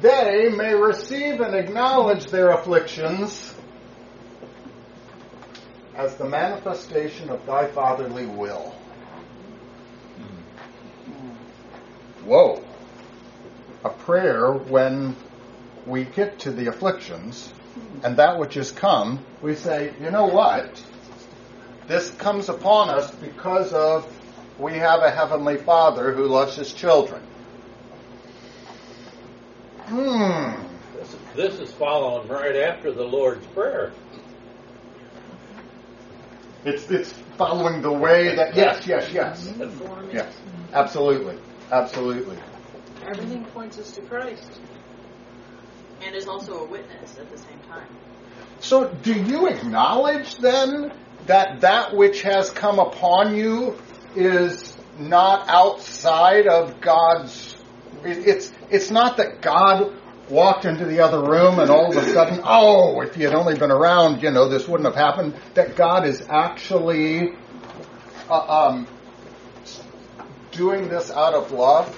they 0.00 0.48
may 0.48 0.74
receive 0.74 1.40
and 1.40 1.54
acknowledge 1.54 2.26
their 2.26 2.50
afflictions 2.50 3.54
as 5.94 6.14
the 6.16 6.24
manifestation 6.24 7.28
of 7.28 7.44
thy 7.44 7.66
fatherly 7.66 8.24
will. 8.24 8.74
Whoa. 12.24 12.64
A 13.84 13.90
prayer 13.90 14.52
when 14.52 15.16
we 15.86 16.04
get 16.04 16.38
to 16.40 16.50
the 16.50 16.68
afflictions 16.68 17.52
and 18.02 18.16
that 18.16 18.38
which 18.38 18.56
is 18.56 18.70
come, 18.72 19.20
we 19.42 19.54
say, 19.54 19.92
you 20.00 20.10
know 20.10 20.26
what? 20.26 20.82
This 21.88 22.10
comes 22.10 22.48
upon 22.48 22.90
us 22.90 23.10
because 23.16 23.72
of 23.72 24.06
we 24.58 24.74
have 24.74 25.02
a 25.02 25.10
heavenly 25.10 25.56
Father 25.56 26.12
who 26.12 26.26
loves 26.26 26.56
his 26.56 26.72
children. 26.72 27.20
Hmm. 29.86 30.52
This, 30.96 31.16
this 31.34 31.54
is 31.60 31.72
following 31.72 32.28
right 32.28 32.56
after 32.56 32.92
the 32.92 33.04
Lord's 33.04 33.44
Prayer. 33.48 33.92
It's 36.64 36.88
it's 36.90 37.12
following 37.36 37.82
the 37.82 37.92
way 37.92 38.36
that 38.36 38.54
yes, 38.54 38.86
yes, 38.86 39.10
yes. 39.12 39.44
The 39.58 39.68
form 39.68 40.08
is- 40.08 40.14
Yes. 40.14 40.32
Absolutely. 40.72 41.36
Absolutely. 41.70 42.36
Everything 43.04 43.44
points 43.46 43.78
us 43.78 43.90
to 43.92 44.00
Christ. 44.02 44.48
And 46.04 46.14
is 46.14 46.26
also 46.26 46.64
a 46.64 46.64
witness 46.64 47.18
at 47.18 47.30
the 47.30 47.38
same 47.38 47.58
time. 47.68 47.86
So 48.60 48.88
do 49.02 49.14
you 49.14 49.46
acknowledge 49.46 50.36
then 50.36 50.92
that 51.26 51.60
that 51.60 51.94
which 51.94 52.22
has 52.22 52.50
come 52.50 52.78
upon 52.78 53.36
you 53.36 53.78
is 54.16 54.76
not 54.98 55.48
outside 55.48 56.46
of 56.46 56.80
God's 56.80 57.56
it's 58.04 58.52
it's 58.70 58.90
not 58.90 59.16
that 59.18 59.40
God 59.42 59.92
walked 60.28 60.64
into 60.64 60.84
the 60.86 61.00
other 61.00 61.22
room 61.22 61.58
and 61.58 61.70
all 61.70 61.90
of 61.90 61.96
a 61.96 62.12
sudden, 62.12 62.40
oh, 62.44 63.00
if 63.02 63.14
he 63.14 63.22
had 63.22 63.34
only 63.34 63.56
been 63.56 63.70
around, 63.70 64.22
you 64.22 64.30
know, 64.30 64.48
this 64.48 64.66
wouldn't 64.66 64.86
have 64.86 64.96
happened. 64.96 65.34
That 65.54 65.76
God 65.76 66.06
is 66.06 66.22
actually 66.28 67.34
uh, 68.28 68.68
um, 68.68 68.86
doing 70.52 70.88
this 70.88 71.10
out 71.10 71.34
of 71.34 71.52
love, 71.52 71.94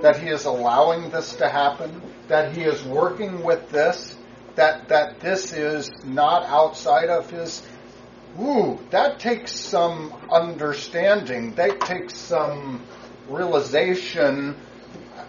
that 0.00 0.20
He 0.20 0.28
is 0.28 0.44
allowing 0.44 1.10
this 1.10 1.36
to 1.36 1.48
happen, 1.48 2.02
that 2.28 2.56
He 2.56 2.62
is 2.62 2.82
working 2.84 3.42
with 3.42 3.70
this, 3.70 4.16
that 4.54 4.88
that 4.88 5.20
this 5.20 5.52
is 5.52 5.90
not 6.04 6.44
outside 6.46 7.08
of 7.08 7.30
His. 7.30 7.62
Ooh, 8.40 8.78
that 8.90 9.20
takes 9.20 9.58
some 9.58 10.12
understanding. 10.30 11.54
That 11.54 11.80
takes 11.80 12.16
some 12.18 12.82
realization. 13.28 14.56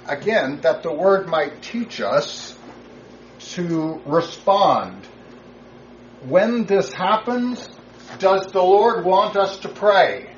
Again, 0.07 0.61
that 0.61 0.83
the 0.83 0.93
Word 0.93 1.27
might 1.27 1.61
teach 1.61 2.01
us 2.01 2.57
to 3.39 4.01
respond. 4.05 5.05
When 6.27 6.65
this 6.65 6.91
happens, 6.91 7.67
does 8.19 8.47
the 8.47 8.61
Lord 8.61 9.05
want 9.05 9.35
us 9.35 9.57
to 9.57 9.69
pray? 9.69 10.34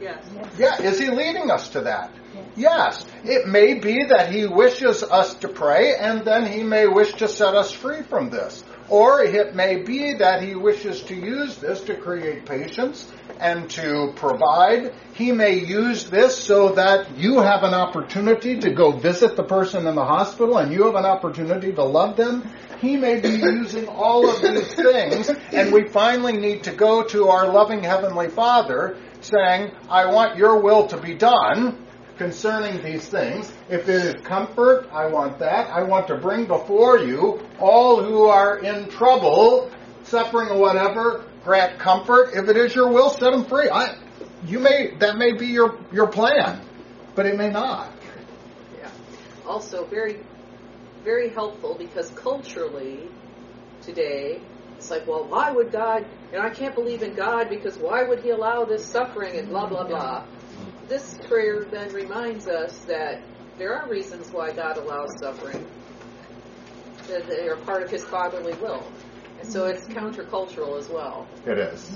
Yes. 0.00 0.24
Yeah, 0.58 0.82
is 0.82 0.98
he 0.98 1.10
leading 1.10 1.50
us 1.50 1.70
to 1.70 1.82
that? 1.82 2.12
Yes. 2.54 3.04
It 3.24 3.46
may 3.46 3.74
be 3.74 4.04
that 4.04 4.30
he 4.30 4.46
wishes 4.46 5.02
us 5.02 5.34
to 5.36 5.48
pray 5.48 5.96
and 5.96 6.24
then 6.24 6.46
he 6.46 6.62
may 6.62 6.86
wish 6.86 7.14
to 7.14 7.28
set 7.28 7.54
us 7.54 7.72
free 7.72 8.02
from 8.02 8.30
this. 8.30 8.62
Or 8.88 9.22
it 9.22 9.54
may 9.54 9.82
be 9.82 10.14
that 10.14 10.42
he 10.42 10.54
wishes 10.54 11.02
to 11.04 11.14
use 11.14 11.56
this 11.56 11.80
to 11.82 11.96
create 11.96 12.46
patience 12.46 13.10
and 13.40 13.68
to 13.70 14.12
provide. 14.14 14.94
He 15.12 15.32
may 15.32 15.58
use 15.58 16.08
this 16.08 16.38
so 16.38 16.70
that 16.74 17.16
you 17.16 17.40
have 17.40 17.64
an 17.64 17.74
opportunity 17.74 18.58
to 18.60 18.70
go 18.72 18.92
visit 18.92 19.34
the 19.34 19.42
person 19.42 19.86
in 19.86 19.96
the 19.96 20.04
hospital 20.04 20.58
and 20.58 20.72
you 20.72 20.84
have 20.84 20.94
an 20.94 21.04
opportunity 21.04 21.72
to 21.72 21.82
love 21.82 22.16
them. 22.16 22.48
He 22.80 22.96
may 22.96 23.20
be 23.20 23.30
using 23.30 23.88
all 23.88 24.28
of 24.28 24.40
these 24.40 24.72
things 24.74 25.30
and 25.52 25.72
we 25.72 25.88
finally 25.88 26.36
need 26.36 26.64
to 26.64 26.72
go 26.72 27.02
to 27.04 27.28
our 27.28 27.48
loving 27.48 27.82
Heavenly 27.82 28.28
Father 28.28 28.96
saying, 29.26 29.72
I 29.88 30.06
want 30.06 30.36
your 30.36 30.60
will 30.60 30.86
to 30.88 30.96
be 30.96 31.14
done 31.14 31.86
concerning 32.16 32.82
these 32.82 33.06
things. 33.08 33.52
If 33.68 33.88
it 33.88 33.88
is 33.88 34.14
comfort, 34.24 34.88
I 34.92 35.06
want 35.06 35.38
that. 35.40 35.68
I 35.70 35.82
want 35.82 36.06
to 36.08 36.16
bring 36.16 36.46
before 36.46 36.98
you 36.98 37.40
all 37.58 38.02
who 38.02 38.24
are 38.24 38.58
in 38.58 38.88
trouble, 38.88 39.70
suffering 40.04 40.48
or 40.48 40.58
whatever, 40.58 41.24
grant 41.44 41.78
comfort. 41.78 42.30
If 42.34 42.48
it 42.48 42.56
is 42.56 42.74
your 42.74 42.88
will, 42.92 43.10
set 43.10 43.32
them 43.32 43.44
free. 43.44 43.68
I, 43.68 43.96
you 44.44 44.58
may 44.58 44.94
that 44.98 45.16
may 45.16 45.32
be 45.32 45.46
your 45.46 45.78
your 45.92 46.06
plan, 46.08 46.60
but 47.14 47.26
it 47.26 47.36
may 47.36 47.50
not. 47.50 47.92
Yeah. 48.78 48.90
Also, 49.46 49.84
very, 49.86 50.20
very 51.04 51.30
helpful 51.30 51.74
because 51.78 52.10
culturally, 52.10 53.08
today, 53.82 54.40
it's 54.76 54.90
like, 54.90 55.06
well, 55.06 55.24
why 55.24 55.50
would 55.50 55.72
God? 55.72 56.04
You 56.32 56.38
know, 56.38 56.44
I 56.44 56.50
can't 56.50 56.74
believe 56.74 57.02
in 57.02 57.14
God 57.14 57.48
because 57.48 57.76
why 57.78 58.02
would 58.02 58.20
He 58.20 58.30
allow 58.30 58.64
this 58.64 58.84
suffering 58.84 59.38
and 59.38 59.48
blah 59.48 59.66
blah 59.66 59.84
blah. 59.84 60.24
This 60.88 61.18
prayer 61.26 61.64
then 61.64 61.92
reminds 61.92 62.46
us 62.46 62.78
that 62.80 63.20
there 63.58 63.74
are 63.74 63.88
reasons 63.88 64.30
why 64.30 64.52
God 64.52 64.76
allows 64.76 65.18
suffering. 65.18 65.66
That 67.08 67.26
they 67.26 67.48
are 67.48 67.56
part 67.56 67.82
of 67.82 67.90
His 67.90 68.04
fatherly 68.04 68.54
will, 68.54 68.84
and 69.40 69.50
so 69.50 69.66
it's 69.66 69.86
countercultural 69.86 70.78
as 70.78 70.88
well. 70.88 71.26
It 71.46 71.58
is. 71.58 71.90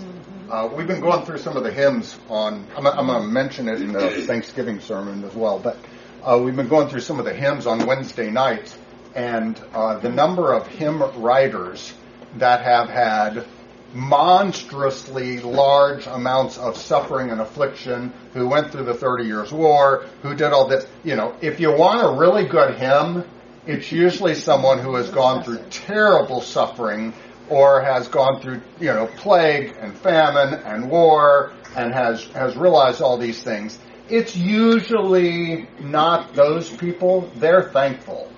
Uh, 0.50 0.68
we've 0.74 0.86
been 0.86 1.00
going 1.00 1.24
through 1.24 1.38
some 1.38 1.56
of 1.56 1.64
the 1.64 1.72
hymns 1.72 2.18
on. 2.28 2.66
I'm, 2.76 2.86
I'm 2.86 3.06
going 3.06 3.22
to 3.22 3.28
mention 3.28 3.68
it 3.68 3.82
in 3.82 3.92
the 3.92 4.22
Thanksgiving 4.22 4.80
sermon 4.80 5.24
as 5.24 5.34
well, 5.34 5.58
but 5.58 5.76
uh, 6.22 6.40
we've 6.42 6.56
been 6.56 6.68
going 6.68 6.88
through 6.88 7.00
some 7.00 7.18
of 7.18 7.24
the 7.24 7.34
hymns 7.34 7.66
on 7.66 7.86
Wednesday 7.86 8.30
nights, 8.30 8.76
and 9.14 9.60
uh, 9.74 9.98
the 9.98 10.08
number 10.08 10.52
of 10.52 10.66
hymn 10.66 11.02
writers 11.20 11.92
that 12.36 12.62
have 12.62 12.88
had 12.88 13.44
monstrously 13.92 15.40
large 15.40 16.06
amounts 16.06 16.58
of 16.58 16.76
suffering 16.76 17.30
and 17.30 17.40
affliction, 17.40 18.12
who 18.34 18.48
went 18.48 18.70
through 18.70 18.84
the 18.84 18.94
Thirty 18.94 19.24
Years' 19.24 19.52
War, 19.52 20.06
who 20.22 20.34
did 20.34 20.52
all 20.52 20.68
this. 20.68 20.86
You 21.02 21.16
know, 21.16 21.34
if 21.40 21.58
you 21.58 21.72
want 21.72 22.04
a 22.04 22.18
really 22.18 22.44
good 22.46 22.76
hymn, 22.76 23.24
it's 23.66 23.90
usually 23.90 24.34
someone 24.34 24.78
who 24.78 24.94
has 24.94 25.10
gone 25.10 25.42
through 25.42 25.58
terrible 25.70 26.40
suffering 26.40 27.12
or 27.48 27.82
has 27.82 28.08
gone 28.08 28.40
through, 28.40 28.62
you 28.78 28.86
know, 28.86 29.06
plague 29.16 29.76
and 29.80 29.96
famine 29.98 30.54
and 30.64 30.88
war 30.88 31.52
and 31.76 31.92
has, 31.92 32.24
has 32.28 32.56
realized 32.56 33.02
all 33.02 33.18
these 33.18 33.42
things. 33.42 33.78
It's 34.08 34.36
usually 34.36 35.68
not 35.80 36.32
those 36.34 36.70
people. 36.70 37.30
They're 37.36 37.70
thankful. 37.70 38.32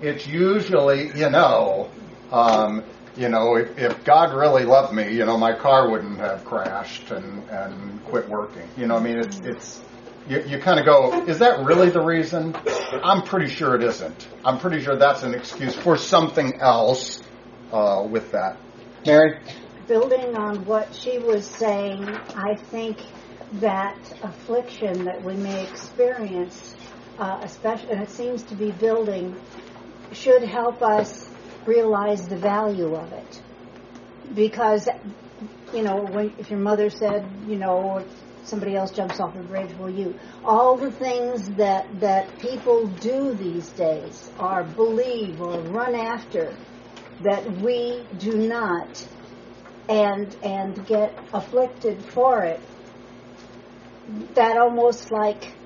It's 0.00 0.26
usually, 0.26 1.08
you 1.16 1.30
know, 1.30 1.90
um, 2.30 2.84
you 3.18 3.28
know, 3.28 3.56
if, 3.56 3.76
if 3.76 4.04
God 4.04 4.32
really 4.32 4.64
loved 4.64 4.94
me, 4.94 5.12
you 5.12 5.26
know, 5.26 5.36
my 5.36 5.52
car 5.52 5.90
wouldn't 5.90 6.18
have 6.18 6.44
crashed 6.44 7.10
and, 7.10 7.48
and 7.50 8.04
quit 8.04 8.28
working. 8.28 8.68
You 8.76 8.86
know, 8.86 8.96
I 8.96 9.00
mean, 9.00 9.18
it's, 9.18 9.40
it's, 9.40 9.80
you, 10.28 10.40
you 10.46 10.58
kind 10.60 10.78
of 10.78 10.86
go, 10.86 11.24
is 11.26 11.40
that 11.40 11.64
really 11.64 11.90
the 11.90 12.00
reason? 12.00 12.54
I'm 13.02 13.22
pretty 13.22 13.52
sure 13.52 13.74
it 13.74 13.82
isn't. 13.82 14.28
I'm 14.44 14.58
pretty 14.58 14.80
sure 14.82 14.96
that's 14.96 15.24
an 15.24 15.34
excuse 15.34 15.74
for 15.74 15.96
something 15.96 16.60
else 16.60 17.20
uh, 17.72 18.06
with 18.08 18.30
that. 18.32 18.56
Mary? 19.04 19.40
Building 19.88 20.36
on 20.36 20.64
what 20.64 20.94
she 20.94 21.18
was 21.18 21.44
saying, 21.44 22.08
I 22.08 22.54
think 22.54 22.98
that 23.54 23.98
affliction 24.22 25.04
that 25.06 25.24
we 25.24 25.34
may 25.34 25.66
experience, 25.66 26.76
uh, 27.18 27.40
especially, 27.42 27.90
and 27.90 28.02
it 28.02 28.10
seems 28.10 28.44
to 28.44 28.54
be 28.54 28.70
building, 28.70 29.34
should 30.12 30.42
help 30.42 30.82
us 30.82 31.27
realize 31.68 32.26
the 32.26 32.38
value 32.38 32.94
of 32.94 33.12
it. 33.12 33.42
Because, 34.34 34.88
you 35.72 35.82
know, 35.82 35.96
when, 36.10 36.32
if 36.38 36.50
your 36.50 36.58
mother 36.60 36.90
said, 36.90 37.22
you 37.46 37.56
know, 37.56 38.04
somebody 38.44 38.74
else 38.74 38.90
jumps 38.90 39.20
off 39.20 39.36
a 39.36 39.42
bridge, 39.42 39.74
will 39.78 39.90
you? 39.90 40.18
All 40.44 40.76
the 40.76 40.90
things 40.90 41.48
that, 41.56 42.00
that 42.00 42.38
people 42.38 42.86
do 42.86 43.34
these 43.34 43.68
days 43.72 44.30
or 44.38 44.64
believe 44.64 45.40
or 45.40 45.60
run 45.60 45.94
after 45.94 46.56
that 47.20 47.50
we 47.62 48.06
do 48.16 48.36
not 48.38 49.04
and 49.88 50.36
and 50.42 50.86
get 50.86 51.18
afflicted 51.32 52.04
for 52.12 52.44
it 52.44 52.60
that 54.34 54.56
almost 54.56 55.10
like 55.10 55.56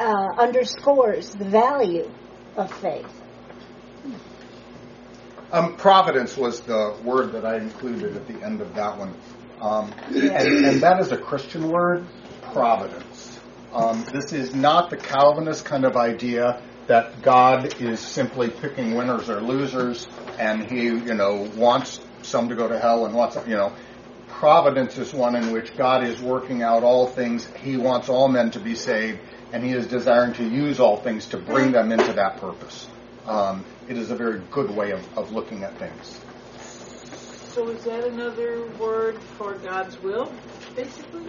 uh, 0.00 0.28
underscores 0.38 1.30
the 1.30 1.44
value 1.44 2.10
of 2.56 2.72
faith 2.72 3.25
Um, 5.52 5.76
providence 5.76 6.36
was 6.36 6.60
the 6.60 6.96
word 7.04 7.32
that 7.32 7.44
I 7.44 7.58
included 7.58 8.16
at 8.16 8.26
the 8.26 8.42
end 8.42 8.60
of 8.60 8.74
that 8.74 8.98
one. 8.98 9.14
Um, 9.60 9.94
and, 10.08 10.66
and 10.66 10.80
that 10.82 11.00
is 11.00 11.12
a 11.12 11.16
Christian 11.16 11.70
word, 11.70 12.06
providence. 12.52 13.38
Um, 13.72 14.04
this 14.12 14.32
is 14.32 14.54
not 14.54 14.90
the 14.90 14.96
Calvinist 14.96 15.64
kind 15.64 15.84
of 15.84 15.96
idea 15.96 16.62
that 16.88 17.22
God 17.22 17.80
is 17.80 18.00
simply 18.00 18.50
picking 18.50 18.94
winners 18.94 19.28
or 19.28 19.40
losers 19.40 20.06
and 20.38 20.70
he, 20.70 20.84
you 20.84 21.14
know, 21.14 21.48
wants 21.56 22.00
some 22.22 22.48
to 22.48 22.54
go 22.54 22.68
to 22.68 22.78
hell 22.78 23.06
and 23.06 23.14
wants, 23.14 23.36
you 23.46 23.56
know, 23.56 23.72
providence 24.28 24.98
is 24.98 25.12
one 25.12 25.36
in 25.36 25.52
which 25.52 25.76
God 25.76 26.04
is 26.04 26.20
working 26.20 26.62
out 26.62 26.82
all 26.82 27.06
things. 27.06 27.46
He 27.62 27.76
wants 27.76 28.08
all 28.08 28.28
men 28.28 28.50
to 28.52 28.60
be 28.60 28.74
saved 28.74 29.20
and 29.52 29.64
he 29.64 29.72
is 29.72 29.86
desiring 29.86 30.34
to 30.34 30.44
use 30.44 30.80
all 30.80 30.96
things 30.96 31.26
to 31.26 31.38
bring 31.38 31.72
them 31.72 31.92
into 31.92 32.12
that 32.14 32.38
purpose. 32.38 32.88
Um, 33.26 33.64
it 33.88 33.98
is 33.98 34.10
a 34.10 34.16
very 34.16 34.40
good 34.50 34.70
way 34.70 34.92
of, 34.92 35.18
of 35.18 35.32
looking 35.32 35.64
at 35.64 35.76
things. 35.78 36.20
So 37.52 37.68
is 37.68 37.82
that 37.84 38.04
another 38.04 38.66
word 38.78 39.18
for 39.38 39.54
God's 39.54 40.00
will, 40.02 40.32
basically? 40.74 41.24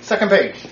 Second 0.00 0.30
page. 0.30 0.66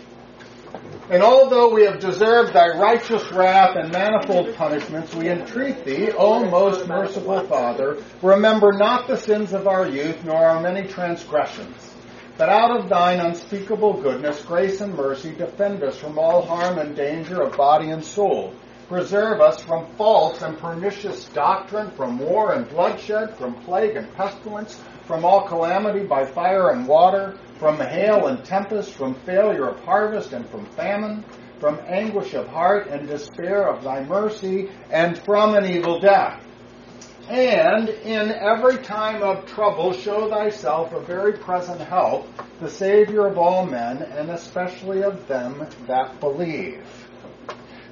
And 1.09 1.23
although 1.23 1.73
we 1.73 1.85
have 1.85 2.01
deserved 2.01 2.53
thy 2.53 2.77
righteous 2.77 3.31
wrath 3.31 3.77
and 3.77 3.93
manifold 3.93 4.57
punishments, 4.57 5.15
we 5.15 5.29
entreat 5.29 5.85
thee, 5.85 6.11
O 6.11 6.45
most 6.51 6.89
merciful 6.89 7.47
Father, 7.47 8.03
remember 8.23 8.73
not 8.73 9.07
the 9.07 9.17
sins 9.17 9.53
of 9.53 9.69
our 9.69 9.89
youth, 9.89 10.25
nor 10.25 10.37
our 10.37 10.61
many 10.61 10.89
transgressions. 10.89 11.96
But 12.39 12.51
out 12.51 12.79
of 12.79 12.91
thine 12.91 13.21
unspeakable 13.21 14.03
goodness, 14.03 14.43
grace 14.43 14.83
and 14.83 14.95
mercy, 14.95 15.33
defend 15.35 15.83
us 15.83 15.97
from 15.97 16.19
all 16.19 16.43
harm 16.43 16.77
and 16.79 16.95
danger 16.95 17.41
of 17.41 17.57
body 17.57 17.89
and 17.91 18.05
soul. 18.05 18.53
Preserve 18.89 19.41
us 19.41 19.63
from 19.63 19.87
false 19.97 20.43
and 20.43 20.59
pernicious 20.59 21.25
doctrine, 21.31 21.91
from 21.93 22.19
war 22.19 22.53
and 22.53 22.69
bloodshed, 22.69 23.39
from 23.39 23.55
plague 23.63 23.97
and 23.97 24.13
pestilence, 24.15 24.79
from 25.05 25.25
all 25.25 25.49
calamity 25.49 26.05
by 26.05 26.27
fire 26.27 26.71
and 26.71 26.87
water, 26.87 27.39
from 27.59 27.79
hail 27.79 28.27
and 28.27 28.45
tempest, 28.45 28.93
from 28.93 29.15
failure 29.15 29.69
of 29.69 29.81
harvest 29.81 30.35
and 30.35 30.47
from 30.51 30.67
famine, 30.67 31.25
from 31.59 31.81
anguish 31.87 32.35
of 32.35 32.47
heart 32.49 32.89
and 32.89 33.09
despair 33.09 33.67
of 33.67 33.83
thy 33.83 34.05
mercy, 34.05 34.69
and 34.91 35.19
from 35.25 35.55
an 35.55 35.65
evil 35.65 35.99
death. 35.99 36.46
And 37.29 37.89
in 37.89 38.31
every 38.31 38.79
time 38.79 39.23
of 39.23 39.47
trouble, 39.47 39.93
show 39.93 40.31
thyself 40.31 40.93
a 40.93 41.01
very 41.01 41.33
present 41.33 41.81
help, 41.81 42.29
the 42.61 42.71
Savior 42.71 43.27
of 43.27 43.37
all 43.37 43.67
men, 43.67 44.03
and 44.03 44.31
especially 44.31 45.03
of 45.03 45.27
them 45.27 45.67
that 45.89 46.21
believe. 46.21 46.85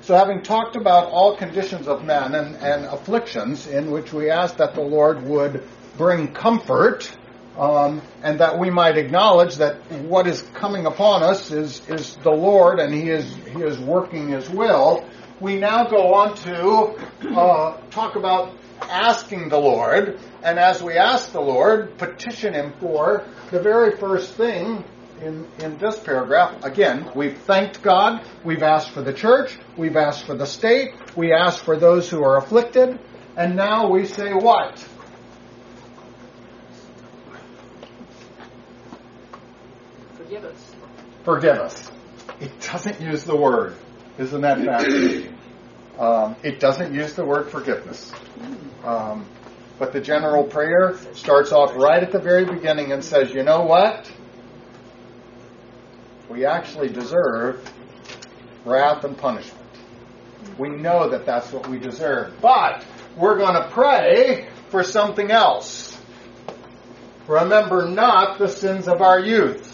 So, 0.02 0.14
having 0.14 0.42
talked 0.42 0.76
about 0.76 1.08
all 1.08 1.36
conditions 1.36 1.88
of 1.88 2.04
men 2.04 2.34
and, 2.34 2.56
and 2.56 2.84
afflictions 2.84 3.66
in 3.66 3.90
which 3.90 4.12
we 4.12 4.30
ask 4.30 4.58
that 4.58 4.74
the 4.74 4.82
Lord 4.82 5.24
would 5.24 5.66
bring 5.96 6.32
comfort, 6.32 7.10
um, 7.58 8.02
and 8.22 8.38
that 8.38 8.58
we 8.58 8.70
might 8.70 8.98
acknowledge 8.98 9.56
that 9.56 9.76
what 10.02 10.28
is 10.28 10.42
coming 10.54 10.86
upon 10.86 11.24
us 11.24 11.50
is, 11.50 11.88
is 11.88 12.14
the 12.16 12.30
Lord, 12.30 12.78
and 12.78 12.94
He 12.94 13.10
is 13.10 13.34
He 13.34 13.62
is 13.62 13.80
working 13.80 14.28
His 14.28 14.48
will. 14.48 15.04
We 15.40 15.56
now 15.56 15.88
go 15.88 16.14
on 16.14 16.36
to 16.36 17.36
uh, 17.36 17.80
talk 17.90 18.14
about 18.14 18.52
asking 18.90 19.48
the 19.48 19.58
Lord, 19.58 20.18
and 20.42 20.58
as 20.58 20.82
we 20.82 20.94
ask 20.94 21.32
the 21.32 21.40
Lord, 21.40 21.96
petition 21.98 22.54
Him 22.54 22.72
for 22.80 23.24
the 23.50 23.60
very 23.60 23.96
first 23.96 24.34
thing 24.34 24.84
in, 25.20 25.46
in 25.60 25.78
this 25.78 25.98
paragraph, 25.98 26.64
again, 26.64 27.10
we've 27.14 27.38
thanked 27.38 27.82
God, 27.82 28.26
we've 28.44 28.62
asked 28.62 28.90
for 28.90 29.02
the 29.02 29.12
church, 29.12 29.56
we've 29.76 29.96
asked 29.96 30.26
for 30.26 30.34
the 30.34 30.46
state, 30.46 30.94
we 31.16 31.32
ask 31.32 31.64
for 31.64 31.76
those 31.76 32.10
who 32.10 32.22
are 32.22 32.36
afflicted, 32.36 32.98
and 33.36 33.56
now 33.56 33.88
we 33.90 34.06
say 34.06 34.32
what? 34.32 34.78
Forgive 40.16 40.44
us. 40.44 40.74
Forgive 41.24 41.58
us. 41.58 41.90
It 42.40 42.60
doesn't 42.60 43.00
use 43.00 43.24
the 43.24 43.36
word. 43.36 43.76
Isn't 44.18 44.40
that 44.42 44.58
fascinating? 44.64 45.33
Um, 45.98 46.36
it 46.42 46.58
doesn't 46.60 46.92
use 46.92 47.14
the 47.14 47.24
word 47.24 47.50
forgiveness. 47.50 48.12
Um, 48.84 49.26
but 49.78 49.92
the 49.92 50.00
general 50.00 50.44
prayer 50.44 50.96
starts 51.14 51.52
off 51.52 51.74
right 51.74 52.02
at 52.02 52.12
the 52.12 52.18
very 52.18 52.44
beginning 52.44 52.92
and 52.92 53.04
says, 53.04 53.32
you 53.32 53.42
know 53.42 53.62
what? 53.62 54.10
We 56.28 56.46
actually 56.46 56.88
deserve 56.88 57.68
wrath 58.64 59.04
and 59.04 59.16
punishment. 59.16 59.60
We 60.58 60.70
know 60.70 61.10
that 61.10 61.26
that's 61.26 61.52
what 61.52 61.68
we 61.68 61.78
deserve. 61.78 62.40
But 62.40 62.84
we're 63.16 63.38
going 63.38 63.54
to 63.54 63.68
pray 63.70 64.48
for 64.70 64.82
something 64.82 65.30
else. 65.30 65.96
Remember 67.26 67.88
not 67.88 68.38
the 68.38 68.48
sins 68.48 68.88
of 68.88 69.00
our 69.00 69.18
youth. 69.20 69.73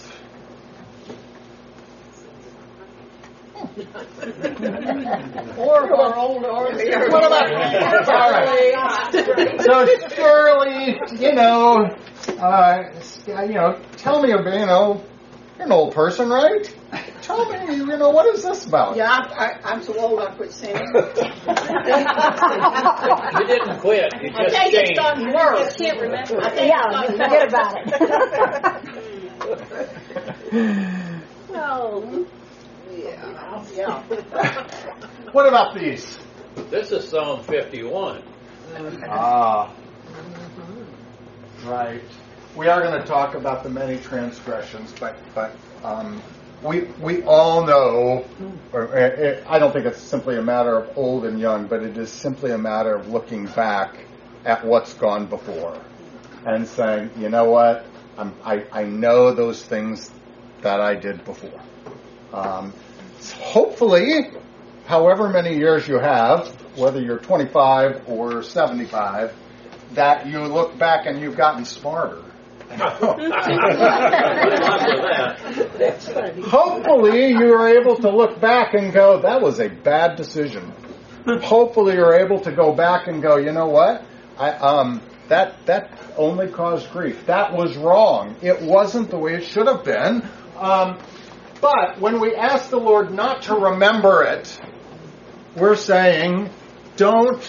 Or 5.58 5.84
of 5.84 5.90
our 5.92 6.16
own 6.16 6.44
army. 6.44 6.90
What 6.90 7.24
about? 7.26 7.52
All 8.08 8.30
right. 8.30 9.60
So 9.62 9.86
surely, 10.14 10.98
you 11.18 11.32
know, 11.34 11.86
uh, 12.38 12.82
you 13.26 13.54
know, 13.54 13.78
tell 13.96 14.22
me, 14.22 14.30
about, 14.32 14.58
you 14.58 14.66
know, 14.66 15.04
you're 15.56 15.66
an 15.66 15.72
old 15.72 15.94
person, 15.94 16.28
right? 16.30 16.74
Tell 17.22 17.48
me, 17.50 17.74
you 17.76 17.86
know, 17.86 18.10
what 18.10 18.26
is 18.34 18.42
this 18.42 18.66
about? 18.66 18.96
Yeah, 18.96 19.10
I, 19.10 19.44
I, 19.44 19.60
I'm 19.72 19.82
so 19.82 19.96
old 19.98 20.18
I 20.20 20.26
quit 20.34 20.52
singing. 20.52 20.76
You 23.40 23.46
didn't 23.46 23.78
quit. 23.80 24.12
You 24.22 24.30
I 24.34 24.44
just 24.44 24.56
think 24.56 24.74
it's 24.74 24.88
changed. 24.88 24.96
gotten 24.96 25.32
worse. 25.32 25.76
can't 25.76 26.00
remember. 26.00 26.40
I 26.42 26.50
think 26.50 26.68
Yeah, 26.68 27.00
it's 27.02 27.10
you 27.10 27.16
forget 27.18 27.48
about 27.48 27.76
it. 30.52 31.10
Oh, 31.52 32.26
Yeah. 33.74 34.02
yeah. 34.10 34.66
What 35.32 35.46
about 35.46 35.74
these? 35.74 36.18
This 36.70 36.92
is 36.92 37.08
Psalm 37.08 37.42
51. 37.44 38.22
Ah, 39.08 39.72
right. 41.64 42.02
We 42.56 42.68
are 42.68 42.80
going 42.82 43.00
to 43.00 43.06
talk 43.06 43.34
about 43.34 43.62
the 43.62 43.70
many 43.70 43.98
transgressions, 43.98 44.92
but 44.98 45.16
but 45.34 45.54
um, 45.84 46.20
we 46.62 46.82
we 47.00 47.22
all 47.22 47.64
know, 47.64 48.24
or 48.72 48.96
uh, 48.96 49.42
I 49.48 49.58
don't 49.58 49.72
think 49.72 49.86
it's 49.86 50.00
simply 50.00 50.36
a 50.36 50.42
matter 50.42 50.76
of 50.78 50.96
old 50.96 51.24
and 51.24 51.38
young, 51.38 51.66
but 51.66 51.82
it 51.82 51.96
is 51.96 52.10
simply 52.10 52.50
a 52.50 52.58
matter 52.58 52.94
of 52.94 53.08
looking 53.08 53.46
back 53.46 54.04
at 54.44 54.64
what's 54.64 54.94
gone 54.94 55.26
before 55.26 55.80
and 56.44 56.66
saying, 56.66 57.10
you 57.18 57.28
know 57.28 57.44
what, 57.50 57.86
I'm, 58.16 58.34
I 58.44 58.64
I 58.72 58.84
know 58.84 59.32
those 59.32 59.64
things 59.64 60.10
that 60.62 60.80
I 60.80 60.94
did 60.94 61.24
before. 61.24 61.60
Um, 62.32 62.72
hopefully, 63.32 64.30
however 64.86 65.28
many 65.28 65.56
years 65.56 65.86
you 65.86 65.98
have, 65.98 66.48
whether 66.76 67.00
you're 67.00 67.18
25 67.18 68.08
or 68.08 68.42
75, 68.42 69.34
that 69.92 70.26
you 70.26 70.40
look 70.40 70.78
back 70.78 71.06
and 71.06 71.20
you've 71.20 71.36
gotten 71.36 71.64
smarter. 71.64 72.22
Hopefully, 76.44 77.30
you 77.30 77.52
are 77.54 77.68
able 77.68 77.96
to 77.96 78.08
look 78.08 78.40
back 78.40 78.74
and 78.74 78.92
go, 78.92 79.20
that 79.22 79.42
was 79.42 79.58
a 79.58 79.68
bad 79.68 80.14
decision. 80.16 80.72
Hopefully, 81.42 81.94
you're 81.94 82.14
able 82.14 82.38
to 82.40 82.52
go 82.52 82.72
back 82.72 83.08
and 83.08 83.20
go, 83.20 83.38
you 83.38 83.50
know 83.50 83.66
what? 83.66 84.04
I, 84.38 84.50
um, 84.52 85.02
that, 85.28 85.66
that 85.66 85.98
only 86.16 86.48
caused 86.48 86.90
grief. 86.92 87.26
That 87.26 87.52
was 87.52 87.76
wrong. 87.76 88.36
It 88.40 88.62
wasn't 88.62 89.10
the 89.10 89.18
way 89.18 89.34
it 89.34 89.44
should 89.44 89.66
have 89.66 89.84
been. 89.84 90.28
Um, 90.56 90.98
but 91.60 92.00
when 92.00 92.20
we 92.20 92.34
ask 92.34 92.70
the 92.70 92.78
Lord 92.78 93.12
not 93.12 93.42
to 93.42 93.54
remember 93.54 94.22
it, 94.22 94.60
we're 95.54 95.76
saying, 95.76 96.50
don't 96.96 97.42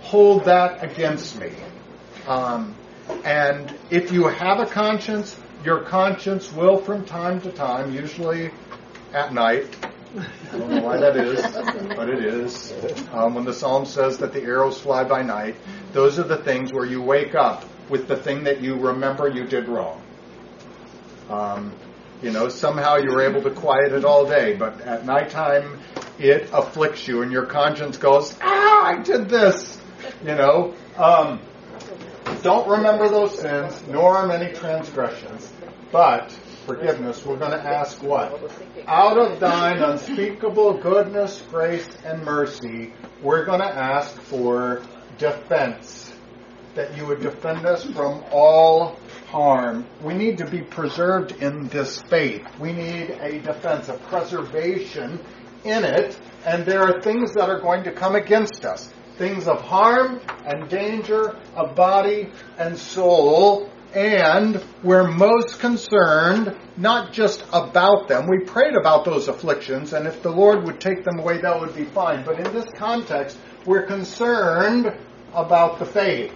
hold 0.00 0.44
that 0.46 0.82
against 0.82 1.38
me. 1.38 1.52
Um, 2.26 2.74
and 3.24 3.72
if 3.90 4.12
you 4.12 4.26
have 4.26 4.60
a 4.60 4.66
conscience, 4.66 5.36
your 5.64 5.82
conscience 5.84 6.52
will 6.52 6.78
from 6.78 7.04
time 7.04 7.40
to 7.42 7.52
time, 7.52 7.94
usually 7.94 8.50
at 9.12 9.32
night, 9.32 9.76
I 10.52 10.58
don't 10.58 10.68
know 10.68 10.82
why 10.82 10.98
that 10.98 11.16
is, 11.16 11.40
but 11.96 12.08
it 12.10 12.24
is. 12.24 12.72
Um, 13.12 13.34
when 13.34 13.44
the 13.44 13.54
psalm 13.54 13.86
says 13.86 14.18
that 14.18 14.32
the 14.32 14.42
arrows 14.42 14.80
fly 14.80 15.04
by 15.04 15.22
night, 15.22 15.56
those 15.92 16.18
are 16.18 16.24
the 16.24 16.36
things 16.36 16.72
where 16.72 16.84
you 16.84 17.00
wake 17.00 17.34
up 17.34 17.64
with 17.88 18.08
the 18.08 18.16
thing 18.16 18.44
that 18.44 18.60
you 18.60 18.76
remember 18.76 19.28
you 19.28 19.44
did 19.44 19.68
wrong. 19.68 20.02
Um, 21.30 21.72
you 22.22 22.30
know, 22.30 22.48
somehow 22.48 22.96
you're 22.96 23.20
able 23.22 23.42
to 23.42 23.50
quiet 23.50 23.92
it 23.92 24.04
all 24.04 24.26
day, 24.26 24.54
but 24.54 24.80
at 24.82 25.04
nighttime 25.04 25.80
it 26.18 26.48
afflicts 26.52 27.06
you, 27.08 27.22
and 27.22 27.32
your 27.32 27.46
conscience 27.46 27.96
goes, 27.96 28.34
"Ah, 28.40 28.86
I 28.86 29.02
did 29.02 29.28
this." 29.28 29.78
You 30.24 30.34
know, 30.34 30.74
um, 30.96 31.40
don't 32.42 32.68
remember 32.68 33.08
those 33.08 33.38
sins, 33.38 33.82
nor 33.88 34.16
are 34.16 34.26
many 34.26 34.52
transgressions, 34.52 35.50
but 35.90 36.30
forgiveness. 36.66 37.24
We're 37.24 37.38
going 37.38 37.52
to 37.52 37.62
ask 37.62 38.02
what? 38.02 38.40
Out 38.86 39.18
of 39.18 39.40
thine 39.40 39.78
unspeakable 39.78 40.74
goodness, 40.74 41.42
grace, 41.50 41.88
and 42.04 42.24
mercy, 42.24 42.92
we're 43.20 43.44
going 43.44 43.60
to 43.60 43.72
ask 43.72 44.20
for 44.22 44.82
defense. 45.18 46.12
That 46.74 46.96
you 46.96 47.04
would 47.06 47.20
defend 47.20 47.66
us 47.66 47.84
from 47.84 48.24
all 48.32 48.96
harm. 49.32 49.86
We 50.02 50.12
need 50.12 50.36
to 50.38 50.46
be 50.46 50.60
preserved 50.60 51.32
in 51.42 51.66
this 51.68 52.02
faith. 52.02 52.46
We 52.60 52.72
need 52.72 53.10
a 53.10 53.40
defense, 53.40 53.88
a 53.88 53.94
preservation 53.94 55.18
in 55.64 55.84
it, 55.84 56.18
and 56.44 56.66
there 56.66 56.82
are 56.82 57.00
things 57.00 57.32
that 57.32 57.48
are 57.48 57.60
going 57.60 57.82
to 57.84 57.92
come 57.92 58.14
against 58.14 58.66
us. 58.66 58.92
Things 59.16 59.48
of 59.48 59.62
harm 59.62 60.20
and 60.44 60.68
danger 60.68 61.36
of 61.54 61.74
body 61.74 62.30
and 62.58 62.76
soul, 62.76 63.70
and 63.94 64.62
we're 64.82 65.08
most 65.08 65.60
concerned 65.60 66.54
not 66.76 67.12
just 67.12 67.42
about 67.54 68.08
them. 68.08 68.26
We 68.28 68.44
prayed 68.44 68.74
about 68.74 69.06
those 69.06 69.28
afflictions, 69.28 69.94
and 69.94 70.06
if 70.06 70.22
the 70.22 70.30
Lord 70.30 70.64
would 70.64 70.78
take 70.78 71.04
them 71.04 71.18
away, 71.18 71.40
that 71.40 71.58
would 71.58 71.74
be 71.74 71.84
fine. 71.84 72.22
But 72.22 72.38
in 72.38 72.52
this 72.52 72.68
context, 72.76 73.38
we're 73.64 73.86
concerned 73.86 74.94
about 75.32 75.78
the 75.78 75.86
faith. 75.86 76.34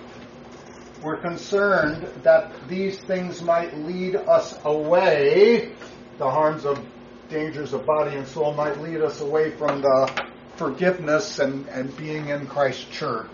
We're 1.06 1.18
concerned 1.18 2.02
that 2.24 2.50
these 2.66 2.98
things 2.98 3.40
might 3.40 3.78
lead 3.78 4.16
us 4.16 4.58
away, 4.64 5.70
the 6.18 6.28
harms 6.28 6.64
of 6.64 6.84
dangers 7.28 7.72
of 7.72 7.86
body 7.86 8.16
and 8.16 8.26
soul 8.26 8.52
might 8.54 8.80
lead 8.80 9.00
us 9.02 9.20
away 9.20 9.52
from 9.52 9.82
the 9.82 10.26
forgiveness 10.56 11.38
and, 11.38 11.68
and 11.68 11.96
being 11.96 12.30
in 12.30 12.48
Christ's 12.48 12.86
church. 12.86 13.30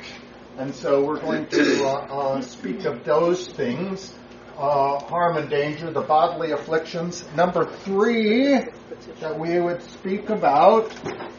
And 0.58 0.74
so 0.74 1.02
we're 1.02 1.18
going 1.18 1.46
to 1.46 1.86
uh, 1.86 1.92
uh, 1.92 2.42
speak 2.42 2.84
of 2.84 3.04
those 3.04 3.48
things 3.48 4.12
uh, 4.58 4.98
harm 4.98 5.38
and 5.38 5.48
danger, 5.48 5.90
the 5.90 6.02
bodily 6.02 6.52
afflictions. 6.52 7.24
Number 7.34 7.64
three 7.64 8.66
that 9.20 9.38
we 9.38 9.58
would 9.58 9.82
speak 9.82 10.28
about 10.28 10.92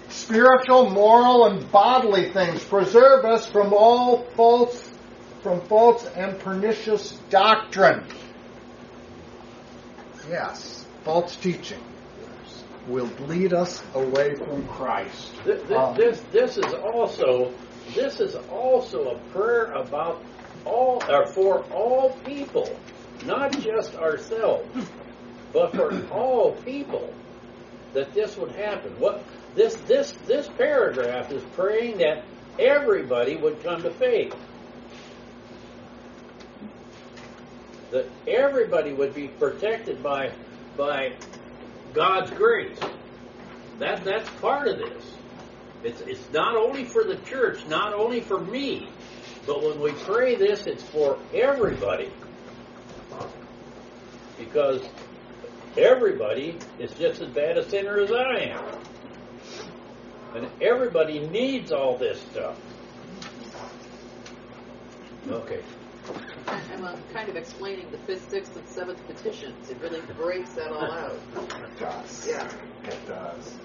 spiritual, 0.10 0.90
moral, 0.90 1.46
and 1.46 1.72
bodily 1.72 2.32
things. 2.32 2.64
Preserve 2.64 3.24
us 3.24 3.46
from 3.46 3.72
all 3.72 4.24
false, 4.36 4.93
from 5.44 5.62
false 5.68 6.06
and 6.16 6.40
pernicious 6.40 7.12
doctrine. 7.30 8.04
Yes, 10.30 10.86
false 11.04 11.36
teaching 11.36 11.82
will 12.88 13.10
lead 13.28 13.54
us 13.54 13.84
away 13.94 14.36
from 14.36 14.66
Christ. 14.68 15.32
This, 15.44 15.70
Um, 15.72 15.96
this, 15.96 16.22
this 16.32 16.58
is 16.58 16.74
also 16.74 17.54
this 17.94 18.22
is 18.22 18.36
also 18.50 19.10
a 19.10 19.20
prayer 19.34 19.74
about 19.74 20.24
all 20.66 21.04
or 21.10 21.28
for 21.28 21.64
all 21.74 22.12
people, 22.26 22.70
not 23.26 23.52
just 23.60 23.96
ourselves, 23.96 24.88
but 25.52 25.76
for 25.76 25.94
all 26.10 26.54
people 26.64 27.14
that 27.94 28.14
this 28.14 28.38
would 28.38 28.52
happen. 28.52 28.98
What 29.00 29.24
this 29.56 29.76
this 29.88 30.14
this 30.26 30.48
paragraph 30.58 31.32
is 31.32 31.44
praying 31.56 31.98
that 31.98 32.24
everybody 32.58 33.36
would 33.36 33.62
come 33.64 33.82
to 33.84 33.92
faith. 33.92 34.34
That 37.94 38.10
everybody 38.28 38.92
would 38.92 39.14
be 39.14 39.28
protected 39.28 40.02
by 40.02 40.32
by 40.76 41.14
God's 41.94 42.32
grace. 42.32 42.80
That 43.78 44.04
that's 44.04 44.28
part 44.42 44.68
of 44.68 44.80
this. 44.80 45.16
It's 45.84 46.02
it's 46.02 46.34
not 46.34 46.56
only 46.56 46.86
for 46.86 47.04
the 47.04 47.18
church, 47.18 47.68
not 47.68 47.94
only 47.94 48.20
for 48.20 48.40
me, 48.40 48.90
but 49.46 49.62
when 49.62 49.80
we 49.80 49.92
pray 49.92 50.36
this, 50.36 50.66
it's 50.66 50.82
for 50.82 51.20
everybody. 51.36 52.10
Because 54.40 54.82
everybody 55.78 56.58
is 56.80 56.92
just 56.94 57.22
as 57.22 57.30
bad 57.30 57.60
a 57.60 57.70
sinner 57.70 58.00
as 58.00 58.12
I 58.12 58.54
am. 58.54 58.64
And 60.34 60.48
everybody 60.60 61.20
needs 61.28 61.72
all 61.72 62.00
this 62.00 62.20
stuff. 62.22 62.58
Okay. 65.30 65.62
I'm 66.48 66.84
uh, 66.84 66.96
kind 67.14 67.30
of 67.30 67.36
explaining 67.36 67.90
the 67.92 67.98
fifth, 68.00 68.30
sixth, 68.30 68.56
and 68.56 68.68
seventh 68.68 69.06
petitions. 69.08 69.70
It 69.70 69.78
really 69.82 70.02
breaks 70.18 70.52
that 70.52 70.72
all 70.72 70.92
out. 70.92 71.18
It 71.36 71.80
does. 71.80 72.28
Yeah. 72.28 72.52
It 72.84 73.08
does. 73.08 73.56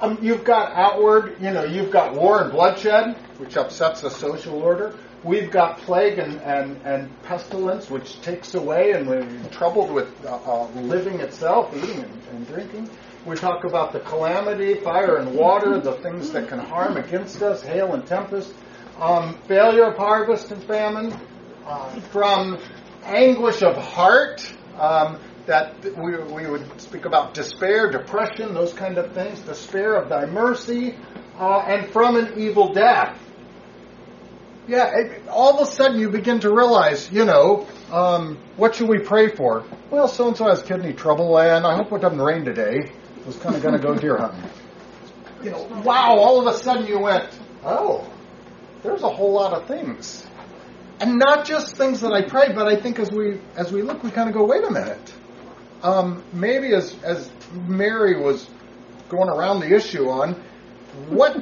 Um, 0.00 0.18
you've 0.22 0.44
got 0.44 0.72
outward, 0.72 1.36
you 1.40 1.50
know, 1.50 1.64
you've 1.64 1.90
got 1.90 2.14
war 2.14 2.42
and 2.42 2.52
bloodshed, 2.52 3.16
which 3.38 3.56
upsets 3.56 4.02
the 4.02 4.10
social 4.10 4.62
order. 4.62 4.94
We've 5.24 5.50
got 5.50 5.78
plague 5.78 6.18
and, 6.20 6.40
and, 6.42 6.80
and 6.84 7.22
pestilence, 7.24 7.90
which 7.90 8.20
takes 8.20 8.54
away, 8.54 8.92
and 8.92 9.08
we're 9.08 9.26
troubled 9.50 9.90
with 9.90 10.08
uh, 10.24 10.38
uh, 10.46 10.68
living 10.82 11.18
itself, 11.18 11.76
eating 11.76 12.04
and, 12.04 12.22
and 12.30 12.46
drinking. 12.46 12.88
We 13.26 13.34
talk 13.34 13.64
about 13.64 13.92
the 13.92 13.98
calamity, 14.00 14.74
fire 14.74 15.16
and 15.16 15.34
water, 15.34 15.80
the 15.80 15.94
things 15.94 16.30
that 16.30 16.48
can 16.48 16.60
harm 16.60 16.96
against 16.96 17.42
us, 17.42 17.62
hail 17.62 17.94
and 17.94 18.06
tempest, 18.06 18.54
um, 19.00 19.34
failure 19.48 19.86
of 19.86 19.96
harvest 19.96 20.52
and 20.52 20.62
famine, 20.62 21.12
from 22.10 22.58
anguish 23.04 23.62
of 23.62 23.76
heart, 23.76 24.50
um, 24.78 25.18
that 25.46 25.82
we, 25.96 26.16
we 26.16 26.46
would 26.46 26.80
speak 26.80 27.06
about 27.06 27.34
despair, 27.34 27.90
depression, 27.90 28.54
those 28.54 28.72
kind 28.72 28.98
of 28.98 29.12
things, 29.12 29.40
despair 29.40 29.94
of 29.94 30.08
thy 30.08 30.26
mercy, 30.26 30.94
uh, 31.38 31.60
and 31.60 31.90
from 31.90 32.16
an 32.16 32.38
evil 32.38 32.72
death. 32.72 33.18
Yeah, 34.66 34.90
it, 34.94 35.28
all 35.28 35.58
of 35.58 35.66
a 35.66 35.70
sudden 35.70 35.98
you 35.98 36.10
begin 36.10 36.40
to 36.40 36.54
realize, 36.54 37.10
you 37.10 37.24
know, 37.24 37.66
um, 37.90 38.36
what 38.56 38.74
should 38.74 38.88
we 38.88 38.98
pray 38.98 39.28
for? 39.28 39.64
Well, 39.90 40.08
so 40.08 40.28
and 40.28 40.36
so 40.36 40.44
has 40.44 40.62
kidney 40.62 40.92
trouble, 40.92 41.38
and 41.38 41.66
I 41.66 41.76
hope 41.76 41.90
it 41.92 42.02
doesn't 42.02 42.20
rain 42.20 42.44
today. 42.44 42.92
I 43.22 43.26
was 43.26 43.36
kind 43.36 43.56
of 43.56 43.62
going 43.62 43.74
to 43.74 43.80
go 43.80 43.94
deer 43.94 44.18
hunting. 44.18 44.50
You 45.42 45.52
know, 45.52 45.82
wow! 45.84 46.18
All 46.18 46.46
of 46.46 46.54
a 46.54 46.58
sudden 46.58 46.86
you 46.86 46.98
went, 46.98 47.26
oh, 47.64 48.06
there's 48.82 49.02
a 49.02 49.08
whole 49.08 49.32
lot 49.32 49.54
of 49.54 49.66
things, 49.66 50.26
and 51.00 51.18
not 51.18 51.46
just 51.46 51.76
things 51.76 52.00
that 52.00 52.12
I 52.12 52.22
pray, 52.22 52.52
but 52.52 52.66
I 52.66 52.80
think 52.80 52.98
as 52.98 53.10
we 53.10 53.40
as 53.56 53.72
we 53.72 53.82
look, 53.82 54.02
we 54.02 54.10
kind 54.10 54.28
of 54.28 54.34
go, 54.34 54.44
wait 54.44 54.64
a 54.64 54.70
minute. 54.70 55.14
Um, 55.82 56.24
maybe 56.32 56.74
as 56.74 56.96
as 57.02 57.30
Mary 57.52 58.20
was 58.20 58.48
going 59.08 59.28
around 59.28 59.60
the 59.60 59.74
issue 59.74 60.08
on 60.08 60.34
what 61.08 61.36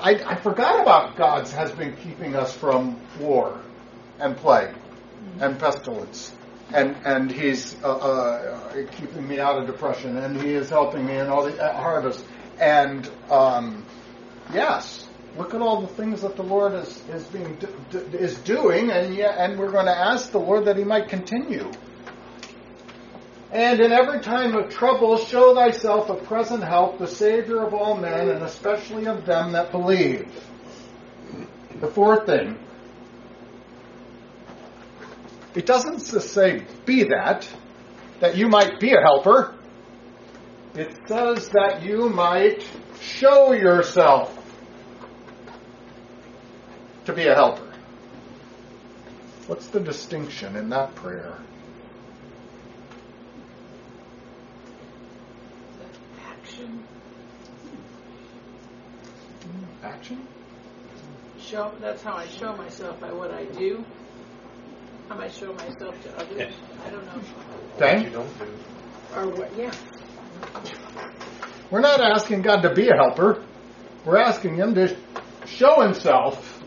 I, 0.00 0.14
I 0.26 0.34
forgot 0.36 0.82
about 0.82 1.16
God's 1.16 1.52
has 1.52 1.72
been 1.72 1.96
keeping 1.96 2.34
us 2.34 2.54
from 2.54 3.00
war 3.18 3.60
and 4.18 4.36
plague 4.36 4.74
and 5.40 5.58
pestilence. 5.58 6.32
And, 6.72 6.96
and 7.04 7.30
he's 7.30 7.76
uh, 7.84 7.88
uh, 7.88 8.86
keeping 8.92 9.28
me 9.28 9.38
out 9.38 9.60
of 9.60 9.66
depression, 9.66 10.16
and 10.16 10.40
he 10.40 10.54
is 10.54 10.70
helping 10.70 11.06
me 11.06 11.16
in 11.18 11.28
all 11.28 11.44
the 11.44 11.62
uh, 11.62 11.74
harvest. 11.74 12.24
And 12.58 13.08
um, 13.30 13.84
yes, 14.52 15.03
look 15.36 15.54
at 15.54 15.60
all 15.60 15.80
the 15.80 15.88
things 15.88 16.22
that 16.22 16.36
the 16.36 16.42
Lord 16.42 16.74
is 16.74 17.02
is 17.08 17.24
being 17.24 17.58
is 18.12 18.36
doing, 18.38 18.90
and 18.90 19.14
yeah, 19.14 19.44
and 19.44 19.58
we're 19.58 19.70
going 19.70 19.86
to 19.86 19.96
ask 19.96 20.30
the 20.30 20.38
Lord 20.38 20.66
that 20.66 20.76
He 20.76 20.84
might 20.84 21.08
continue. 21.08 21.70
And 23.50 23.80
in 23.80 23.92
every 23.92 24.20
time 24.20 24.56
of 24.56 24.68
trouble, 24.70 25.16
show 25.16 25.54
thyself 25.54 26.10
a 26.10 26.16
present 26.16 26.64
help, 26.64 26.98
the 26.98 27.06
Savior 27.06 27.62
of 27.62 27.72
all 27.72 27.96
men, 27.96 28.28
and 28.28 28.42
especially 28.42 29.06
of 29.06 29.26
them 29.26 29.52
that 29.52 29.70
believe. 29.70 30.28
The 31.80 31.86
fourth 31.86 32.26
thing, 32.26 32.58
it 35.54 35.66
doesn't 35.66 36.00
say, 36.00 36.64
be 36.84 37.04
that, 37.04 37.48
that 38.18 38.36
you 38.36 38.48
might 38.48 38.80
be 38.80 38.92
a 38.92 39.00
helper. 39.00 39.54
It 40.74 40.98
says 41.06 41.48
that 41.50 41.84
you 41.84 42.08
might 42.08 42.68
show 43.00 43.52
yourself 43.52 44.43
to 47.04 47.12
be 47.12 47.26
a 47.26 47.34
helper. 47.34 47.72
What's 49.46 49.66
the 49.66 49.80
distinction 49.80 50.56
in 50.56 50.70
that 50.70 50.94
prayer? 50.94 51.36
Action. 56.26 56.82
Hmm, 59.42 59.84
action? 59.84 60.26
Show. 61.38 61.72
That's 61.80 62.02
how 62.02 62.14
I 62.14 62.26
show 62.26 62.56
myself 62.56 62.98
by 63.00 63.12
what 63.12 63.30
I 63.30 63.44
do. 63.44 63.84
How 65.08 65.18
I 65.18 65.28
show 65.28 65.52
myself 65.52 66.00
to 66.04 66.16
others. 66.16 66.54
I 66.86 66.90
don't 66.90 67.04
know. 67.04 67.20
Okay. 67.76 68.04
You 68.04 68.10
don't 68.10 68.38
do. 68.38 68.46
Or 69.14 69.28
what? 69.28 69.54
Yeah. 69.56 69.72
We're 71.70 71.80
not 71.80 72.00
asking 72.00 72.42
God 72.42 72.62
to 72.62 72.72
be 72.72 72.88
a 72.88 72.94
helper. 72.94 73.44
We're 74.06 74.18
asking 74.18 74.56
Him 74.56 74.74
to 74.74 74.96
show 75.46 75.82
Himself 75.82 76.54
to 76.54 76.54
be 76.54 76.62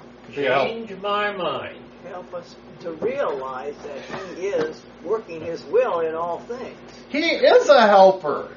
a 0.00 0.18
helper. 0.18 0.19
Change 0.34 0.92
my 1.00 1.32
mind. 1.32 1.78
Help 2.08 2.32
us 2.34 2.56
to 2.80 2.92
realize 2.92 3.74
that 3.84 4.36
He 4.36 4.46
is 4.46 4.80
working 5.04 5.40
His 5.40 5.62
will 5.64 6.00
in 6.00 6.14
all 6.14 6.40
things. 6.40 6.78
He 7.08 7.30
is 7.30 7.68
a 7.68 7.86
helper. 7.86 8.50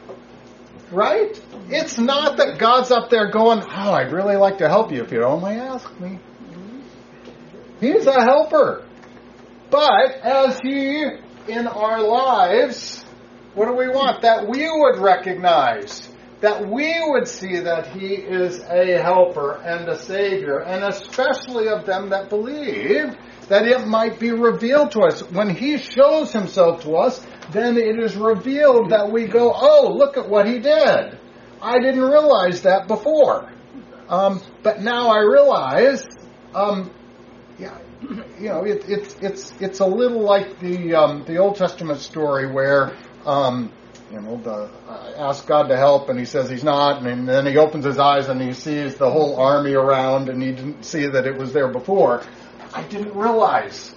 Right? 0.91 1.39
It's 1.69 1.97
not 1.97 2.37
that 2.37 2.57
God's 2.59 2.91
up 2.91 3.09
there 3.09 3.31
going, 3.31 3.61
Oh, 3.61 3.93
I'd 3.93 4.11
really 4.11 4.35
like 4.35 4.59
to 4.59 4.69
help 4.69 4.91
you 4.91 5.03
if 5.03 5.11
you'd 5.11 5.23
only 5.23 5.53
ask 5.53 5.99
me. 5.99 6.19
He's 7.79 8.05
a 8.05 8.21
helper. 8.21 8.85
But 9.69 10.11
as 10.21 10.59
He 10.59 11.03
in 11.47 11.67
our 11.67 12.01
lives, 12.01 13.03
what 13.53 13.65
do 13.67 13.73
we 13.73 13.89
want? 13.89 14.21
That 14.21 14.47
we 14.47 14.69
would 14.69 14.99
recognize, 14.99 16.07
that 16.43 16.69
we 16.69 16.93
would 17.07 17.25
see 17.25 17.61
that 17.61 17.87
He 17.95 18.15
is 18.15 18.59
a 18.63 19.01
helper 19.01 19.61
and 19.63 19.87
a 19.87 19.97
Savior, 19.97 20.59
and 20.59 20.83
especially 20.83 21.69
of 21.69 21.85
them 21.85 22.09
that 22.09 22.27
believe, 22.27 23.15
that 23.47 23.65
it 23.65 23.87
might 23.87 24.19
be 24.19 24.31
revealed 24.31 24.91
to 24.91 25.03
us. 25.03 25.21
When 25.31 25.55
He 25.55 25.77
shows 25.77 26.33
Himself 26.33 26.83
to 26.83 26.97
us, 26.97 27.25
then 27.51 27.77
it 27.77 27.97
is 27.97 28.17
revealed 28.17 28.89
that 28.89 29.09
we 29.09 29.25
go, 29.25 29.53
oh, 29.55 29.95
look 29.97 30.17
at 30.17 30.27
what 30.27 30.45
He 30.45 30.59
did. 30.59 31.17
I 31.61 31.79
didn't 31.79 32.01
realize 32.03 32.63
that 32.63 32.89
before. 32.89 33.49
Um, 34.09 34.41
but 34.63 34.81
now 34.81 35.11
I 35.11 35.19
realize, 35.19 36.05
um, 36.53 36.91
yeah, 37.57 37.77
you 38.37 38.49
know, 38.49 38.65
it, 38.65 38.83
it's 38.89 39.15
it's 39.21 39.53
it's 39.61 39.79
a 39.79 39.85
little 39.85 40.21
like 40.21 40.59
the 40.59 40.93
um, 40.93 41.23
the 41.23 41.37
Old 41.37 41.55
Testament 41.55 42.01
story 42.01 42.51
where 42.51 42.97
um, 43.25 43.71
you 44.13 44.21
know 44.21 44.37
the 44.37 44.69
uh, 44.87 45.13
ask 45.17 45.47
God 45.47 45.69
to 45.69 45.77
help 45.77 46.09
and 46.09 46.19
He 46.19 46.25
says 46.25 46.49
He's 46.49 46.63
not, 46.63 47.03
and 47.05 47.27
then 47.27 47.47
He 47.47 47.57
opens 47.57 47.83
His 47.83 47.97
eyes 47.97 48.29
and 48.29 48.39
He 48.39 48.53
sees 48.53 48.95
the 48.95 49.09
whole 49.09 49.37
army 49.37 49.73
around, 49.73 50.29
and 50.29 50.41
He 50.41 50.51
didn't 50.51 50.83
see 50.83 51.07
that 51.07 51.25
it 51.25 51.35
was 51.35 51.51
there 51.51 51.69
before. 51.69 52.23
I 52.73 52.83
didn't 52.83 53.15
realize 53.15 53.93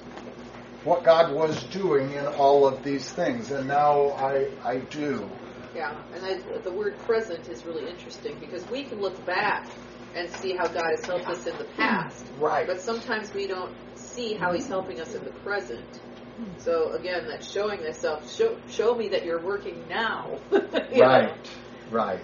what 0.84 1.04
God 1.04 1.34
was 1.34 1.62
doing 1.64 2.12
in 2.12 2.26
all 2.26 2.66
of 2.66 2.82
these 2.82 3.10
things, 3.10 3.50
and 3.50 3.68
now 3.68 4.10
I 4.12 4.46
I 4.64 4.78
do. 4.78 5.28
Yeah, 5.74 5.92
and 6.14 6.24
I, 6.24 6.38
the 6.64 6.72
word 6.72 6.98
present 7.04 7.48
is 7.48 7.66
really 7.66 7.86
interesting 7.86 8.38
because 8.40 8.66
we 8.70 8.84
can 8.84 8.98
look 8.98 9.26
back 9.26 9.68
and 10.14 10.30
see 10.30 10.56
how 10.56 10.66
God 10.66 10.86
has 10.96 11.04
helped 11.04 11.28
us 11.28 11.46
in 11.46 11.58
the 11.58 11.68
past. 11.76 12.24
Right. 12.38 12.66
But 12.66 12.80
sometimes 12.80 13.34
we 13.34 13.46
don't 13.46 13.74
see 13.94 14.32
how 14.32 14.54
He's 14.54 14.68
helping 14.68 14.98
us 14.98 15.14
in 15.14 15.24
the 15.24 15.32
present. 15.44 16.00
So 16.58 16.92
again, 16.92 17.26
that's 17.28 17.50
showing 17.50 17.80
thyself, 17.80 18.32
show, 18.32 18.56
show 18.68 18.94
me 18.94 19.08
that 19.08 19.24
you're 19.24 19.40
working 19.40 19.84
now. 19.88 20.38
You 20.92 21.02
know? 21.02 21.08
Right, 21.08 21.48
right. 21.90 22.20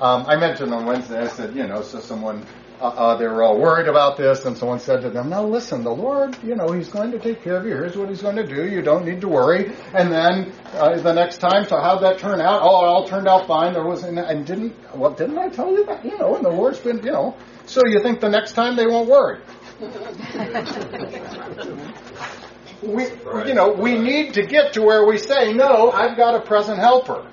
Um, 0.00 0.24
I 0.26 0.36
mentioned 0.36 0.72
on 0.72 0.86
Wednesday, 0.86 1.18
I 1.18 1.26
said, 1.26 1.54
you 1.54 1.66
know, 1.66 1.82
so 1.82 2.00
someone, 2.00 2.46
uh, 2.80 2.86
uh, 2.86 3.16
they 3.16 3.26
were 3.26 3.42
all 3.42 3.58
worried 3.58 3.88
about 3.88 4.16
this, 4.16 4.44
and 4.44 4.56
someone 4.56 4.78
said 4.78 5.02
to 5.02 5.10
them, 5.10 5.28
now 5.28 5.44
listen, 5.44 5.82
the 5.82 5.90
Lord, 5.90 6.38
you 6.42 6.54
know, 6.54 6.72
He's 6.72 6.88
going 6.88 7.10
to 7.10 7.18
take 7.18 7.42
care 7.42 7.56
of 7.56 7.66
you. 7.66 7.72
Here's 7.72 7.96
what 7.96 8.08
He's 8.08 8.22
going 8.22 8.36
to 8.36 8.46
do. 8.46 8.68
You 8.68 8.80
don't 8.80 9.04
need 9.04 9.20
to 9.22 9.28
worry. 9.28 9.72
And 9.92 10.12
then 10.12 10.52
uh, 10.74 11.00
the 11.00 11.12
next 11.12 11.38
time, 11.38 11.66
so 11.66 11.80
how'd 11.80 12.02
that 12.02 12.18
turn 12.18 12.40
out? 12.40 12.62
Oh, 12.62 12.84
it 12.84 12.88
all 12.88 13.08
turned 13.08 13.28
out 13.28 13.46
fine. 13.46 13.72
There 13.72 13.84
was, 13.84 14.04
and, 14.04 14.18
and 14.18 14.46
didn't, 14.46 14.74
well, 14.96 15.12
didn't 15.12 15.38
I 15.38 15.48
tell 15.48 15.72
you 15.72 15.84
that? 15.86 16.04
You 16.04 16.16
know, 16.18 16.36
and 16.36 16.44
the 16.44 16.50
Lord's 16.50 16.78
been, 16.78 16.98
you 16.98 17.12
know. 17.12 17.36
So 17.66 17.82
you 17.84 18.00
think 18.00 18.20
the 18.20 18.30
next 18.30 18.52
time 18.52 18.76
they 18.76 18.86
won't 18.86 19.08
worry? 19.08 19.40
we, 22.82 23.04
you 23.46 23.54
know, 23.54 23.72
we 23.72 23.98
need 23.98 24.34
to 24.34 24.46
get 24.46 24.74
to 24.74 24.82
where 24.82 25.06
we 25.06 25.18
say, 25.18 25.52
no, 25.52 25.90
I've 25.90 26.16
got 26.16 26.34
a 26.34 26.40
present 26.40 26.78
helper. 26.78 27.26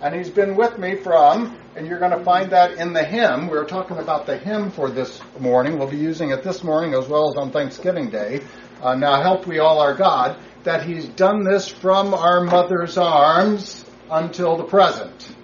And 0.00 0.14
he's 0.14 0.28
been 0.28 0.56
with 0.56 0.78
me 0.78 0.96
from, 0.96 1.56
and 1.76 1.86
you're 1.86 1.98
going 1.98 2.16
to 2.16 2.22
find 2.24 2.50
that 2.50 2.72
in 2.72 2.92
the 2.92 3.02
hymn. 3.02 3.48
We 3.48 3.56
were 3.56 3.64
talking 3.64 3.96
about 3.98 4.26
the 4.26 4.36
hymn 4.36 4.70
for 4.70 4.90
this 4.90 5.20
morning. 5.38 5.78
We'll 5.78 5.90
be 5.90 5.96
using 5.96 6.30
it 6.30 6.42
this 6.42 6.62
morning 6.62 6.94
as 6.94 7.08
well 7.08 7.30
as 7.30 7.36
on 7.36 7.50
Thanksgiving 7.50 8.10
Day. 8.10 8.42
Uh, 8.82 8.94
now 8.94 9.22
help 9.22 9.46
we 9.46 9.60
all 9.60 9.78
our 9.78 9.94
God, 9.94 10.36
that 10.64 10.84
he's 10.84 11.06
done 11.08 11.42
this 11.44 11.68
from 11.68 12.12
our 12.12 12.42
mother's 12.42 12.98
arms 12.98 13.84
until 14.10 14.56
the 14.56 14.64
present. 14.64 15.34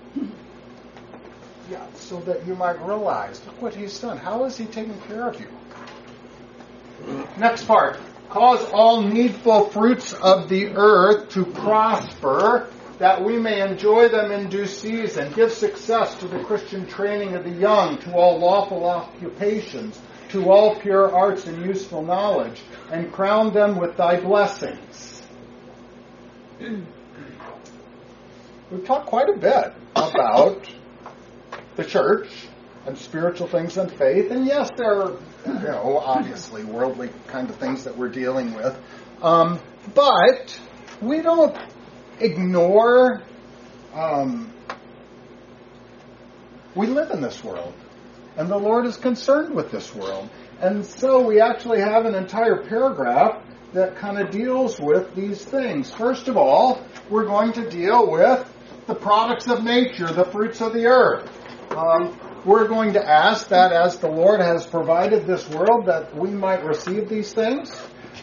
Yeah, 1.70 1.86
so 1.94 2.20
that 2.20 2.46
you 2.46 2.54
might 2.54 2.78
realize, 2.84 3.40
look 3.46 3.62
what 3.62 3.74
he's 3.74 3.98
done. 3.98 4.18
How 4.18 4.44
is 4.44 4.58
he 4.58 4.66
taking 4.66 5.00
care 5.02 5.28
of 5.28 5.40
you? 5.40 5.48
Next 7.38 7.64
part. 7.64 7.98
Cause 8.30 8.64
all 8.72 9.02
needful 9.02 9.68
fruits 9.70 10.12
of 10.14 10.48
the 10.48 10.68
earth 10.68 11.28
to 11.30 11.44
prosper, 11.44 12.70
that 12.98 13.22
we 13.24 13.38
may 13.38 13.60
enjoy 13.60 14.08
them 14.08 14.30
in 14.30 14.48
due 14.48 14.66
season. 14.66 15.32
Give 15.32 15.52
success 15.52 16.14
to 16.20 16.28
the 16.28 16.42
Christian 16.44 16.86
training 16.86 17.34
of 17.34 17.44
the 17.44 17.50
young, 17.50 17.98
to 17.98 18.14
all 18.14 18.38
lawful 18.38 18.86
occupations, 18.86 20.00
to 20.30 20.48
all 20.50 20.76
pure 20.76 21.12
arts 21.12 21.46
and 21.46 21.64
useful 21.66 22.02
knowledge, 22.02 22.62
and 22.92 23.12
crown 23.12 23.52
them 23.52 23.76
with 23.76 23.96
thy 23.96 24.20
blessings. 24.20 25.22
We've 28.70 28.84
talked 28.84 29.06
quite 29.06 29.28
a 29.28 29.36
bit 29.36 29.72
about 29.96 30.68
the 31.74 31.84
church 31.84 32.28
and 32.90 32.98
spiritual 32.98 33.46
things 33.46 33.76
and 33.76 33.90
faith, 33.92 34.32
and 34.32 34.44
yes, 34.44 34.68
there 34.76 35.00
are, 35.00 35.12
you 35.46 35.52
know, 35.52 35.98
obviously 36.04 36.64
worldly 36.64 37.08
kind 37.28 37.48
of 37.48 37.54
things 37.54 37.84
that 37.84 37.96
we're 37.96 38.08
dealing 38.08 38.52
with, 38.52 38.76
um, 39.22 39.60
but 39.94 40.60
we 41.00 41.22
don't 41.22 41.56
ignore. 42.18 43.22
Um, 43.94 44.52
we 46.74 46.88
live 46.88 47.12
in 47.12 47.20
this 47.20 47.44
world, 47.44 47.72
and 48.36 48.48
the 48.48 48.58
Lord 48.58 48.86
is 48.86 48.96
concerned 48.96 49.54
with 49.54 49.70
this 49.70 49.94
world, 49.94 50.28
and 50.60 50.84
so 50.84 51.24
we 51.24 51.40
actually 51.40 51.80
have 51.80 52.06
an 52.06 52.16
entire 52.16 52.56
paragraph 52.64 53.40
that 53.72 53.94
kind 53.98 54.18
of 54.18 54.32
deals 54.32 54.80
with 54.80 55.14
these 55.14 55.44
things. 55.44 55.92
First 55.92 56.26
of 56.26 56.36
all, 56.36 56.84
we're 57.08 57.26
going 57.26 57.52
to 57.52 57.70
deal 57.70 58.10
with 58.10 58.52
the 58.88 58.96
products 58.96 59.46
of 59.46 59.62
nature, 59.62 60.08
the 60.08 60.24
fruits 60.24 60.60
of 60.60 60.72
the 60.72 60.86
earth. 60.86 61.30
Um, 61.70 62.18
we're 62.44 62.68
going 62.68 62.94
to 62.94 63.06
ask 63.06 63.48
that 63.48 63.72
as 63.72 63.98
the 63.98 64.08
Lord 64.08 64.40
has 64.40 64.66
provided 64.66 65.26
this 65.26 65.48
world, 65.50 65.86
that 65.86 66.14
we 66.16 66.30
might 66.30 66.64
receive 66.64 67.08
these 67.08 67.32
things. 67.32 67.78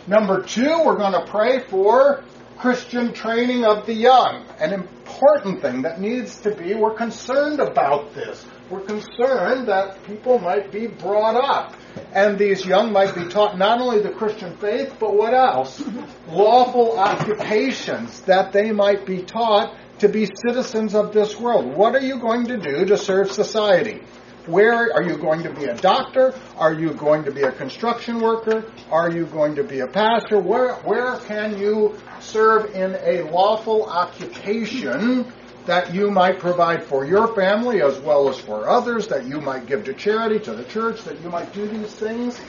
Number 0.08 0.42
two, 0.42 0.84
we're 0.84 0.98
going 0.98 1.14
to 1.14 1.26
pray 1.30 1.60
for 1.68 2.24
Christian 2.58 3.14
training 3.14 3.66
of 3.66 3.86
the 3.86 3.94
young. 3.94 4.46
An 4.60 4.74
important 4.74 5.62
thing 5.62 5.84
that 5.84 6.02
needs 6.02 6.38
to 6.42 6.56
be, 6.56 6.74
we're 6.74 6.96
concerned 6.96 7.60
about 7.60 8.16
this. 8.16 8.46
We're 8.70 8.82
concerned 8.82 9.68
that 9.68 10.04
people 10.06 10.40
might 10.40 10.72
be 10.72 10.88
brought 10.88 11.36
up. 11.36 11.76
And 12.14 12.38
these 12.38 12.66
young 12.66 12.92
might 12.92 13.16
be 13.16 13.28
taught 13.28 13.58
not 13.58 13.80
only 13.80 14.02
the 14.02 14.10
Christian 14.10 14.58
faith, 14.58 14.96
but 15.00 15.16
what 15.16 15.34
else? 15.34 15.84
Lawful 16.30 16.98
occupations, 16.98 18.22
that 18.22 18.52
they 18.52 18.72
might 18.72 19.06
be 19.06 19.22
taught 19.22 19.76
to 20.00 20.10
be 20.10 20.28
citizens 20.48 20.94
of 20.94 21.14
this 21.14 21.40
world. 21.40 21.76
What 21.76 21.96
are 21.96 22.02
you 22.02 22.20
going 22.20 22.46
to 22.48 22.58
do 22.58 22.86
to 22.86 22.98
serve 22.98 23.32
society? 23.32 24.04
Where 24.46 24.94
are 24.94 25.04
you 25.04 25.18
going 25.18 25.44
to 25.44 25.54
be 25.54 25.66
a 25.66 25.76
doctor? 25.76 26.34
Are 26.56 26.74
you 26.74 26.94
going 26.94 27.26
to 27.26 27.32
be 27.32 27.42
a 27.42 27.52
construction 27.52 28.22
worker? 28.22 28.72
Are 28.90 29.12
you 29.12 29.26
going 29.26 29.56
to 29.56 29.64
be 29.64 29.82
a 29.82 29.88
pastor? 29.88 30.40
Where, 30.40 30.76
where 30.76 31.18
can 31.20 31.58
you 31.58 31.98
serve 32.22 32.74
in 32.74 32.96
a 33.02 33.30
lawful 33.30 33.84
occupation 33.86 35.34
that 35.66 35.94
you 35.94 36.10
might 36.12 36.40
provide 36.40 36.86
for 36.86 37.06
your 37.06 37.36
family 37.36 37.82
as 37.82 38.00
well 38.00 38.30
as 38.30 38.40
for 38.40 38.70
others, 38.70 39.08
that 39.08 39.26
you 39.26 39.42
might 39.42 39.66
give 39.66 39.84
to 39.84 39.94
charity, 39.94 40.40
to 40.40 40.54
the 40.54 40.64
church, 40.64 41.04
that 41.04 41.20
you 41.22 41.30
might 41.30 41.52
do 41.52 41.68
these 41.68 41.94
things? 41.94 42.40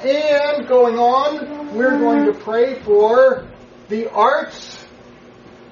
And 0.00 0.66
going 0.66 0.98
on, 0.98 1.72
we're 1.72 1.98
going 1.98 2.24
to 2.24 2.32
pray 2.32 2.80
for 2.82 3.48
the 3.88 4.10
arts 4.10 4.83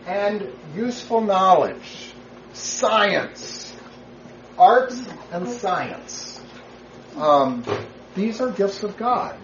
and 0.07 0.53
useful 0.75 1.21
knowledge, 1.21 2.13
science, 2.53 3.75
arts 4.59 5.01
and 5.31 5.49
science. 5.49 6.41
Um, 7.17 7.65
these 8.15 8.41
are 8.41 8.51
gifts 8.51 8.83
of 8.83 8.97
God. 8.97 9.39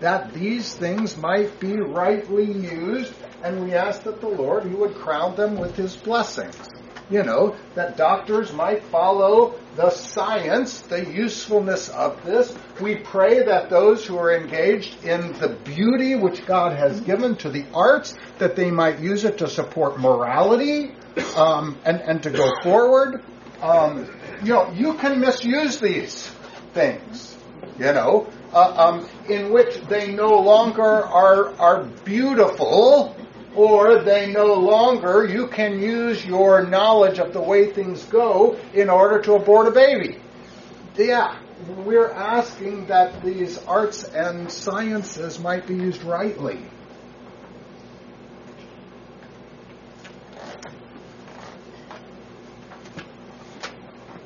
That 0.00 0.32
these 0.32 0.72
things 0.72 1.16
might 1.16 1.60
be 1.60 1.76
rightly 1.76 2.50
used, 2.50 3.12
and 3.42 3.62
we 3.62 3.74
ask 3.74 4.02
that 4.04 4.20
the 4.20 4.28
Lord, 4.28 4.64
He 4.64 4.74
would 4.74 4.94
crown 4.94 5.36
them 5.36 5.56
with 5.58 5.76
His 5.76 5.94
blessings. 5.94 6.56
You 7.10 7.24
know, 7.24 7.56
that 7.74 7.96
doctors 7.96 8.52
might 8.52 8.84
follow 8.84 9.58
the 9.74 9.90
science, 9.90 10.82
the 10.82 11.04
usefulness 11.04 11.88
of 11.88 12.24
this. 12.24 12.54
We 12.80 12.96
pray 12.96 13.42
that 13.42 13.68
those 13.68 14.06
who 14.06 14.16
are 14.16 14.32
engaged 14.32 15.04
in 15.04 15.32
the 15.40 15.48
beauty 15.48 16.14
which 16.14 16.46
God 16.46 16.76
has 16.76 17.00
given 17.00 17.34
to 17.36 17.50
the 17.50 17.64
arts, 17.74 18.14
that 18.38 18.54
they 18.54 18.70
might 18.70 19.00
use 19.00 19.24
it 19.24 19.38
to 19.38 19.48
support 19.48 19.98
morality 19.98 20.92
um, 21.36 21.76
and, 21.84 22.00
and 22.00 22.22
to 22.22 22.30
go 22.30 22.48
forward. 22.62 23.24
Um, 23.60 24.08
you 24.44 24.54
know, 24.54 24.70
you 24.72 24.94
can 24.94 25.18
misuse 25.20 25.80
these 25.80 26.30
things, 26.72 27.36
you 27.76 27.92
know, 27.92 28.28
uh, 28.52 28.74
um, 28.76 29.08
in 29.28 29.52
which 29.52 29.80
they 29.88 30.12
no 30.12 30.28
longer 30.28 30.82
are, 30.82 31.54
are 31.56 31.84
beautiful 32.04 33.16
or 33.54 34.02
they 34.02 34.32
no 34.32 34.54
longer, 34.54 35.24
you 35.24 35.48
can 35.48 35.80
use 35.80 36.24
your 36.24 36.66
knowledge 36.66 37.18
of 37.18 37.32
the 37.32 37.40
way 37.40 37.70
things 37.72 38.04
go 38.04 38.58
in 38.74 38.88
order 38.88 39.20
to 39.22 39.34
abort 39.34 39.66
a 39.66 39.72
baby. 39.72 40.18
Yeah, 40.96 41.36
we're 41.78 42.10
asking 42.10 42.86
that 42.86 43.22
these 43.22 43.58
arts 43.64 44.04
and 44.04 44.50
sciences 44.50 45.38
might 45.38 45.66
be 45.66 45.74
used 45.74 46.02
rightly. 46.04 46.64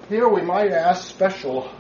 Here 0.09 0.29
we 0.29 0.43
might 0.43 0.70
ask 0.70 1.09
special 1.09 1.70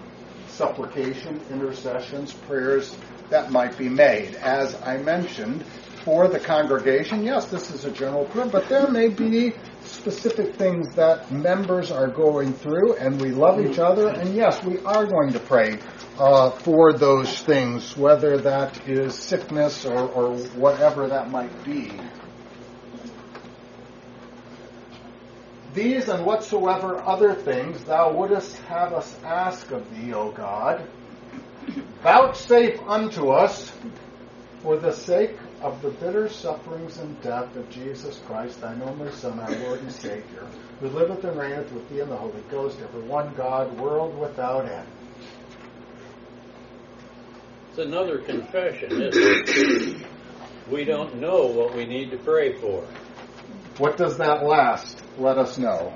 supplication, 0.48 1.40
intercessions, 1.50 2.32
prayers 2.32 2.96
that 3.28 3.50
might 3.50 3.76
be 3.76 3.88
made. 3.88 4.34
As 4.36 4.80
I 4.82 4.96
mentioned, 4.98 5.64
for 6.04 6.28
the 6.28 6.38
congregation, 6.38 7.24
yes, 7.24 7.46
this 7.46 7.70
is 7.70 7.86
a 7.86 7.90
general 7.90 8.26
prayer, 8.26 8.46
but 8.46 8.68
there 8.68 8.88
may 8.90 9.08
be 9.08 9.54
specific 9.82 10.54
things 10.56 10.94
that 10.94 11.32
members 11.32 11.90
are 11.90 12.08
going 12.08 12.52
through, 12.52 12.94
and 12.96 13.20
we 13.20 13.30
love 13.30 13.58
each 13.58 13.78
other, 13.78 14.08
and 14.08 14.34
yes, 14.34 14.62
we 14.62 14.78
are 14.80 15.06
going 15.06 15.32
to 15.32 15.40
pray 15.40 15.78
uh, 16.18 16.50
for 16.50 16.92
those 16.92 17.40
things, 17.40 17.96
whether 17.96 18.36
that 18.36 18.86
is 18.86 19.14
sickness 19.14 19.86
or, 19.86 20.08
or 20.10 20.36
whatever 20.56 21.08
that 21.08 21.30
might 21.30 21.64
be. 21.64 21.90
These 25.72 26.08
and 26.08 26.24
whatsoever 26.24 27.02
other 27.02 27.34
things 27.34 27.82
thou 27.84 28.12
wouldest 28.12 28.56
have 28.64 28.92
us 28.92 29.12
ask 29.24 29.70
of 29.72 29.90
thee, 29.90 30.12
O 30.12 30.30
God, 30.30 30.86
vouchsafe 32.02 32.78
unto 32.86 33.30
us 33.30 33.72
for 34.62 34.76
the 34.76 34.92
sake 34.92 35.36
of 35.64 35.80
the 35.80 35.88
bitter 35.88 36.28
sufferings 36.28 36.98
and 36.98 37.20
death 37.22 37.56
of 37.56 37.68
Jesus 37.70 38.20
Christ, 38.26 38.60
thine 38.60 38.82
only 38.82 39.10
Son, 39.12 39.40
our 39.40 39.50
Lord 39.50 39.80
and 39.80 39.90
Savior, 39.90 40.46
who 40.78 40.88
liveth 40.90 41.24
and 41.24 41.38
reigneth 41.38 41.72
with 41.72 41.88
thee 41.88 42.00
in 42.00 42.10
the 42.10 42.16
Holy 42.16 42.42
Ghost, 42.50 42.78
ever 42.82 43.00
one 43.00 43.32
God, 43.32 43.72
world 43.80 44.16
without 44.18 44.68
end. 44.68 44.86
It's 47.70 47.78
another 47.78 48.18
confession, 48.18 48.92
isn't 48.92 49.48
it? 49.48 50.06
We 50.70 50.84
don't 50.84 51.14
know 51.16 51.46
what 51.46 51.74
we 51.74 51.86
need 51.86 52.10
to 52.10 52.18
pray 52.18 52.52
for. 52.56 52.86
What 53.78 53.96
does 53.96 54.18
that 54.18 54.44
last? 54.44 55.02
Let 55.18 55.38
us 55.38 55.56
know. 55.56 55.94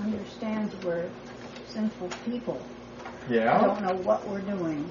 Understands 0.00 0.74
we're 0.84 1.08
sinful 1.68 2.08
people. 2.24 2.60
Yeah? 3.30 3.60
Don't 3.60 3.82
know 3.82 4.02
what 4.02 4.26
we're 4.28 4.40
doing. 4.40 4.84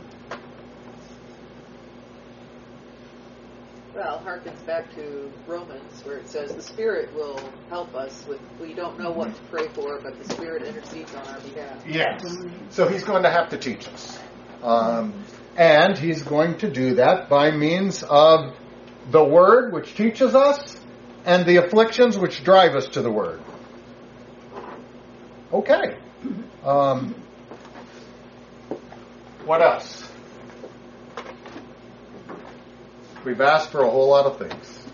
Well, 3.97 4.21
harkens 4.23 4.63
back 4.63 4.93
to 4.93 5.31
Romans 5.47 6.05
where 6.05 6.17
it 6.17 6.29
says 6.29 6.53
the 6.53 6.61
Spirit 6.61 7.11
will 7.15 7.39
help 7.69 7.95
us 7.95 8.27
with, 8.27 8.39
we 8.61 8.75
don't 8.75 8.99
know 8.99 9.09
what 9.09 9.35
to 9.35 9.41
pray 9.49 9.69
for, 9.69 9.99
but 9.99 10.19
the 10.19 10.33
Spirit 10.35 10.61
intercedes 10.61 11.15
on 11.15 11.25
our 11.25 11.39
behalf. 11.39 11.83
Yes. 11.87 12.23
So 12.69 12.87
he's 12.87 13.03
going 13.03 13.23
to 13.23 13.31
have 13.31 13.49
to 13.49 13.57
teach 13.57 13.87
us. 13.87 14.19
Um, 14.61 15.23
and 15.57 15.97
he's 15.97 16.21
going 16.21 16.59
to 16.59 16.69
do 16.69 16.93
that 16.95 17.27
by 17.27 17.49
means 17.49 18.03
of 18.03 18.55
the 19.09 19.23
Word, 19.23 19.73
which 19.73 19.95
teaches 19.95 20.35
us, 20.35 20.79
and 21.25 21.47
the 21.47 21.57
afflictions 21.57 22.19
which 22.19 22.43
drive 22.43 22.75
us 22.75 22.89
to 22.89 23.01
the 23.01 23.11
Word. 23.11 23.41
Okay. 25.51 25.97
Um, 26.63 27.15
what 29.43 29.63
else? 29.63 30.07
We've 33.27 33.41
asked 33.41 33.71
for 33.71 33.83
a 33.83 33.89
whole 33.89 34.07
lot 34.07 34.25
of 34.25 34.39
things. 34.39 34.87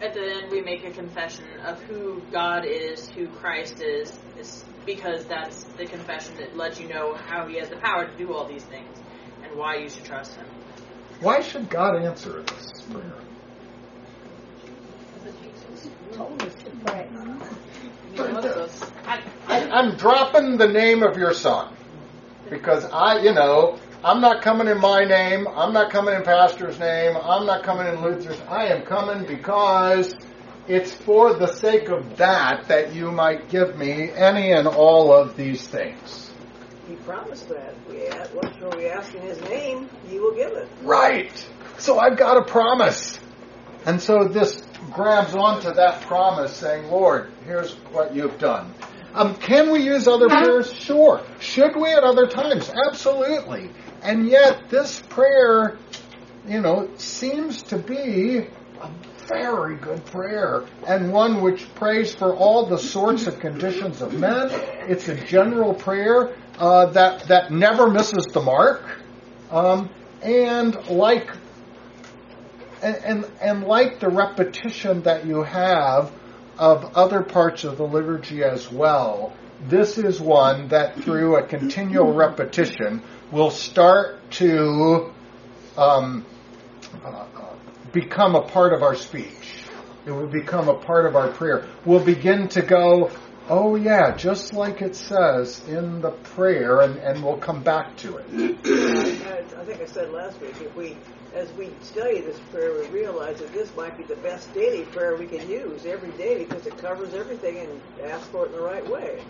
At 0.00 0.14
the 0.14 0.22
end, 0.22 0.50
we 0.50 0.62
make 0.62 0.82
a 0.82 0.90
confession 0.90 1.44
of 1.66 1.78
who 1.82 2.22
God 2.32 2.64
is, 2.64 3.06
who 3.10 3.26
Christ 3.28 3.82
is, 3.82 4.18
is 4.38 4.64
because 4.86 5.26
that's 5.26 5.64
the 5.76 5.84
confession 5.84 6.38
that 6.38 6.56
lets 6.56 6.80
you 6.80 6.88
know 6.88 7.12
how 7.12 7.46
He 7.46 7.58
has 7.58 7.68
the 7.68 7.76
power 7.76 8.06
to 8.06 8.16
do 8.16 8.32
all 8.32 8.46
these 8.46 8.62
things 8.62 8.96
and 9.42 9.58
why 9.58 9.76
you 9.76 9.90
should 9.90 10.04
trust 10.04 10.36
Him. 10.36 10.46
Why 11.20 11.42
should 11.42 11.68
God 11.68 12.02
answer 12.02 12.42
this 12.42 12.80
prayer? 12.90 13.12
Told 16.14 16.42
us 16.44 16.54
to 16.64 16.70
pray. 16.86 17.10
He 18.12 18.18
loves 18.20 18.46
us. 18.46 18.90
I, 19.04 19.20
I'm 19.68 19.96
dropping 19.98 20.56
the 20.56 20.68
name 20.68 21.02
of 21.02 21.18
your 21.18 21.34
son. 21.34 21.74
because 22.48 22.86
I, 22.86 23.20
you 23.20 23.34
know, 23.34 23.78
I'm 24.04 24.20
not 24.20 24.42
coming 24.42 24.68
in 24.68 24.80
my 24.80 25.04
name. 25.04 25.48
I'm 25.48 25.72
not 25.72 25.90
coming 25.90 26.14
in 26.14 26.22
pastor's 26.22 26.78
name. 26.78 27.16
I'm 27.16 27.46
not 27.46 27.64
coming 27.64 27.88
in 27.88 28.00
Luther's. 28.00 28.40
I 28.42 28.66
am 28.66 28.82
coming 28.82 29.26
because 29.26 30.14
it's 30.68 30.92
for 30.92 31.34
the 31.34 31.48
sake 31.48 31.88
of 31.88 32.16
that 32.18 32.68
that 32.68 32.94
you 32.94 33.10
might 33.10 33.48
give 33.48 33.76
me 33.76 34.08
any 34.12 34.52
and 34.52 34.68
all 34.68 35.12
of 35.12 35.36
these 35.36 35.66
things. 35.66 36.30
He 36.86 36.94
promised 36.94 37.48
that. 37.48 37.74
We 37.88 38.06
ask, 38.06 38.32
we 38.76 38.86
ask 38.86 39.14
in 39.14 39.22
His 39.22 39.40
name, 39.42 39.90
He 40.08 40.20
will 40.20 40.34
give 40.34 40.52
it. 40.52 40.68
Right. 40.82 41.48
So 41.78 41.98
I've 41.98 42.16
got 42.16 42.36
a 42.36 42.44
promise. 42.44 43.18
And 43.84 44.00
so 44.00 44.28
this 44.28 44.62
grabs 44.92 45.34
onto 45.34 45.72
that 45.72 46.02
promise 46.02 46.54
saying, 46.54 46.88
Lord, 46.88 47.32
here's 47.44 47.74
what 47.90 48.14
you've 48.14 48.38
done. 48.38 48.72
Um, 49.14 49.34
can 49.36 49.72
we 49.72 49.82
use 49.82 50.06
other 50.06 50.28
prayers? 50.28 50.72
Sure. 50.72 51.22
Should 51.40 51.74
we 51.74 51.90
at 51.92 52.04
other 52.04 52.26
times? 52.26 52.70
Absolutely. 52.88 53.70
And 54.02 54.28
yet, 54.28 54.70
this 54.70 55.00
prayer, 55.08 55.78
you 56.46 56.60
know, 56.60 56.88
seems 56.96 57.62
to 57.62 57.78
be 57.78 58.46
a 58.80 58.90
very 59.26 59.76
good 59.76 60.04
prayer 60.06 60.64
and 60.86 61.12
one 61.12 61.40
which 61.40 61.72
prays 61.74 62.14
for 62.14 62.34
all 62.34 62.66
the 62.66 62.78
sorts 62.78 63.26
of 63.26 63.38
conditions 63.40 64.00
of 64.00 64.14
men. 64.14 64.48
It's 64.88 65.08
a 65.08 65.14
general 65.14 65.74
prayer 65.74 66.36
uh, 66.58 66.86
that 66.86 67.28
that 67.28 67.50
never 67.50 67.88
misses 67.90 68.24
the 68.32 68.40
mark. 68.40 68.82
Um, 69.50 69.90
and 70.22 70.74
like 70.88 71.30
and, 72.82 72.96
and, 72.96 73.32
and 73.40 73.64
like 73.64 74.00
the 74.00 74.08
repetition 74.08 75.02
that 75.02 75.26
you 75.26 75.42
have 75.42 76.12
of 76.58 76.96
other 76.96 77.22
parts 77.22 77.64
of 77.64 77.76
the 77.76 77.84
liturgy 77.84 78.42
as 78.42 78.70
well, 78.70 79.32
this 79.66 79.98
is 79.98 80.20
one 80.20 80.68
that 80.68 80.96
through 81.02 81.36
a 81.36 81.42
continual 81.42 82.12
repetition 82.12 83.02
will 83.30 83.50
start 83.50 84.30
to 84.30 85.12
um, 85.76 86.24
uh, 87.04 87.26
become 87.92 88.34
a 88.34 88.42
part 88.42 88.72
of 88.72 88.82
our 88.82 88.94
speech. 88.94 89.64
It 90.06 90.10
will 90.10 90.26
become 90.26 90.68
a 90.68 90.74
part 90.74 91.06
of 91.06 91.16
our 91.16 91.30
prayer. 91.30 91.66
We'll 91.84 92.04
begin 92.04 92.48
to 92.48 92.62
go, 92.62 93.10
oh 93.48 93.76
yeah, 93.76 94.16
just 94.16 94.54
like 94.54 94.80
it 94.80 94.96
says 94.96 95.62
in 95.68 96.00
the 96.00 96.10
prayer, 96.10 96.80
and, 96.80 96.96
and 96.96 97.22
we'll 97.22 97.36
come 97.38 97.62
back 97.62 97.96
to 97.98 98.16
it. 98.16 98.26
I, 99.58 99.64
think 99.64 99.82
I 99.82 99.86
said 99.86 100.10
last 100.10 100.40
week, 100.40 100.54
if 100.60 100.74
we, 100.74 100.96
as 101.34 101.52
we 101.52 101.70
study 101.82 102.20
this 102.20 102.38
prayer, 102.50 102.72
we 102.80 102.86
realize 102.88 103.38
that 103.38 103.52
this 103.52 103.74
might 103.76 103.98
be 103.98 104.04
the 104.04 104.16
best 104.16 104.52
daily 104.54 104.84
prayer 104.84 105.16
we 105.16 105.26
can 105.26 105.48
use 105.48 105.84
every 105.84 106.12
day 106.12 106.44
because 106.44 106.66
it 106.66 106.78
covers 106.78 107.12
everything 107.12 107.58
and 107.58 108.10
asks 108.10 108.28
for 108.28 108.46
it 108.46 108.52
in 108.52 108.52
the 108.52 108.62
right 108.62 108.88
way. 108.90 109.22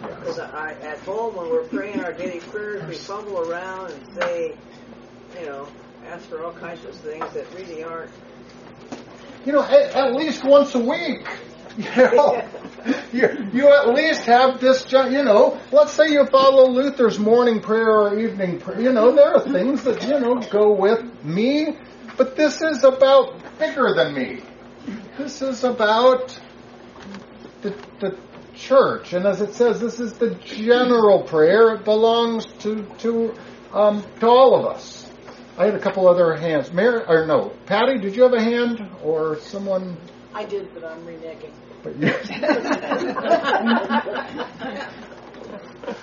Because 0.00 0.38
I, 0.38 0.72
at 0.74 0.98
home, 1.00 1.36
when 1.36 1.50
we're 1.50 1.64
praying 1.64 2.00
our 2.04 2.12
daily 2.12 2.40
prayers, 2.40 2.86
we 2.88 2.94
fumble 2.94 3.50
around 3.50 3.92
and 3.92 4.14
say, 4.14 4.56
you 5.38 5.46
know, 5.46 5.66
ask 6.06 6.28
for 6.28 6.44
all 6.44 6.52
kinds 6.52 6.84
of 6.84 6.94
things 6.94 7.32
that 7.34 7.52
really 7.54 7.82
aren't. 7.82 8.10
You 9.44 9.52
know, 9.52 9.62
at, 9.62 9.94
at 9.94 10.14
least 10.14 10.44
once 10.44 10.74
a 10.74 10.80
week. 10.80 11.26
You 11.78 11.84
know, 11.94 12.44
you, 13.12 13.50
you 13.52 13.68
at 13.68 13.94
least 13.94 14.22
have 14.22 14.60
this, 14.60 14.90
you 14.90 15.22
know, 15.22 15.60
let's 15.70 15.92
say 15.92 16.08
you 16.08 16.26
follow 16.26 16.68
Luther's 16.70 17.20
morning 17.20 17.60
prayer 17.60 18.00
or 18.00 18.18
evening 18.18 18.58
prayer. 18.58 18.80
You 18.80 18.92
know, 18.92 19.14
there 19.14 19.36
are 19.36 19.40
things 19.48 19.84
that, 19.84 20.02
you 20.02 20.18
know, 20.18 20.40
go 20.50 20.72
with 20.72 21.24
me, 21.24 21.76
but 22.16 22.34
this 22.34 22.62
is 22.62 22.82
about 22.82 23.36
bigger 23.60 23.94
than 23.94 24.12
me. 24.12 24.42
This 25.18 25.40
is 25.40 25.62
about 25.62 26.36
the, 27.62 27.70
the 28.00 28.18
church. 28.58 29.12
And 29.12 29.26
as 29.26 29.40
it 29.40 29.54
says, 29.54 29.80
this 29.80 30.00
is 30.00 30.12
the 30.14 30.34
general 30.34 31.22
prayer. 31.22 31.74
It 31.74 31.84
belongs 31.84 32.46
to, 32.60 32.84
to, 32.98 33.34
um, 33.72 34.04
to 34.20 34.26
all 34.26 34.58
of 34.58 34.66
us. 34.66 35.10
I 35.56 35.64
had 35.64 35.74
a 35.74 35.80
couple 35.80 36.08
other 36.08 36.34
hands. 36.34 36.72
Mary, 36.72 37.02
or 37.08 37.26
no, 37.26 37.52
Patty, 37.66 37.98
did 37.98 38.14
you 38.14 38.22
have 38.22 38.34
a 38.34 38.42
hand 38.42 38.88
or 39.02 39.38
someone? 39.40 39.96
I 40.34 40.44
did, 40.44 40.72
but 40.74 40.84
I'm 40.84 41.04
reneging. 41.04 41.50
But 41.82 41.96
you, 41.96 42.08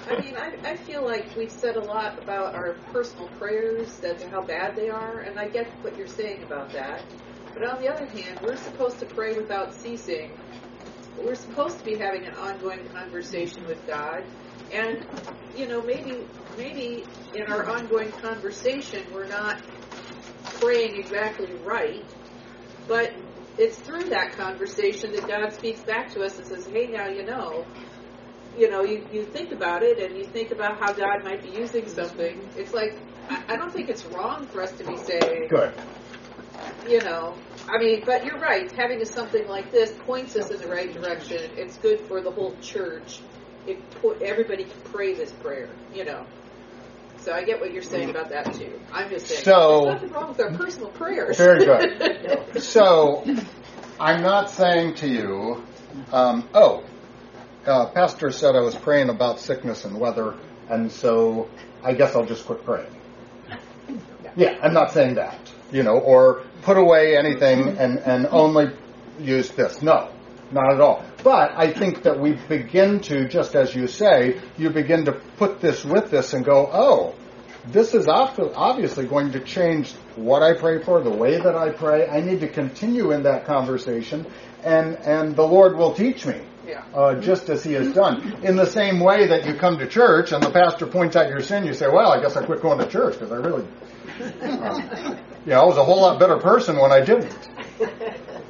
I 0.09 0.19
mean, 0.19 0.35
I, 0.35 0.57
I 0.63 0.75
feel 0.77 1.05
like 1.05 1.35
we've 1.35 1.51
said 1.51 1.75
a 1.75 1.83
lot 1.83 2.21
about 2.21 2.55
our 2.55 2.73
personal 2.91 3.27
prayers, 3.39 3.97
that's 3.99 4.23
how 4.23 4.41
bad 4.41 4.75
they 4.75 4.89
are, 4.89 5.19
and 5.19 5.39
I 5.39 5.47
get 5.47 5.67
what 5.83 5.97
you're 5.97 6.07
saying 6.07 6.43
about 6.43 6.71
that. 6.73 7.03
But 7.53 7.63
on 7.63 7.81
the 7.81 7.87
other 7.87 8.05
hand, 8.05 8.39
we're 8.41 8.57
supposed 8.57 8.99
to 8.99 9.05
pray 9.05 9.37
without 9.37 9.73
ceasing. 9.73 10.31
We're 11.17 11.35
supposed 11.35 11.79
to 11.79 11.85
be 11.85 11.97
having 11.97 12.25
an 12.25 12.33
ongoing 12.33 12.87
conversation 12.93 13.65
with 13.67 13.85
God. 13.87 14.23
And, 14.71 15.05
you 15.55 15.67
know, 15.67 15.81
maybe, 15.81 16.27
maybe 16.57 17.05
in 17.33 17.43
our 17.47 17.69
ongoing 17.69 18.11
conversation, 18.21 19.05
we're 19.13 19.27
not 19.27 19.61
praying 20.59 20.95
exactly 20.97 21.53
right, 21.65 22.13
but 22.87 23.11
it's 23.57 23.77
through 23.77 24.09
that 24.09 24.33
conversation 24.33 25.11
that 25.13 25.27
God 25.27 25.53
speaks 25.53 25.81
back 25.83 26.11
to 26.13 26.23
us 26.23 26.37
and 26.37 26.47
says, 26.47 26.67
hey, 26.71 26.87
now 26.87 27.07
you 27.07 27.25
know, 27.25 27.65
you 28.57 28.69
know, 28.69 28.83
you, 28.83 29.07
you 29.11 29.23
think 29.25 29.51
about 29.51 29.83
it 29.83 29.99
and 29.99 30.17
you 30.17 30.25
think 30.25 30.51
about 30.51 30.79
how 30.79 30.93
God 30.93 31.23
might 31.23 31.43
be 31.43 31.49
using 31.49 31.87
something. 31.87 32.49
It's 32.55 32.73
like, 32.73 32.91
I, 33.29 33.53
I 33.53 33.55
don't 33.57 33.71
think 33.71 33.89
it's 33.89 34.05
wrong 34.05 34.47
for 34.47 34.61
us 34.61 34.71
to 34.73 34.85
be 34.85 34.97
saying, 34.97 35.47
good. 35.49 35.73
you 36.87 37.01
know, 37.01 37.37
I 37.67 37.77
mean, 37.77 38.03
but 38.05 38.25
you're 38.25 38.39
right. 38.39 38.71
Having 38.71 39.01
a, 39.01 39.05
something 39.05 39.47
like 39.47 39.71
this 39.71 39.91
points 40.05 40.35
us 40.35 40.51
in 40.51 40.59
the 40.61 40.67
right 40.67 40.91
direction. 40.93 41.41
It's 41.57 41.77
good 41.77 41.99
for 42.01 42.21
the 42.21 42.31
whole 42.31 42.55
church. 42.61 43.19
It 43.67 43.79
everybody 44.21 44.65
can 44.65 44.81
pray 44.91 45.13
this 45.13 45.31
prayer, 45.31 45.69
you 45.93 46.05
know. 46.05 46.25
So 47.17 47.33
I 47.33 47.43
get 47.43 47.59
what 47.59 47.73
you're 47.73 47.81
saying 47.81 48.11
about 48.11 48.29
that 48.29 48.53
too. 48.53 48.79
I'm 48.93 49.09
just 49.09 49.27
saying 49.27 49.43
So- 49.43 49.81
there's 49.85 49.93
nothing 49.95 50.11
wrong 50.11 50.29
with 50.29 50.39
our 50.41 50.51
personal 50.51 50.89
prayers. 50.89 51.37
Very 51.37 51.65
good. 51.65 52.31
So, 52.61 53.25
I'm 53.99 54.21
not 54.21 54.49
saying 54.49 54.95
to 54.95 55.07
you, 55.07 55.63
um, 56.13 56.47
oh, 56.53 56.83
uh, 57.65 57.87
Pastor 57.87 58.31
said 58.31 58.55
I 58.55 58.61
was 58.61 58.75
praying 58.75 59.09
about 59.09 59.39
sickness 59.39 59.83
and 59.85 59.99
weather, 59.99 60.35
and 60.69 60.89
so 60.91 61.49
I 61.83 61.93
guess 61.93 62.15
I'll 62.15 62.25
just 62.25 62.45
quit 62.45 62.63
praying. 62.63 62.91
Yeah, 64.37 64.57
I'm 64.61 64.73
not 64.73 64.91
saying 64.91 65.15
that, 65.15 65.44
you 65.75 65.83
know, 65.83 65.97
or 65.99 66.43
put 66.61 66.77
away 66.77 67.17
anything 67.17 67.77
and, 67.77 67.99
and 67.99 68.27
only 68.31 68.71
use 69.19 69.49
this. 69.51 69.81
No, 69.81 70.09
not 70.51 70.73
at 70.73 70.79
all. 70.79 71.03
But 71.23 71.51
I 71.55 71.73
think 71.73 72.03
that 72.03 72.17
we 72.19 72.33
begin 72.47 73.01
to, 73.01 73.27
just 73.27 73.55
as 73.55 73.75
you 73.75 73.87
say, 73.87 74.39
you 74.57 74.69
begin 74.69 75.05
to 75.05 75.11
put 75.37 75.59
this 75.59 75.83
with 75.83 76.09
this 76.11 76.33
and 76.33 76.45
go, 76.45 76.69
oh, 76.71 77.13
this 77.67 77.93
is 77.93 78.07
obviously 78.07 79.05
going 79.05 79.31
to 79.33 79.39
change 79.39 79.91
what 80.15 80.43
I 80.43 80.53
pray 80.53 80.81
for, 80.81 81.01
the 81.01 81.09
way 81.09 81.37
that 81.37 81.55
I 81.55 81.71
pray. 81.71 82.07
I 82.07 82.21
need 82.21 82.39
to 82.41 82.47
continue 82.47 83.11
in 83.11 83.23
that 83.23 83.45
conversation, 83.45 84.25
and 84.63 84.95
and 84.97 85.35
the 85.35 85.43
Lord 85.47 85.75
will 85.75 85.93
teach 85.93 86.25
me, 86.27 86.39
Yeah. 86.67 86.83
uh, 86.93 87.15
just 87.19 87.49
as 87.49 87.63
He 87.63 87.73
has 87.73 87.91
done. 87.91 88.15
In 88.43 88.55
the 88.55 88.67
same 88.67 88.99
way 88.99 89.27
that 89.27 89.45
you 89.47 89.55
come 89.55 89.79
to 89.79 89.87
church 89.87 90.31
and 90.31 90.43
the 90.43 90.51
pastor 90.51 90.85
points 90.85 91.15
out 91.15 91.27
your 91.27 91.41
sin, 91.41 91.65
you 91.65 91.73
say, 91.73 91.87
"Well, 91.87 92.11
I 92.11 92.21
guess 92.21 92.37
I 92.37 92.45
quit 92.45 92.61
going 92.61 92.77
to 92.77 92.87
church 92.87 93.13
because 93.13 93.31
I 93.31 93.37
really, 93.37 93.65
yeah, 95.45 95.59
I 95.59 95.65
was 95.65 95.77
a 95.77 95.83
whole 95.83 96.01
lot 96.01 96.19
better 96.19 96.37
person 96.37 96.77
when 96.77 96.91
I 96.91 97.01
didn't." 97.01 97.49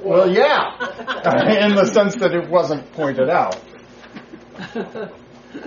Well, 0.05 0.31
yeah, 0.31 0.75
in 1.65 1.75
the 1.75 1.85
sense 1.85 2.15
that 2.17 2.35
it 2.35 2.47
wasn't 2.47 2.91
pointed 2.93 3.27
out. 3.27 3.55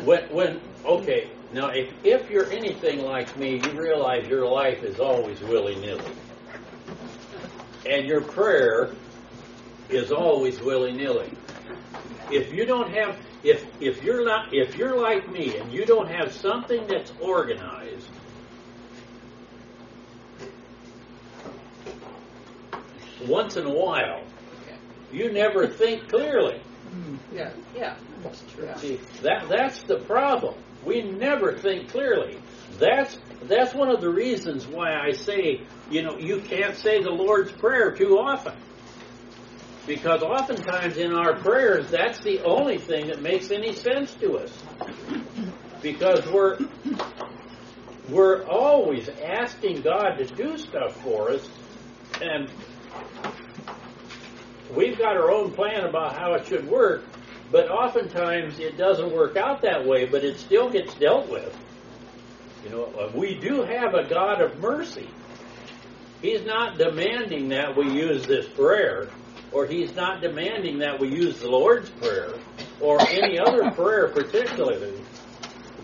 When, 0.05 0.23
when, 0.33 0.61
okay, 0.85 1.31
now 1.53 1.71
if, 1.71 1.93
if 2.05 2.31
you're 2.31 2.51
anything 2.51 3.03
like 3.03 3.37
me, 3.37 3.61
you 3.65 3.73
realize 3.73 4.29
your 4.29 4.47
life 4.47 4.85
is 4.85 5.01
always 5.01 5.41
willy 5.41 5.75
nilly. 5.77 6.13
And 7.85 8.07
your 8.07 8.21
prayer 8.21 8.93
is 9.89 10.13
always 10.13 10.61
willy 10.61 10.93
nilly. 10.93 11.33
If 12.31 12.53
you 12.53 12.67
don't 12.67 12.93
have, 12.93 13.19
if, 13.43 13.67
if 13.81 14.05
you're 14.05 14.25
not, 14.25 14.55
if 14.55 14.77
you're 14.77 15.01
like 15.01 15.29
me 15.31 15.57
and 15.57 15.73
you 15.73 15.85
don't 15.85 16.09
have 16.09 16.33
something 16.33 16.87
that's 16.87 17.13
organized, 17.21 18.09
once 23.27 23.57
in 23.57 23.67
a 23.67 23.73
while, 23.73 24.23
you 25.13 25.33
never 25.33 25.67
think 25.67 26.09
clearly. 26.09 26.61
Mm, 26.91 27.19
yeah, 27.33 27.53
yeah, 27.75 27.97
that's 28.23 28.43
true. 28.53 28.69
See, 28.77 29.01
that 29.23 29.49
that's 29.49 29.83
the 29.83 29.99
problem. 30.01 30.55
We 30.85 31.03
never 31.03 31.57
think 31.57 31.91
clearly. 31.91 32.39
That's 32.79 33.19
that's 33.43 33.75
one 33.75 33.91
of 33.91 34.01
the 34.01 34.11
reasons 34.11 34.67
why 34.67 34.95
I 34.95 35.13
say, 35.13 35.63
you 35.91 36.03
know, 36.03 36.19
you 36.19 36.41
can't 36.41 36.77
say 36.77 37.03
the 37.03 37.11
Lord's 37.11 37.53
Prayer 37.53 37.93
too 37.93 38.19
often. 38.19 38.55
Because 39.87 40.23
oftentimes 40.23 40.99
in 40.99 41.15
our 41.15 41.39
prayers, 41.39 41.91
that's 41.91 42.21
the 42.21 42.43
only 42.43 42.77
thing 42.77 43.07
that 43.07 43.23
makes 43.23 43.51
any 43.51 43.73
sense 43.73 44.13
to 44.15 44.39
us. 44.39 44.53
Because 45.81 46.27
we're 46.27 46.59
we're 48.09 48.45
always 48.45 49.09
asking 49.09 49.81
God 49.83 50.17
to 50.19 50.27
do 50.27 50.59
stuff 50.59 51.01
for 51.03 51.31
us, 51.31 51.49
and 52.21 52.51
we've 54.75 54.99
got 54.99 55.17
our 55.17 55.31
own 55.31 55.53
plan 55.53 55.85
about 55.85 56.17
how 56.17 56.35
it 56.35 56.47
should 56.47 56.69
work, 56.69 57.05
But 57.51 57.71
oftentimes 57.71 58.59
it 58.59 58.77
doesn't 58.77 59.11
work 59.11 59.37
out 59.37 59.63
that 59.63 59.87
way, 59.87 60.05
but 60.05 60.23
it 60.23 60.39
still 60.39 60.69
gets 60.71 60.95
dealt 60.95 61.31
with. 61.31 61.57
You 62.65 62.71
know, 62.71 62.85
uh, 62.85 63.11
we 63.15 63.35
do 63.35 63.63
have 63.63 63.95
a 63.95 64.05
God 64.07 64.43
of 64.43 64.59
mercy. 64.59 65.09
He's 66.21 66.45
not 66.45 66.77
demanding 66.77 67.49
that 67.51 67.75
we 67.77 67.91
use 67.91 68.27
this 68.27 68.47
prayer, 68.49 69.09
or 69.53 69.67
He's 69.67 69.95
not 69.95 70.21
demanding 70.21 70.81
that 70.81 71.01
we 71.01 71.09
use 71.09 71.39
the 71.39 71.49
Lord's 71.49 71.89
Prayer, 71.89 72.35
or 72.81 73.01
any 73.01 73.39
other 73.39 73.71
prayer 73.71 74.09
particularly. 74.09 75.01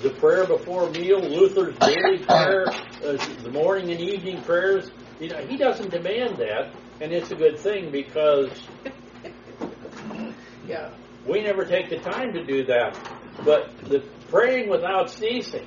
The 0.03 0.11
prayer 0.11 0.45
before 0.47 0.91
meal, 0.91 1.21
Luther's 1.21 1.79
daily 1.79 2.19
prayer, 2.19 2.67
uh, 2.69 3.17
the 3.43 3.51
morning 3.51 3.91
and 3.91 4.01
evening 4.01 4.43
prayers. 4.43 4.91
You 5.21 5.29
know, 5.31 5.39
He 5.47 5.57
doesn't 5.57 5.91
demand 5.91 6.37
that, 6.39 6.75
and 7.01 7.13
it's 7.13 7.31
a 7.31 7.35
good 7.37 7.59
thing 7.59 7.91
because 7.91 8.51
Yeah. 10.69 10.91
we 11.27 11.43
never 11.43 11.65
take 11.65 11.91
the 11.91 11.99
time 11.99 12.33
to 12.35 12.45
do 12.45 12.65
that. 12.65 12.97
But 13.45 13.77
the 13.89 14.01
praying 14.31 14.69
without 14.71 15.11
ceasing 15.11 15.67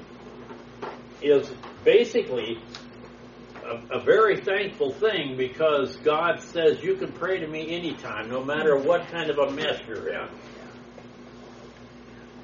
is 1.21 1.49
basically 1.83 2.59
a, 3.63 3.97
a 3.97 3.99
very 3.99 4.37
thankful 4.41 4.91
thing 4.91 5.35
because 5.37 5.95
God 5.97 6.41
says 6.41 6.81
you 6.81 6.95
can 6.95 7.11
pray 7.11 7.39
to 7.39 7.47
me 7.47 7.75
anytime, 7.75 8.29
no 8.29 8.43
matter 8.43 8.77
what 8.77 9.07
kind 9.09 9.29
of 9.29 9.37
a 9.37 9.51
mess 9.51 9.81
you're 9.87 10.09
in. 10.09 10.27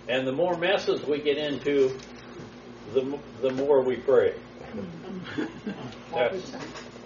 And 0.08 0.28
the 0.28 0.34
more 0.34 0.58
messes 0.58 1.02
we 1.06 1.22
get 1.22 1.38
into, 1.38 1.98
the, 2.94 3.18
the 3.42 3.52
more 3.54 3.82
we 3.84 3.96
pray. 3.96 4.36
That's 6.14 6.52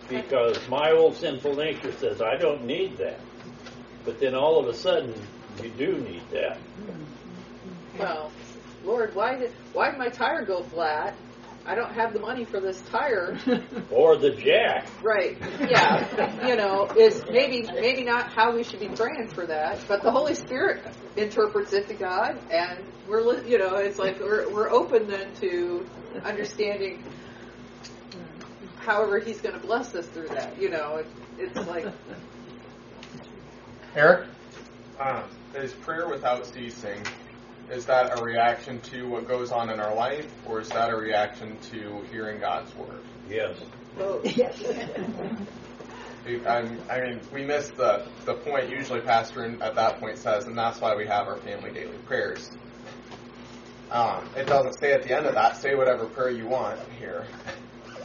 because 0.10 0.68
my 0.70 0.92
old 0.92 1.16
sinful 1.16 1.56
nature 1.56 1.92
says, 1.94 2.22
I 2.22 2.38
don't 2.38 2.66
need 2.66 2.98
that. 2.98 3.20
But 4.06 4.20
then 4.20 4.36
all 4.36 4.60
of 4.60 4.68
a 4.68 4.74
sudden, 4.74 5.14
you 5.62 5.70
do 5.70 5.98
need 5.98 6.24
that. 6.32 6.58
Well, 8.00 8.32
Lord, 8.86 9.16
why 9.16 9.38
did 9.38 9.52
why 9.74 9.90
did 9.90 10.00
my 10.00 10.10
tire 10.10 10.46
go 10.46 10.64
flat? 10.64 11.16
I 11.66 11.76
don't 11.76 11.92
have 11.94 12.14
the 12.14 12.20
money 12.20 12.46
for 12.46 12.62
this 12.62 12.80
tire. 12.90 13.38
Or 13.92 14.16
the 14.16 14.32
jack. 14.32 14.88
Right. 15.04 15.38
Yeah. 15.60 16.48
You 16.48 16.56
know, 16.56 16.86
is 16.98 17.24
maybe 17.30 17.64
maybe 17.64 18.04
not 18.04 18.32
how 18.32 18.54
we 18.56 18.64
should 18.64 18.80
be 18.80 18.90
praying 18.90 19.30
for 19.34 19.46
that, 19.48 19.80
but 19.88 20.02
the 20.04 20.12
Holy 20.12 20.36
Spirit 20.36 20.84
interprets 21.18 21.74
it 21.74 21.88
to 21.88 21.94
God, 21.96 22.40
and 22.52 22.86
we're 23.08 23.22
li- 23.22 23.50
you 23.50 23.58
know 23.58 23.76
it's 23.76 23.98
like 23.98 24.20
we're 24.20 24.50
we're 24.54 24.70
open 24.70 25.08
then 25.08 25.34
to 25.42 25.86
understanding. 26.24 27.04
However, 28.88 29.20
He's 29.20 29.42
going 29.42 29.54
to 29.54 29.60
bless 29.60 29.94
us 29.96 30.08
through 30.08 30.30
that. 30.30 30.62
You 30.62 30.70
know, 30.70 30.96
it, 30.96 31.08
it's 31.38 31.68
like 31.68 31.86
Eric? 33.96 34.30
Um, 34.98 35.24
is 35.54 35.74
prayer 35.74 36.08
without 36.08 36.48
ceasing, 36.48 37.04
is 37.70 37.86
that 37.86 38.18
a 38.18 38.24
reaction 38.24 38.80
to 38.80 39.10
what 39.10 39.28
goes 39.28 39.52
on 39.52 39.70
in 39.70 39.82
our 39.82 39.94
life, 39.94 40.32
or 40.46 40.62
is 40.62 40.70
that 40.70 40.90
a 40.90 40.96
reaction 40.96 41.58
to 41.72 42.02
hearing 42.10 42.40
God's 42.40 42.74
word? 42.76 43.02
Yes. 43.30 43.58
oh, 44.00 44.22
I'm, 46.48 46.80
I 46.90 47.02
mean, 47.02 47.20
we 47.34 47.44
miss 47.44 47.68
the, 47.72 48.06
the 48.26 48.36
point 48.36 48.70
usually 48.70 49.02
Pastor 49.02 49.44
in- 49.44 49.62
at 49.62 49.76
that 49.76 50.00
point 50.00 50.18
says, 50.18 50.46
and 50.46 50.58
that's 50.58 50.80
why 50.80 50.96
we 50.96 51.06
have 51.08 51.28
our 51.28 51.40
family 51.40 51.72
daily 51.72 51.98
prayers. 52.06 52.50
Um, 53.92 54.30
it 54.38 54.48
doesn't 54.48 54.80
say 54.80 54.94
at 54.94 55.04
the 55.04 55.14
end 55.14 55.26
of 55.26 55.36
that, 55.36 55.58
say 55.58 55.76
whatever 55.76 56.06
prayer 56.06 56.32
you 56.32 56.48
want 56.48 56.80
here. 56.98 57.26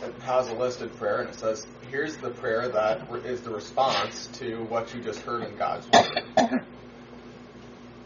It 0.02 0.14
has 0.22 0.48
a 0.48 0.54
listed 0.54 0.96
prayer, 0.96 1.20
and 1.20 1.28
it 1.28 1.36
says, 1.36 1.66
here's 1.90 2.16
the 2.16 2.30
prayer 2.30 2.68
that 2.68 3.08
is 3.24 3.40
the 3.42 3.50
response 3.50 4.26
to 4.38 4.64
what 4.64 4.92
you 4.92 5.00
just 5.00 5.20
heard 5.20 5.44
in 5.44 5.56
God's 5.56 5.86
word. 5.92 6.64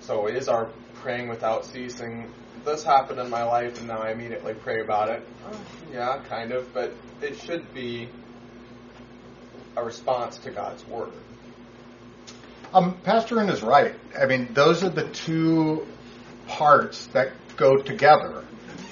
So 0.00 0.26
is 0.26 0.48
our 0.48 0.68
praying 0.96 1.28
without 1.28 1.64
ceasing, 1.64 2.30
this 2.64 2.84
happened 2.84 3.18
in 3.18 3.30
my 3.30 3.44
life, 3.44 3.78
and 3.78 3.88
now 3.88 3.98
I 3.98 4.10
immediately 4.10 4.54
pray 4.54 4.80
about 4.80 5.08
it? 5.08 5.26
Uh, 5.46 5.56
yeah, 5.92 6.22
kind 6.28 6.52
of, 6.52 6.72
but 6.74 6.92
it 7.22 7.38
should 7.38 7.72
be 7.72 8.08
a 9.76 9.84
response 9.84 10.36
to 10.38 10.50
God's 10.50 10.86
word. 10.86 11.12
Um, 12.74 12.96
Pastor 13.04 13.38
Ian 13.38 13.48
is 13.48 13.62
right. 13.62 13.94
I 14.20 14.26
mean, 14.26 14.52
those 14.52 14.82
are 14.84 14.90
the 14.90 15.08
two 15.10 15.86
parts 16.46 17.06
that 17.08 17.32
go 17.56 17.76
together. 17.76 18.44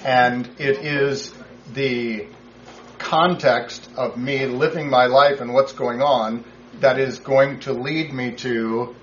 And 0.03 0.49
it 0.57 0.77
is 0.85 1.33
the 1.73 2.27
context 3.05 3.87
of 3.95 4.17
me 4.17 4.47
living 4.47 4.89
my 4.89 5.05
life 5.05 5.39
and 5.39 5.53
what's 5.53 5.73
going 5.73 6.01
on 6.01 6.43
that 6.79 6.97
is 6.99 7.19
going 7.19 7.59
to 7.59 7.71
lead 7.71 8.11
me 8.11 8.31
to, 8.31 8.95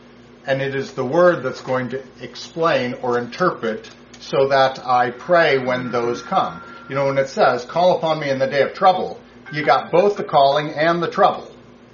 and 0.44 0.60
it 0.60 0.74
is 0.74 0.92
the 0.92 1.04
word 1.04 1.44
that's 1.44 1.60
going 1.60 1.88
to 1.88 2.02
explain 2.20 2.94
or 2.94 3.16
interpret 3.16 3.88
so 4.18 4.48
that 4.48 4.84
I 4.84 5.12
pray 5.12 5.58
when 5.58 5.92
those 5.92 6.20
come. 6.20 6.60
You 6.88 6.96
know, 6.96 7.06
when 7.06 7.16
it 7.16 7.28
says, 7.28 7.64
call 7.64 7.96
upon 7.96 8.18
me 8.18 8.28
in 8.28 8.40
the 8.40 8.48
day 8.48 8.62
of 8.62 8.74
trouble, 8.74 9.20
you 9.52 9.64
got 9.64 9.92
both 9.92 10.16
the 10.16 10.24
calling 10.24 10.70
and 10.70 11.00
the 11.00 11.08
trouble. 11.08 11.48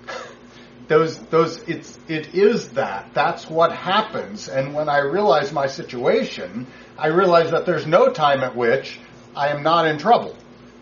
Those 0.89 1.19
those 1.19 1.59
it's 1.65 1.99
it 2.09 2.35
is 2.35 2.71
that. 2.71 3.11
That's 3.13 3.51
what 3.51 3.73
happens. 3.73 4.49
And 4.49 4.75
when 4.75 4.89
i 4.89 5.01
realize 5.01 5.53
my 5.53 5.67
situation 5.67 6.67
i 6.97 7.09
realize 7.09 7.51
that 7.51 7.67
there's 7.67 7.87
no 7.87 8.09
time 8.11 8.43
at 8.43 8.57
which 8.57 8.99
i 9.37 9.49
am 9.49 9.63
not 9.63 9.87
in 9.87 9.99
trouble 9.99 10.35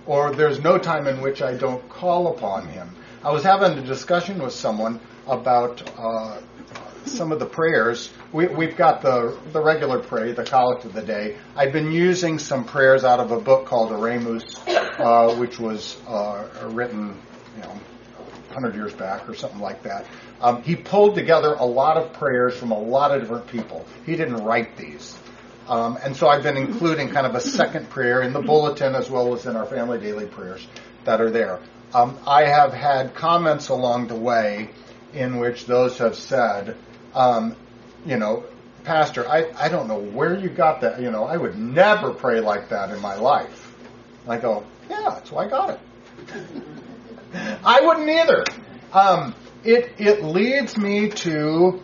or 0.07 0.33
there's 0.33 0.61
no 0.61 0.79
time 0.79 1.07
in 1.07 1.21
which 1.21 1.43
i 1.43 1.55
don't 1.55 1.87
call 1.89 2.29
upon 2.29 2.67
him 2.69 2.89
i 3.23 3.31
was 3.31 3.43
having 3.43 3.79
a 3.79 3.83
discussion 3.83 4.43
with 4.43 4.53
someone 4.53 5.01
about 5.27 5.83
uh, 5.99 6.41
some 7.05 7.33
of 7.33 7.39
the 7.39 7.47
prayers 7.47 8.11
we, 8.33 8.47
we've 8.47 8.77
got 8.77 9.03
the 9.03 9.39
the 9.53 9.61
regular 9.61 9.99
prayer 9.99 10.33
the 10.33 10.45
collect 10.45 10.85
of 10.85 10.93
the 10.93 11.03
day 11.03 11.37
i've 11.57 11.73
been 11.73 11.93
using 11.93 12.39
some 12.39 12.65
prayers 12.65 13.05
out 13.05 13.21
of 13.21 13.31
a 13.31 13.41
book 13.41 13.67
called 13.67 13.91
Oremus, 13.91 14.59
uh, 14.99 15.35
which 15.37 15.59
was 15.59 15.97
uh, 16.09 16.49
written 16.73 17.19
you 17.57 17.63
know 17.63 17.81
100 18.57 18.75
years 18.75 18.95
back 18.95 19.29
or 19.29 19.35
something 19.35 19.61
like 19.61 19.83
that. 19.83 20.07
Um, 20.41 20.63
he 20.63 20.77
pulled 20.77 21.15
together 21.15 21.55
a 21.55 21.65
lot 21.65 21.99
of 21.99 22.13
prayers 22.15 22.57
from 22.57 22.71
a 22.71 22.79
lot 22.79 23.11
of 23.11 23.21
different 23.21 23.47
people. 23.49 23.85
He 24.07 24.17
didn't 24.17 24.37
write 24.37 24.77
these. 24.77 25.19
Um, 25.69 25.99
and 26.03 26.17
so 26.17 26.29
I've 26.29 26.43
been 26.43 26.57
including 26.57 27.11
kind 27.11 27.27
of 27.27 27.35
a 27.35 27.41
second 27.41 27.91
prayer 27.91 28.23
in 28.23 28.33
the 28.33 28.41
bulletin 28.41 28.95
as 28.95 29.11
well 29.11 29.35
as 29.35 29.47
in 29.47 29.57
our 29.57 29.67
family 29.67 29.99
daily 29.99 30.27
prayers 30.27 30.67
that 31.05 31.21
are 31.21 31.31
there. 31.31 31.61
Um, 31.93 32.19
I 32.27 32.47
have 32.47 32.73
had 32.73 33.14
comments 33.14 33.69
along 33.69 34.09
the 34.09 34.17
way 34.17 34.71
in 35.12 35.39
which 35.39 35.67
those 35.67 35.99
have 35.99 36.14
said, 36.14 36.77
um, 37.14 37.57
you 38.05 38.17
know, 38.17 38.45
Pastor, 38.85 39.29
I, 39.29 39.51
I 39.59 39.69
don't 39.69 39.89
know 39.89 39.99
where 39.99 40.37
you 40.37 40.49
got 40.49 40.83
that. 40.83 41.01
You 41.01 41.11
know, 41.11 41.25
I 41.25 41.37
would 41.37 41.59
never 41.59 42.12
pray 42.12 42.41
like 42.41 42.69
that 42.69 42.91
in 42.91 43.01
my 43.01 43.17
life. 43.17 43.75
And 44.23 44.33
I 44.33 44.39
go, 44.39 44.64
yeah, 44.89 45.11
that's 45.11 45.33
why 45.33 45.47
I 45.47 45.49
got 45.49 45.71
it. 45.71 45.81
I 47.64 47.81
wouldn't 47.81 48.09
either. 48.09 48.45
Um, 48.93 49.35
it 49.64 49.95
it 49.99 50.23
leads 50.23 50.79
me 50.79 51.11
to 51.11 51.83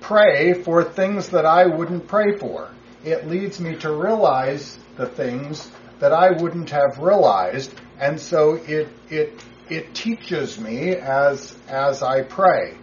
pray 0.00 0.54
for 0.54 0.82
things 0.82 1.28
that 1.30 1.44
I 1.44 1.66
wouldn't 1.66 2.08
pray 2.08 2.38
for. 2.38 2.70
It 3.04 3.28
leads 3.28 3.60
me 3.60 3.76
to 3.76 3.92
realize 3.92 4.78
the 4.96 5.06
things 5.06 5.70
that 6.00 6.12
I 6.12 6.30
wouldn't 6.30 6.70
have 6.70 6.98
realized, 6.98 7.72
and 7.98 8.20
so 8.20 8.54
it 8.54 8.88
it 9.08 9.42
it 9.68 9.94
teaches 9.94 10.58
me 10.58 10.96
as 10.96 11.56
as 11.68 12.02
I 12.02 12.22
pray. 12.22 12.76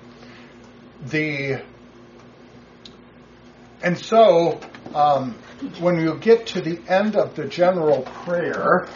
The 1.05 1.61
and 3.81 3.97
so 3.97 4.59
um, 4.93 5.35
when 5.79 5.99
you 5.99 6.17
get 6.17 6.47
to 6.47 6.61
the 6.61 6.79
end 6.87 7.15
of 7.15 7.35
the 7.35 7.45
general 7.45 8.01
prayer, 8.01 8.87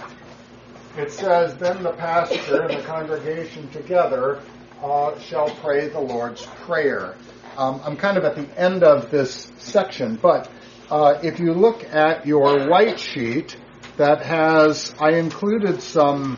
it 0.97 1.11
says, 1.11 1.55
Then 1.57 1.83
the 1.83 1.93
pastor 1.93 2.63
and 2.63 2.79
the 2.79 2.83
congregation 2.83 3.69
together 3.69 4.41
uh, 4.81 5.17
shall 5.19 5.49
pray 5.49 5.87
the 5.87 5.99
Lord's 5.99 6.45
Prayer. 6.45 7.15
Um, 7.57 7.81
I'm 7.83 7.97
kind 7.97 8.17
of 8.17 8.25
at 8.25 8.35
the 8.35 8.47
end 8.59 8.83
of 8.83 9.11
this 9.11 9.51
section, 9.57 10.15
but 10.15 10.49
uh, 10.91 11.17
if 11.23 11.39
you 11.39 11.53
look 11.53 11.85
at 11.85 12.27
your 12.27 12.67
white 12.67 12.99
sheet 12.99 13.55
that 13.95 14.21
has, 14.23 14.93
I 14.99 15.11
included 15.11 15.81
some 15.81 16.37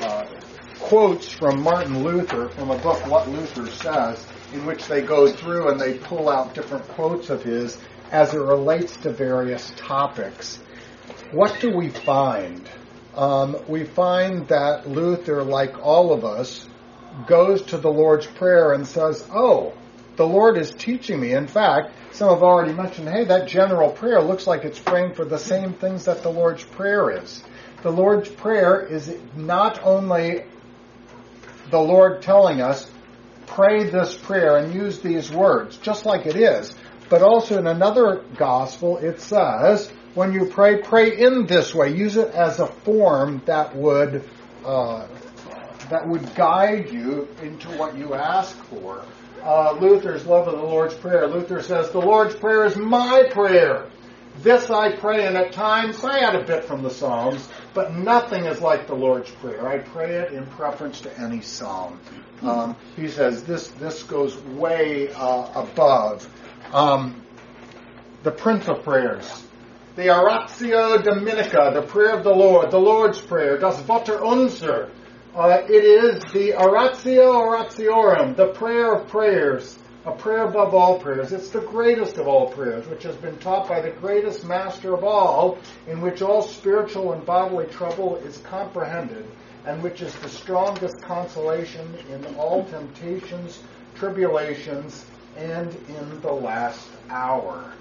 uh, 0.00 0.26
quotes 0.78 1.28
from 1.28 1.60
Martin 1.60 2.04
Luther 2.04 2.48
from 2.50 2.70
a 2.70 2.78
book, 2.78 3.04
What 3.08 3.28
Luther 3.28 3.66
Says, 3.66 4.24
in 4.52 4.64
which 4.64 4.86
they 4.86 5.02
go 5.02 5.28
through 5.28 5.70
and 5.70 5.80
they 5.80 5.98
pull 5.98 6.28
out 6.28 6.54
different 6.54 6.86
quotes 6.88 7.28
of 7.28 7.42
his 7.42 7.78
as 8.12 8.32
it 8.32 8.38
relates 8.38 8.96
to 8.98 9.10
various 9.10 9.72
topics. 9.76 10.60
What 11.32 11.58
do 11.60 11.76
we 11.76 11.88
find? 11.88 12.70
Um, 13.16 13.56
we 13.66 13.82
find 13.84 14.46
that 14.48 14.88
Luther, 14.88 15.42
like 15.42 15.76
all 15.84 16.12
of 16.12 16.24
us, 16.24 16.68
goes 17.26 17.62
to 17.62 17.78
the 17.78 17.90
Lord's 17.90 18.26
Prayer 18.28 18.72
and 18.72 18.86
says, 18.86 19.24
Oh, 19.34 19.72
the 20.16 20.26
Lord 20.26 20.56
is 20.56 20.72
teaching 20.72 21.20
me. 21.20 21.32
In 21.32 21.46
fact, 21.46 21.92
some 22.12 22.30
have 22.30 22.42
already 22.42 22.72
mentioned, 22.72 23.08
hey, 23.08 23.24
that 23.24 23.48
general 23.48 23.90
prayer 23.90 24.20
looks 24.22 24.46
like 24.46 24.64
it's 24.64 24.78
praying 24.78 25.14
for 25.14 25.24
the 25.24 25.38
same 25.38 25.74
things 25.74 26.06
that 26.06 26.22
the 26.22 26.30
Lord's 26.30 26.64
Prayer 26.64 27.10
is. 27.10 27.42
The 27.82 27.90
Lord's 27.90 28.28
Prayer 28.28 28.80
is 28.80 29.14
not 29.34 29.82
only 29.82 30.44
the 31.70 31.80
Lord 31.80 32.22
telling 32.22 32.60
us, 32.60 32.90
pray 33.46 33.84
this 33.90 34.16
prayer 34.16 34.56
and 34.56 34.74
use 34.74 35.00
these 35.00 35.30
words, 35.30 35.76
just 35.76 36.06
like 36.06 36.26
it 36.26 36.36
is, 36.36 36.74
but 37.08 37.22
also 37.22 37.58
in 37.58 37.66
another 37.66 38.24
gospel 38.36 38.98
it 38.98 39.20
says, 39.20 39.90
when 40.14 40.32
you 40.32 40.46
pray, 40.46 40.78
pray 40.78 41.18
in 41.18 41.46
this 41.46 41.74
way. 41.74 41.94
Use 41.94 42.16
it 42.16 42.34
as 42.34 42.58
a 42.58 42.66
form 42.66 43.42
that 43.44 43.76
would 43.76 44.24
uh, 44.64 45.06
that 45.90 46.06
would 46.06 46.34
guide 46.34 46.90
you 46.90 47.28
into 47.42 47.68
what 47.78 47.96
you 47.96 48.14
ask 48.14 48.56
for. 48.64 49.04
Uh, 49.42 49.72
Luther's 49.80 50.26
love 50.26 50.48
of 50.48 50.56
the 50.56 50.66
Lord's 50.66 50.94
Prayer. 50.94 51.26
Luther 51.26 51.62
says, 51.62 51.90
The 51.90 52.00
Lord's 52.00 52.34
Prayer 52.34 52.64
is 52.64 52.76
my 52.76 53.28
prayer. 53.30 53.86
This 54.42 54.68
I 54.70 54.94
pray, 54.94 55.26
and 55.26 55.36
at 55.36 55.52
times 55.52 56.04
I 56.04 56.18
add 56.18 56.34
a 56.34 56.44
bit 56.44 56.64
from 56.64 56.82
the 56.82 56.90
Psalms, 56.90 57.48
but 57.72 57.94
nothing 57.94 58.44
is 58.44 58.60
like 58.60 58.86
the 58.86 58.94
Lord's 58.94 59.30
Prayer. 59.30 59.66
I 59.66 59.78
pray 59.78 60.16
it 60.16 60.32
in 60.32 60.46
preference 60.46 61.00
to 61.02 61.20
any 61.20 61.40
psalm. 61.40 62.00
Um, 62.42 62.76
he 62.96 63.08
says 63.08 63.44
this 63.44 63.68
this 63.68 64.02
goes 64.02 64.36
way 64.36 65.10
uh, 65.14 65.62
above 65.62 66.28
um, 66.72 67.22
the 68.24 68.30
Prince 68.30 68.68
of 68.68 68.82
Prayers, 68.82 69.44
the 69.94 70.14
Oratio 70.14 70.98
Dominica, 70.98 71.70
the 71.72 71.82
prayer 71.82 72.16
of 72.16 72.24
the 72.24 72.34
Lord, 72.34 72.70
the 72.70 72.78
Lord's 72.78 73.20
Prayer, 73.20 73.56
Das 73.56 73.80
Vaterunser, 73.82 74.90
uh, 75.36 75.62
it 75.68 75.84
is 75.84 76.22
the 76.32 76.54
Oratio 76.54 77.30
Oratiorum, 77.30 78.36
the 78.36 78.48
prayer 78.54 78.94
of 78.94 79.08
prayers, 79.08 79.78
a 80.06 80.12
prayer 80.12 80.44
above 80.44 80.74
all 80.74 80.98
prayers. 80.98 81.30
It's 81.30 81.50
the 81.50 81.60
greatest 81.60 82.16
of 82.16 82.26
all 82.26 82.50
prayers, 82.50 82.86
which 82.86 83.02
has 83.02 83.16
been 83.16 83.36
taught 83.36 83.68
by 83.68 83.82
the 83.82 83.90
greatest 83.90 84.46
master 84.46 84.94
of 84.94 85.04
all, 85.04 85.58
in 85.86 86.00
which 86.00 86.22
all 86.22 86.40
spiritual 86.40 87.12
and 87.12 87.26
bodily 87.26 87.66
trouble 87.66 88.16
is 88.16 88.38
comprehended, 88.38 89.26
and 89.66 89.82
which 89.82 90.00
is 90.00 90.14
the 90.16 90.28
strongest 90.30 91.02
consolation 91.02 91.86
in 92.08 92.24
all 92.36 92.64
temptations, 92.64 93.60
tribulations, 93.94 95.04
and 95.36 95.74
in 95.88 96.20
the 96.22 96.32
last 96.32 96.88
hour. 97.10 97.74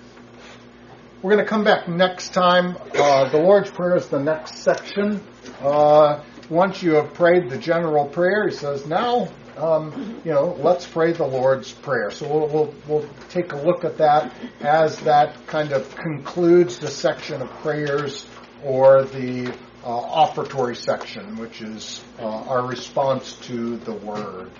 We're 1.21 1.31
going 1.31 1.45
to 1.45 1.49
come 1.49 1.63
back 1.63 1.87
next 1.87 2.33
time. 2.33 2.77
Uh, 2.93 3.29
the 3.29 3.37
Lord's 3.37 3.71
Prayer 3.71 3.95
is 3.95 4.09
the 4.09 4.19
next 4.19 4.57
section. 4.59 5.25
Uh, 5.61 6.21
once 6.49 6.83
you 6.83 6.95
have 6.95 7.13
prayed 7.13 7.49
the 7.49 7.57
general 7.57 8.05
prayer, 8.05 8.47
he 8.47 8.55
says, 8.55 8.85
now, 8.85 9.27
um, 9.57 10.21
you 10.25 10.31
know, 10.31 10.55
let's 10.59 10.85
pray 10.85 11.13
the 11.13 11.25
Lord's 11.25 11.71
Prayer. 11.71 12.11
So 12.11 12.27
we'll, 12.27 12.47
we'll, 12.47 12.75
we'll 12.87 13.09
take 13.29 13.53
a 13.53 13.57
look 13.57 13.83
at 13.85 13.97
that 13.97 14.33
as 14.59 14.99
that 15.01 15.47
kind 15.47 15.71
of 15.71 15.95
concludes 15.95 16.79
the 16.79 16.89
section 16.89 17.41
of 17.41 17.49
prayers 17.61 18.25
or 18.63 19.03
the 19.03 19.53
uh, 19.83 19.87
offertory 19.87 20.75
section, 20.75 21.37
which 21.37 21.61
is 21.61 22.03
uh, 22.19 22.23
our 22.23 22.65
response 22.65 23.33
to 23.43 23.77
the 23.77 23.93
Word. 23.93 24.51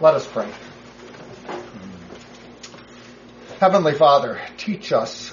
Let 0.00 0.14
us 0.14 0.26
pray. 0.26 0.50
Heavenly 3.60 3.94
Father, 3.94 4.40
teach 4.56 4.92
us 4.92 5.32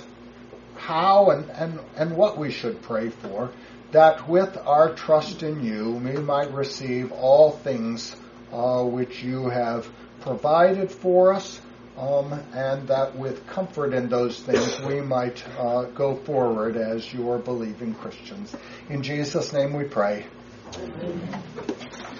how 0.78 1.32
and, 1.32 1.49
and, 1.49 1.80
and 1.97 2.16
what 2.16 2.38
we 2.38 2.51
should 2.51 2.82
pray 2.84 3.10
for 3.10 3.51
that 3.91 4.27
with 4.27 4.57
our 4.65 4.93
trust 4.93 5.43
in 5.43 5.63
you 5.63 5.93
we 5.93 6.13
might 6.13 6.51
receive 6.51 7.11
all 7.11 7.51
things 7.51 8.15
uh, 8.51 8.83
which 8.83 9.23
you 9.23 9.49
have 9.49 9.87
provided 10.21 10.91
for 10.91 11.33
us, 11.33 11.61
um, 11.97 12.33
and 12.53 12.87
that 12.87 13.15
with 13.15 13.45
comfort 13.47 13.93
in 13.93 14.09
those 14.09 14.39
things 14.39 14.79
we 14.81 15.01
might 15.01 15.43
uh, 15.57 15.83
go 15.83 16.15
forward 16.15 16.77
as 16.77 17.13
your 17.13 17.37
believing 17.37 17.93
Christians. 17.93 18.55
In 18.89 19.03
Jesus' 19.03 19.53
name 19.53 19.73
we 19.73 19.83
pray. 19.83 20.25
Amen. 20.75 21.99